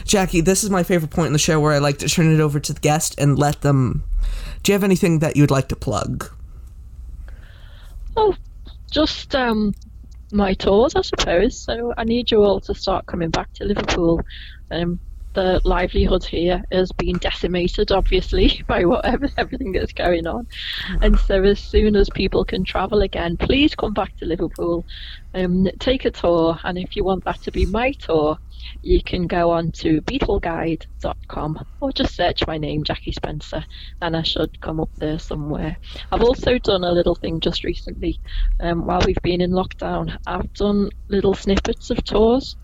Jackie, 0.03 0.41
this 0.41 0.63
is 0.63 0.69
my 0.69 0.83
favorite 0.83 1.11
point 1.11 1.27
in 1.27 1.33
the 1.33 1.39
show 1.39 1.59
where 1.59 1.71
I 1.71 1.77
like 1.77 1.99
to 1.99 2.09
turn 2.09 2.33
it 2.33 2.41
over 2.41 2.59
to 2.59 2.73
the 2.73 2.79
guest 2.79 3.15
and 3.17 3.39
let 3.39 3.61
them. 3.61 4.03
Do 4.63 4.71
you 4.71 4.73
have 4.73 4.83
anything 4.83 5.19
that 5.19 5.37
you'd 5.37 5.51
like 5.51 5.69
to 5.69 5.75
plug? 5.75 6.29
Oh, 8.17 8.35
just 8.91 9.35
um, 9.35 9.73
my 10.31 10.53
tours, 10.53 10.95
I 10.95 11.01
suppose. 11.01 11.57
So 11.57 11.93
I 11.97 12.03
need 12.03 12.31
you 12.31 12.43
all 12.43 12.59
to 12.61 12.73
start 12.73 13.05
coming 13.05 13.29
back 13.29 13.53
to 13.53 13.65
Liverpool. 13.65 14.21
Um, 14.71 14.99
the 15.35 15.61
livelihood 15.65 16.23
here 16.23 16.63
has 16.71 16.91
been 16.93 17.17
decimated, 17.17 17.91
obviously, 17.91 18.63
by 18.67 18.85
whatever 18.85 19.29
everything 19.37 19.73
that's 19.73 19.93
going 19.93 20.25
on. 20.25 20.47
And 21.01 21.19
so, 21.19 21.43
as 21.43 21.59
soon 21.59 21.95
as 21.95 22.09
people 22.09 22.43
can 22.43 22.63
travel 22.63 23.01
again, 23.01 23.37
please 23.37 23.75
come 23.75 23.93
back 23.93 24.17
to 24.17 24.25
Liverpool, 24.25 24.85
um, 25.33 25.67
take 25.79 26.05
a 26.05 26.11
tour. 26.11 26.57
And 26.63 26.77
if 26.77 26.95
you 26.95 27.03
want 27.03 27.25
that 27.25 27.41
to 27.43 27.51
be 27.51 27.65
my 27.65 27.91
tour, 27.91 28.39
you 28.81 29.03
can 29.03 29.27
go 29.27 29.51
on 29.51 29.71
to 29.73 30.01
beatleguide.com 30.01 31.65
or 31.81 31.91
just 31.91 32.15
search 32.15 32.47
my 32.47 32.57
name, 32.57 32.83
Jackie 32.83 33.11
Spencer, 33.11 33.63
and 34.01 34.15
I 34.15 34.23
should 34.23 34.59
come 34.61 34.79
up 34.79 34.89
there 34.95 35.19
somewhere. 35.19 35.77
I've 36.11 36.23
also 36.23 36.57
done 36.57 36.83
a 36.83 36.91
little 36.91 37.15
thing 37.15 37.41
just 37.41 37.63
recently 37.63 38.19
um, 38.59 38.85
while 38.85 39.01
we've 39.05 39.21
been 39.21 39.41
in 39.41 39.51
lockdown. 39.51 40.17
I've 40.25 40.51
done 40.53 40.89
little 41.09 41.33
snippets 41.33 41.89
of 41.89 42.03
tours 42.03 42.55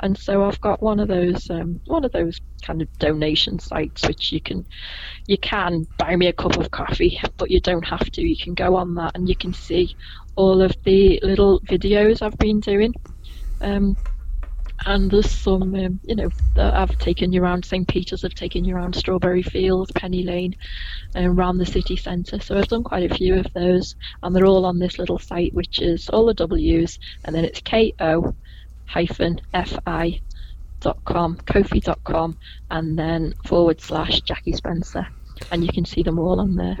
and 0.00 0.16
so 0.16 0.44
I've 0.44 0.60
got 0.60 0.82
one 0.82 1.00
of 1.00 1.08
those 1.08 1.48
um, 1.50 1.80
one 1.86 2.04
of 2.04 2.12
those 2.12 2.40
kind 2.62 2.82
of 2.82 2.98
donation 2.98 3.58
sites 3.58 4.06
which 4.06 4.32
you 4.32 4.40
can 4.40 4.66
you 5.26 5.38
can 5.38 5.86
buy 5.98 6.16
me 6.16 6.26
a 6.26 6.32
cup 6.32 6.56
of 6.56 6.70
coffee, 6.70 7.20
but 7.36 7.50
you 7.50 7.60
don't 7.60 7.86
have 7.86 8.10
to. 8.10 8.22
You 8.22 8.36
can 8.36 8.54
go 8.54 8.76
on 8.76 8.94
that 8.96 9.12
and 9.14 9.28
you 9.28 9.36
can 9.36 9.52
see 9.52 9.96
all 10.36 10.62
of 10.62 10.74
the 10.84 11.20
little 11.22 11.60
videos 11.60 12.22
I've 12.22 12.38
been 12.38 12.60
doing. 12.60 12.94
Um, 13.60 13.96
and 14.86 15.10
there's 15.10 15.30
some, 15.30 15.74
um, 15.74 16.00
you 16.04 16.14
know, 16.14 16.30
that 16.54 16.74
I've 16.74 16.98
taken 16.98 17.32
you 17.32 17.42
around 17.42 17.66
St. 17.66 17.86
Peter's, 17.86 18.24
I've 18.24 18.34
taken 18.34 18.64
you 18.64 18.74
around 18.74 18.94
Strawberry 18.96 19.42
Fields, 19.42 19.92
Penny 19.94 20.22
Lane, 20.22 20.56
and 21.14 21.26
around 21.26 21.58
the 21.58 21.66
city 21.66 21.96
centre. 21.96 22.40
So 22.40 22.56
I've 22.56 22.68
done 22.68 22.84
quite 22.84 23.10
a 23.10 23.14
few 23.14 23.34
of 23.34 23.46
those, 23.52 23.94
and 24.22 24.34
they're 24.34 24.46
all 24.46 24.64
on 24.64 24.78
this 24.78 24.98
little 24.98 25.18
site, 25.18 25.52
which 25.52 25.82
is 25.82 26.08
all 26.08 26.26
the 26.26 26.34
W's, 26.34 26.98
and 27.24 27.34
then 27.34 27.44
it's 27.44 27.60
ko 27.60 28.34
hyphen 28.94 29.40
fi 29.52 30.20
dot 30.80 30.98
com 31.04 31.36
kofi.com 31.52 32.36
and 32.70 32.98
then 32.98 33.34
forward 33.44 33.80
slash 33.80 34.20
jackie 34.22 34.52
spencer 34.52 35.06
and 35.52 35.62
you 35.64 35.72
can 35.72 35.84
see 35.84 36.02
them 36.02 36.18
all 36.18 36.40
on 36.40 36.56
there 36.56 36.78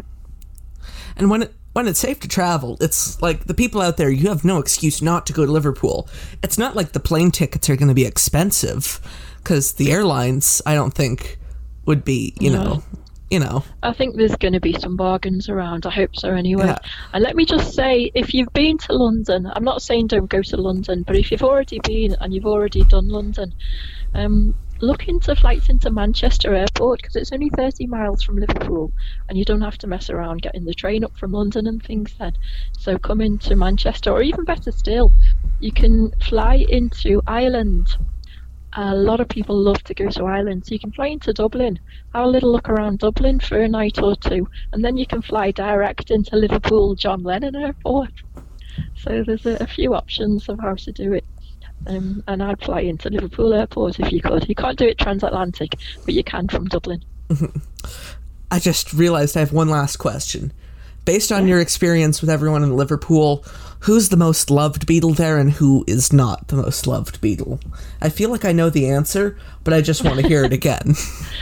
And 1.16 1.30
when 1.30 1.42
it 1.42 1.52
when 1.72 1.86
it's 1.86 2.00
safe 2.00 2.18
to 2.20 2.28
travel, 2.28 2.76
it's 2.80 3.22
like 3.22 3.44
the 3.44 3.54
people 3.54 3.80
out 3.80 3.96
there, 3.96 4.10
you 4.10 4.28
have 4.28 4.44
no 4.44 4.58
excuse 4.58 5.00
not 5.00 5.24
to 5.26 5.32
go 5.32 5.46
to 5.46 5.52
Liverpool. 5.52 6.08
It's 6.42 6.58
not 6.58 6.74
like 6.74 6.90
the 6.92 6.98
plane 7.00 7.30
tickets 7.30 7.70
are 7.70 7.76
going 7.76 7.88
to 7.88 7.94
be 7.94 8.04
expensive 8.04 9.00
because 9.36 9.74
the 9.74 9.92
airlines, 9.92 10.60
I 10.66 10.74
don't 10.74 10.92
think, 10.92 11.38
would 11.86 12.04
be, 12.04 12.34
you 12.40 12.50
No. 12.50 12.62
know, 12.64 12.82
you 13.30 13.38
know. 13.38 13.64
I 13.82 13.92
think 13.92 14.16
there's 14.16 14.36
going 14.36 14.54
to 14.54 14.60
be 14.60 14.72
some 14.72 14.96
bargains 14.96 15.48
around. 15.48 15.86
I 15.86 15.90
hope 15.90 16.16
so 16.16 16.30
anyway. 16.30 16.66
Yeah. 16.66 16.78
And 17.12 17.22
let 17.22 17.36
me 17.36 17.44
just 17.44 17.72
say, 17.74 18.10
if 18.14 18.34
you've 18.34 18.52
been 18.52 18.76
to 18.78 18.92
London, 18.92 19.50
I'm 19.54 19.64
not 19.64 19.82
saying 19.82 20.08
don't 20.08 20.28
go 20.28 20.42
to 20.42 20.56
London, 20.56 21.04
but 21.06 21.16
if 21.16 21.30
you've 21.30 21.44
already 21.44 21.78
been 21.84 22.16
and 22.20 22.34
you've 22.34 22.46
already 22.46 22.82
done 22.82 23.08
London, 23.08 23.54
um, 24.14 24.54
look 24.80 25.08
into 25.08 25.36
flights 25.36 25.68
into 25.68 25.90
Manchester 25.90 26.54
Airport 26.54 27.00
because 27.00 27.14
it's 27.14 27.32
only 27.32 27.50
30 27.50 27.86
miles 27.86 28.22
from 28.22 28.36
Liverpool 28.36 28.92
and 29.28 29.38
you 29.38 29.44
don't 29.44 29.60
have 29.60 29.78
to 29.78 29.86
mess 29.86 30.10
around 30.10 30.42
getting 30.42 30.64
the 30.64 30.74
train 30.74 31.04
up 31.04 31.16
from 31.16 31.32
London 31.32 31.66
and 31.66 31.82
things 31.82 32.14
then. 32.18 32.32
So 32.78 32.98
come 32.98 33.20
into 33.20 33.54
Manchester, 33.54 34.10
or 34.10 34.22
even 34.22 34.44
better 34.44 34.72
still, 34.72 35.12
you 35.60 35.70
can 35.70 36.10
fly 36.20 36.64
into 36.68 37.22
Ireland 37.26 37.96
a 38.74 38.94
lot 38.94 39.20
of 39.20 39.28
people 39.28 39.56
love 39.56 39.82
to 39.84 39.94
go 39.94 40.08
to 40.08 40.24
Ireland. 40.24 40.66
So 40.66 40.72
you 40.72 40.78
can 40.78 40.92
fly 40.92 41.08
into 41.08 41.32
Dublin, 41.32 41.78
have 42.14 42.24
a 42.24 42.28
little 42.28 42.52
look 42.52 42.68
around 42.68 43.00
Dublin 43.00 43.40
for 43.40 43.60
a 43.60 43.68
night 43.68 43.98
or 44.00 44.14
two, 44.16 44.48
and 44.72 44.84
then 44.84 44.96
you 44.96 45.06
can 45.06 45.22
fly 45.22 45.50
direct 45.50 46.10
into 46.10 46.36
Liverpool 46.36 46.94
John 46.94 47.22
Lennon 47.22 47.56
Airport. 47.56 48.12
So 48.96 49.24
there's 49.24 49.46
a, 49.46 49.56
a 49.62 49.66
few 49.66 49.94
options 49.94 50.48
of 50.48 50.60
how 50.60 50.74
to 50.74 50.92
do 50.92 51.12
it. 51.12 51.24
Um, 51.86 52.22
and 52.28 52.42
I'd 52.42 52.62
fly 52.62 52.80
into 52.80 53.08
Liverpool 53.08 53.54
Airport 53.54 53.98
if 53.98 54.12
you 54.12 54.20
could. 54.20 54.48
You 54.48 54.54
can't 54.54 54.78
do 54.78 54.86
it 54.86 54.98
transatlantic, 54.98 55.76
but 56.04 56.14
you 56.14 56.22
can 56.22 56.46
from 56.46 56.66
Dublin. 56.66 57.02
I 58.50 58.58
just 58.58 58.92
realized 58.92 59.36
I 59.36 59.40
have 59.40 59.52
one 59.52 59.68
last 59.68 59.96
question. 59.96 60.52
Based 61.04 61.32
on 61.32 61.48
your 61.48 61.60
experience 61.60 62.20
with 62.20 62.30
everyone 62.30 62.62
in 62.62 62.76
Liverpool, 62.76 63.44
who's 63.80 64.10
the 64.10 64.16
most 64.16 64.50
loved 64.50 64.86
Beatle 64.86 65.16
there 65.16 65.38
and 65.38 65.50
who 65.50 65.84
is 65.86 66.12
not 66.12 66.48
the 66.48 66.56
most 66.56 66.86
loved 66.86 67.20
Beatle? 67.20 67.60
I 68.00 68.08
feel 68.10 68.30
like 68.30 68.44
I 68.44 68.52
know 68.52 68.70
the 68.70 68.88
answer, 68.88 69.36
but 69.64 69.74
I 69.74 69.80
just 69.80 70.04
want 70.04 70.20
to 70.20 70.28
hear 70.28 70.44
it 70.44 70.52
again. 70.52 70.94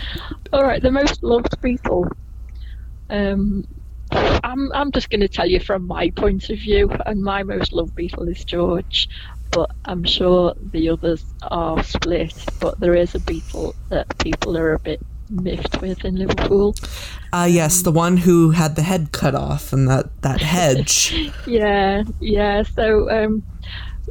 All 0.52 0.62
right, 0.62 0.82
the 0.82 0.92
most 0.92 1.22
loved 1.22 1.60
Beatle. 1.60 2.10
Um, 3.10 3.66
I'm 4.10 4.72
I'm 4.72 4.92
just 4.92 5.10
going 5.10 5.20
to 5.20 5.28
tell 5.28 5.46
you 5.46 5.60
from 5.60 5.86
my 5.86 6.10
point 6.10 6.48
of 6.50 6.58
view, 6.58 6.90
and 7.06 7.22
my 7.22 7.42
most 7.42 7.72
loved 7.72 7.94
Beatle 7.94 8.30
is 8.30 8.44
George, 8.44 9.08
but 9.50 9.70
I'm 9.84 10.04
sure 10.04 10.54
the 10.72 10.88
others 10.90 11.24
are 11.42 11.82
split. 11.82 12.34
But 12.60 12.80
there 12.80 12.94
is 12.94 13.14
a 13.14 13.20
Beatle 13.20 13.74
that 13.88 14.16
people 14.18 14.56
are 14.56 14.74
a 14.74 14.78
bit 14.78 15.00
miffed 15.30 15.80
with 15.80 16.04
in 16.04 16.16
Liverpool. 16.16 16.74
Ah, 17.32 17.44
yes, 17.46 17.82
the 17.82 17.92
one 17.92 18.16
who 18.16 18.50
had 18.50 18.76
the 18.76 18.82
head 18.82 19.12
cut 19.12 19.34
off 19.34 19.72
and 19.72 19.88
that, 19.88 20.22
that 20.22 20.40
hedge. 20.40 21.32
Yeah, 21.46 22.02
yeah. 22.20 22.62
So 22.62 23.08
um, 23.10 23.42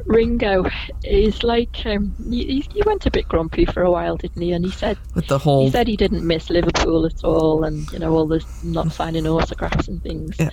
Ringo 0.06 0.66
is 1.04 1.42
like 1.42 1.84
um, 1.86 2.14
he, 2.30 2.60
he 2.72 2.82
went 2.84 3.06
a 3.06 3.10
bit 3.10 3.28
grumpy 3.28 3.64
for 3.64 3.82
a 3.82 3.90
while, 3.90 4.16
didn't 4.16 4.40
he? 4.42 4.52
And 4.52 4.64
he 4.64 4.70
said 4.70 4.98
with 5.14 5.26
the 5.28 5.38
whole 5.38 5.66
he 5.66 5.70
said 5.70 5.86
he 5.86 5.96
didn't 5.96 6.26
miss 6.26 6.50
Liverpool 6.50 7.06
at 7.06 7.22
all, 7.24 7.64
and 7.64 7.90
you 7.92 7.98
know 7.98 8.12
all 8.14 8.26
the 8.26 8.44
not 8.64 8.92
signing 8.92 9.26
autographs 9.26 9.88
and 9.88 10.02
things. 10.02 10.36
Yeah. 10.38 10.50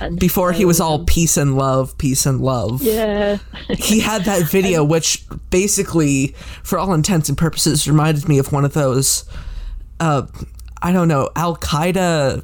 And 0.00 0.18
Before 0.18 0.52
he 0.52 0.64
was 0.64 0.80
all 0.80 1.00
um, 1.00 1.06
peace 1.06 1.36
and 1.36 1.56
love, 1.56 1.96
peace 1.98 2.26
and 2.26 2.40
love. 2.40 2.82
yeah, 2.82 3.38
he 3.70 4.00
had 4.00 4.24
that 4.24 4.42
video 4.50 4.84
which 4.84 5.24
basically 5.50 6.34
for 6.62 6.78
all 6.78 6.92
intents 6.92 7.28
and 7.28 7.38
purposes 7.38 7.88
reminded 7.88 8.28
me 8.28 8.38
of 8.38 8.52
one 8.52 8.64
of 8.64 8.74
those 8.74 9.24
uh 10.00 10.26
i 10.82 10.92
don't 10.92 11.08
know 11.08 11.28
al-qaeda 11.36 12.42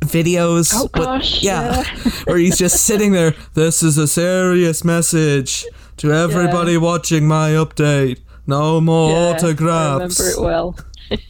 videos 0.00 0.72
Oh, 0.74 0.82
with- 0.82 0.92
gosh, 0.92 1.42
yeah, 1.42 1.82
where 2.24 2.36
he's 2.36 2.58
just 2.58 2.84
sitting 2.84 3.12
there 3.12 3.34
this 3.54 3.82
is 3.82 3.96
a 3.96 4.06
serious 4.06 4.84
message 4.84 5.64
to 5.98 6.12
everybody 6.12 6.76
watching 6.76 7.26
my 7.26 7.50
update 7.50 8.20
no 8.46 8.80
more 8.80 9.10
yeah, 9.10 9.16
I 9.16 9.34
autographs 9.34 10.20
remember 10.20 10.40
it 10.40 10.44
well. 10.44 10.78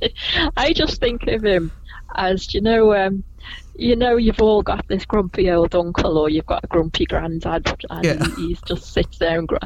I 0.57 0.73
just 0.73 0.99
think 1.01 1.29
of 1.29 1.45
him 1.45 1.71
as 2.17 2.53
you 2.55 2.61
know, 2.61 2.95
um, 2.95 3.23
you 3.77 3.95
know, 3.97 4.17
you've 4.17 4.41
all 4.41 4.63
got 4.63 4.87
this 4.89 5.05
grumpy 5.05 5.51
old 5.51 5.75
uncle, 5.75 6.17
or 6.19 6.29
you've 6.31 6.47
got 6.47 6.63
a 6.65 6.67
grumpy 6.69 7.07
granddad, 7.07 7.73
and 7.91 8.05
Yeah. 8.05 8.25
he, 8.37 8.49
he's 8.49 8.61
just 8.63 8.93
sits 8.93 9.19
there 9.19 9.39
and, 9.39 9.47
gr- 9.49 9.57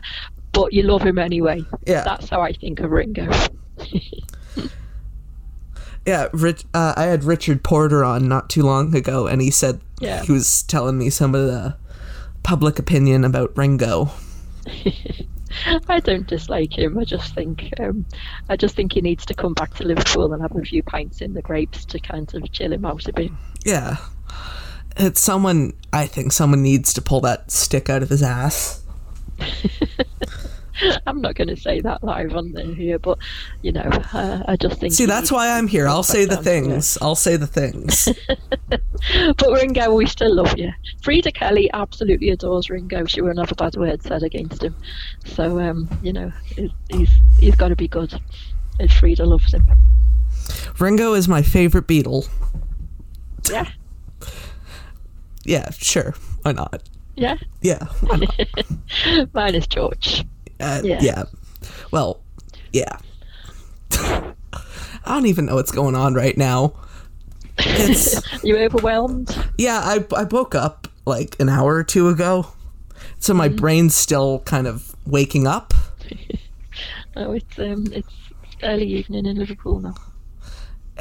but 0.52 0.72
you 0.72 0.82
love 0.82 1.02
him 1.02 1.18
anyway. 1.18 1.62
Yeah. 1.86 2.04
that's 2.04 2.28
how 2.28 2.40
I 2.42 2.52
think 2.52 2.80
of 2.80 2.90
Ringo. 2.90 3.30
yeah 6.08 6.28
Rich, 6.32 6.64
uh, 6.74 6.94
i 6.96 7.04
had 7.04 7.22
richard 7.22 7.62
porter 7.62 8.02
on 8.04 8.26
not 8.28 8.50
too 8.50 8.62
long 8.62 8.96
ago 8.96 9.26
and 9.26 9.40
he 9.40 9.50
said 9.50 9.80
Yeah. 10.00 10.22
he 10.24 10.32
was 10.32 10.62
telling 10.64 10.98
me 10.98 11.10
some 11.10 11.34
of 11.34 11.46
the 11.46 11.76
public 12.42 12.78
opinion 12.78 13.24
about 13.24 13.56
ringo 13.56 14.10
I 15.88 16.00
don't 16.00 16.26
dislike 16.26 16.76
him. 16.78 16.98
I 16.98 17.04
just 17.04 17.34
think 17.34 17.72
um, 17.80 18.04
I 18.48 18.56
just 18.56 18.76
think 18.76 18.92
he 18.92 19.00
needs 19.00 19.24
to 19.26 19.34
come 19.34 19.54
back 19.54 19.74
to 19.74 19.84
Liverpool 19.84 20.32
and 20.32 20.42
have 20.42 20.54
a 20.54 20.60
few 20.60 20.82
pints 20.82 21.20
in 21.20 21.32
the 21.34 21.42
grapes 21.42 21.84
to 21.86 21.98
kind 21.98 22.32
of 22.34 22.52
chill 22.52 22.72
him 22.72 22.84
out 22.84 23.08
a 23.08 23.12
bit. 23.12 23.30
Yeah. 23.64 23.96
It's 24.96 25.20
someone, 25.20 25.72
I 25.92 26.06
think 26.06 26.32
someone 26.32 26.62
needs 26.62 26.92
to 26.94 27.02
pull 27.02 27.20
that 27.22 27.50
stick 27.50 27.88
out 27.88 28.02
of 28.02 28.10
his 28.10 28.22
ass. 28.22 28.82
I'm 31.06 31.20
not 31.20 31.34
going 31.34 31.48
to 31.48 31.56
say 31.56 31.80
that 31.80 32.02
live 32.04 32.34
on 32.36 32.52
the 32.52 32.64
here, 32.74 32.98
but 32.98 33.18
you 33.62 33.72
know, 33.72 33.88
uh, 34.12 34.42
I 34.46 34.56
just 34.56 34.78
think. 34.80 34.92
See, 34.92 35.06
that's 35.06 35.30
why 35.32 35.50
I'm 35.56 35.66
here. 35.68 35.86
I'll 35.88 36.02
say 36.02 36.24
the 36.24 36.36
things. 36.36 36.98
I'll 37.00 37.14
say 37.14 37.36
the 37.36 37.46
things. 37.46 38.08
But 38.68 39.52
Ringo, 39.52 39.94
we 39.94 40.06
still 40.06 40.34
love 40.34 40.56
you. 40.58 40.70
Freda 41.02 41.32
Kelly 41.32 41.70
absolutely 41.72 42.30
adores 42.30 42.68
Ringo. 42.68 43.04
She 43.06 43.20
won't 43.20 43.38
have 43.38 43.50
a 43.52 43.54
bad 43.54 43.76
word 43.76 44.02
said 44.02 44.22
against 44.22 44.62
him. 44.62 44.74
So, 45.24 45.60
um, 45.60 45.88
you 46.02 46.12
know, 46.12 46.32
he- 46.44 46.72
he's 46.90 47.10
he's 47.38 47.54
got 47.54 47.68
to 47.68 47.76
be 47.76 47.88
good. 47.88 48.12
And 48.80 48.90
Frida 48.92 49.24
loves 49.24 49.52
him. 49.54 49.64
Ringo 50.78 51.14
is 51.14 51.28
my 51.28 51.42
favorite 51.42 51.86
Beatle. 51.86 52.28
Yeah, 53.50 53.68
Yeah, 55.44 55.70
sure. 55.70 56.14
Why 56.42 56.52
not? 56.52 56.82
yeah. 57.16 57.36
Yeah. 57.62 57.84
Why 58.02 58.16
not? 58.18 59.32
Mine 59.34 59.54
is 59.54 59.66
George. 59.66 60.24
Uh, 60.60 60.80
Yeah. 60.84 60.98
yeah. 61.00 61.22
Well, 61.90 62.20
yeah. 62.72 62.98
I 63.92 64.34
don't 65.06 65.26
even 65.26 65.46
know 65.46 65.54
what's 65.54 65.70
going 65.72 65.94
on 65.94 66.14
right 66.14 66.36
now. 66.36 66.74
It's 67.58 68.20
you 68.44 68.56
overwhelmed? 68.58 69.36
yeah. 69.56 69.80
I 69.82 70.04
I 70.16 70.24
woke 70.24 70.54
up 70.54 70.88
like 71.06 71.36
an 71.40 71.48
hour 71.48 71.74
or 71.74 71.84
two 71.84 72.08
ago, 72.08 72.46
so 73.18 73.34
my 73.34 73.48
brain's 73.48 73.94
still 73.96 74.40
kind 74.40 74.66
of 74.66 74.94
waking 75.06 75.46
up. 75.46 75.74
Oh, 77.16 77.32
it's 77.32 77.58
um, 77.58 77.86
it's 77.92 78.12
early 78.62 78.86
evening 78.86 79.26
in 79.26 79.38
Liverpool 79.38 79.80
now. 79.80 79.94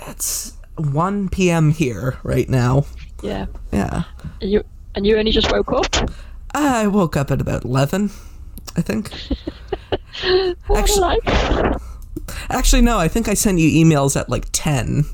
It's 0.07 0.53
1 0.77 1.29
p.m. 1.29 1.69
here 1.69 2.17
right 2.23 2.49
now. 2.49 2.85
Yeah, 3.21 3.45
Yeah. 3.71 4.03
and 4.41 4.49
you 4.49 4.63
and 4.95 5.05
you 5.05 5.15
only 5.19 5.29
just 5.31 5.51
woke 5.51 5.71
up. 5.73 6.09
I 6.55 6.87
woke 6.87 7.15
up 7.15 7.29
at 7.29 7.39
about 7.39 7.65
11, 7.65 8.09
I 8.77 8.81
think. 8.81 9.11
Actually- 10.75 11.19
Actually, 12.49 12.81
no, 12.81 12.97
I 12.97 13.07
think 13.07 13.27
I 13.29 13.33
sent 13.33 13.59
you 13.59 13.85
emails 13.85 14.19
at 14.19 14.29
like 14.29 14.47
10. 14.51 15.05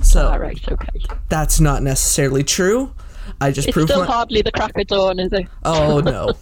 So 0.00 0.28
All 0.28 0.38
right, 0.38 0.60
okay. 0.70 1.00
that's 1.28 1.58
not 1.60 1.82
necessarily 1.82 2.44
true. 2.44 2.92
I 3.40 3.50
just 3.50 3.68
It's 3.68 3.74
proved 3.74 3.90
still 3.90 4.00
my. 4.04 4.06
hardly 4.06 4.42
the 4.42 4.52
crack 4.52 4.76
of 4.78 4.86
dawn, 4.86 5.18
is 5.18 5.32
it? 5.32 5.46
Oh 5.64 6.00
no. 6.04 6.32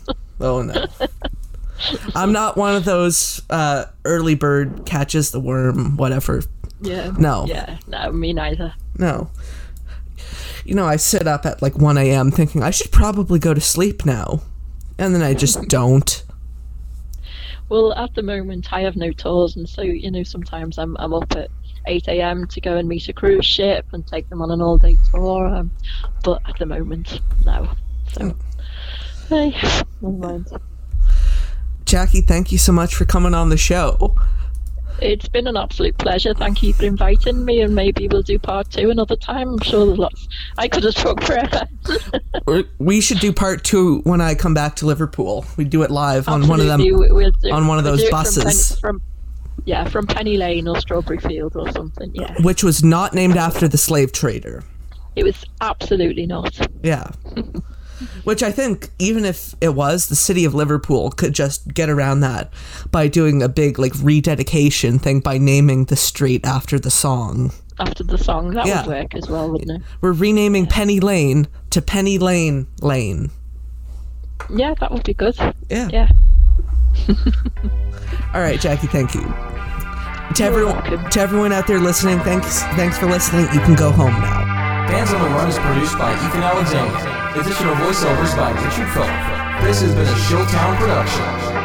Oh 0.41 0.61
no. 0.63 0.85
I'm 2.15 2.33
not 2.33 2.57
one 2.57 2.75
of 2.77 2.85
those 2.85 3.41
uh, 3.49 3.87
early 4.05 4.35
bird 4.35 4.85
catches 4.85 5.31
the 5.31 5.41
worm, 5.41 5.97
whatever. 5.97 6.43
Yeah. 6.83 7.13
No. 7.19 7.47
Yeah. 7.47 7.79
No, 7.87 8.13
me 8.13 8.33
neither. 8.33 8.75
No. 8.99 9.31
You 10.65 10.75
know, 10.75 10.85
I 10.87 10.97
sit 10.97 11.27
up 11.27 11.47
at 11.47 11.63
like 11.63 11.79
1 11.79 11.97
a.m. 11.97 12.31
thinking 12.31 12.63
I 12.63 12.71
should 12.71 12.91
probably 12.93 13.39
go 13.39 13.55
to 13.55 13.61
sleep 13.61 14.05
now. 14.05 14.43
And 14.99 15.15
then 15.15 15.23
I 15.23 15.33
just 15.35 15.63
don't. 15.69 16.23
Well, 17.75 17.93
at 17.95 18.15
the 18.15 18.23
moment, 18.23 18.73
I 18.73 18.83
have 18.83 18.95
no 18.95 19.11
tours, 19.11 19.57
and 19.57 19.69
so 19.69 19.83
you 19.83 20.09
know, 20.09 20.23
sometimes 20.23 20.79
I'm 20.79 20.97
I'm 21.01 21.13
up 21.13 21.35
at 21.35 21.51
8 21.87 22.07
a.m. 22.07 22.47
to 22.47 22.61
go 22.61 22.77
and 22.77 22.87
meet 22.87 23.09
a 23.09 23.13
cruise 23.13 23.45
ship 23.45 23.85
and 23.91 24.07
take 24.07 24.29
them 24.29 24.41
on 24.41 24.53
an 24.53 24.63
all-day 24.63 24.97
tour. 25.11 25.49
Um, 25.49 25.73
but 26.23 26.41
at 26.49 26.57
the 26.61 26.67
moment, 26.67 27.21
no. 27.45 27.69
So, 28.13 28.37
hey, 29.29 29.57
never 30.01 30.17
mind. 30.17 30.47
Jackie, 31.85 32.21
thank 32.21 32.53
you 32.53 32.59
so 32.59 32.71
much 32.71 32.95
for 32.95 33.07
coming 33.07 33.35
on 33.35 33.49
the 33.49 33.57
show. 33.57 34.15
It's 35.01 35.29
been 35.29 35.47
an 35.47 35.57
absolute 35.57 35.99
pleasure. 35.99 36.35
Thank 36.35 36.63
you 36.63 36.73
for 36.73 36.85
inviting 36.85 37.45
me, 37.45 37.61
and 37.61 37.75
maybe 37.75 38.09
we'll 38.09 38.23
do 38.23 38.39
part 38.39 38.71
two 38.71 38.91
another 38.91 39.17
time. 39.17 39.49
I'm 39.51 39.59
sure 39.61 39.87
there's 39.87 39.99
lots. 39.99 40.29
I 40.57 40.69
could 40.69 40.85
have 40.85 40.95
talked 40.95 41.25
forever. 41.25 41.67
We 42.79 43.01
should 43.01 43.19
do 43.21 43.33
part 43.33 43.65
two 43.65 44.01
when 44.01 44.21
I 44.21 44.35
come 44.35 44.55
back 44.55 44.77
to 44.77 44.87
Liverpool. 44.87 45.45
We 45.57 45.65
do 45.65 45.83
it 45.83 45.91
live 45.91 46.29
on 46.29 46.47
one 46.47 46.61
of 46.61 46.67
them. 46.67 46.81
We- 46.81 46.91
we'll 46.93 47.31
do- 47.43 47.51
on 47.51 47.67
one 47.67 47.79
of 47.79 47.85
we'll 47.85 47.97
those 47.97 48.03
from 48.05 48.11
buses. 48.11 48.45
Penny- 48.45 48.81
From, 48.81 49.03
yeah, 49.65 49.89
from 49.89 50.07
Penny 50.07 50.37
Lane 50.37 50.69
or 50.69 50.79
Strawberry 50.81 51.19
Field 51.19 51.57
or 51.57 51.71
something. 51.73 52.11
Yeah, 52.15 52.35
which 52.43 52.63
was 52.63 52.85
not 52.85 53.15
named 53.15 53.37
after 53.37 53.67
the 53.69 53.79
slave 53.79 54.13
trader. 54.13 54.63
it 55.17 55.25
was 55.25 55.45
absolutely 55.61 56.27
not. 56.27 56.59
Yeah. 56.83 57.11
Which 58.25 58.43
I 58.43 58.51
think, 58.51 58.91
even 58.99 59.25
if 59.25 59.55
it 59.61 59.75
was, 59.75 60.09
the 60.09 60.17
city 60.17 60.45
of 60.45 60.55
Liverpool 60.55 61.11
could 61.11 61.33
just 61.33 61.73
get 61.75 61.89
around 61.89 62.21
that 62.21 62.53
by 62.91 63.07
doing 63.09 63.43
a 63.43 63.49
big, 63.49 63.79
like, 63.79 63.93
rededication 64.03 64.99
thing 64.99 65.21
by 65.21 65.39
naming 65.39 65.85
the 65.87 65.97
street 65.97 66.45
after 66.45 66.79
the 66.79 66.91
song. 66.91 67.53
After 67.79 68.05
the 68.05 68.19
song, 68.19 68.51
that 68.51 68.67
Yeah. 68.67 68.87
would 68.87 68.97
work 68.97 69.15
as 69.15 69.29
well, 69.29 69.51
wouldn't 69.51 69.71
it? 69.71 69.83
We're 70.01 70.13
renaming 70.13 70.67
Penny 70.67 71.01
Lane 71.01 71.47
to 71.71 71.81
Penny 71.83 72.19
Lane 72.19 72.67
Lane. 72.81 73.31
Yeah, 74.55 74.75
that 74.81 74.91
would 74.93 75.05
be 75.05 75.15
good. 75.15 75.37
Yeah. 75.71 75.89
Yeah. 75.93 76.09
All 78.35 78.41
right, 78.41 78.61
Jackie, 78.61 78.87
thank 78.89 79.15
you. 79.15 79.23
To 80.35 80.45
everyone, 80.45 80.75
welcome. 80.77 81.11
to 81.11 81.21
everyone 81.21 81.53
out 81.53 81.67
there 81.67 81.79
listening, 81.81 82.19
thanks, 82.21 82.63
thanks 82.77 82.99
for 82.99 83.07
listening. 83.07 83.43
You 83.53 83.61
can 83.61 83.75
go 83.75 83.91
home 83.91 84.13
now. 84.13 84.54
Fans 84.95 85.13
on 85.13 85.23
the 85.23 85.29
Run 85.31 85.49
is 85.49 85.59
produced 85.59 85.99
by 85.99 86.15
Ethan 86.15 86.45
Alexander. 86.45 87.41
Additional 87.41 87.75
voiceovers 87.83 88.37
by 88.37 88.53
Richard 88.63 88.89
Phillip. 88.95 89.11
This 89.67 89.81
has 89.83 89.93
been 89.93 90.07
a 90.07 90.19
Showtown 90.31 90.79
production. 90.79 91.64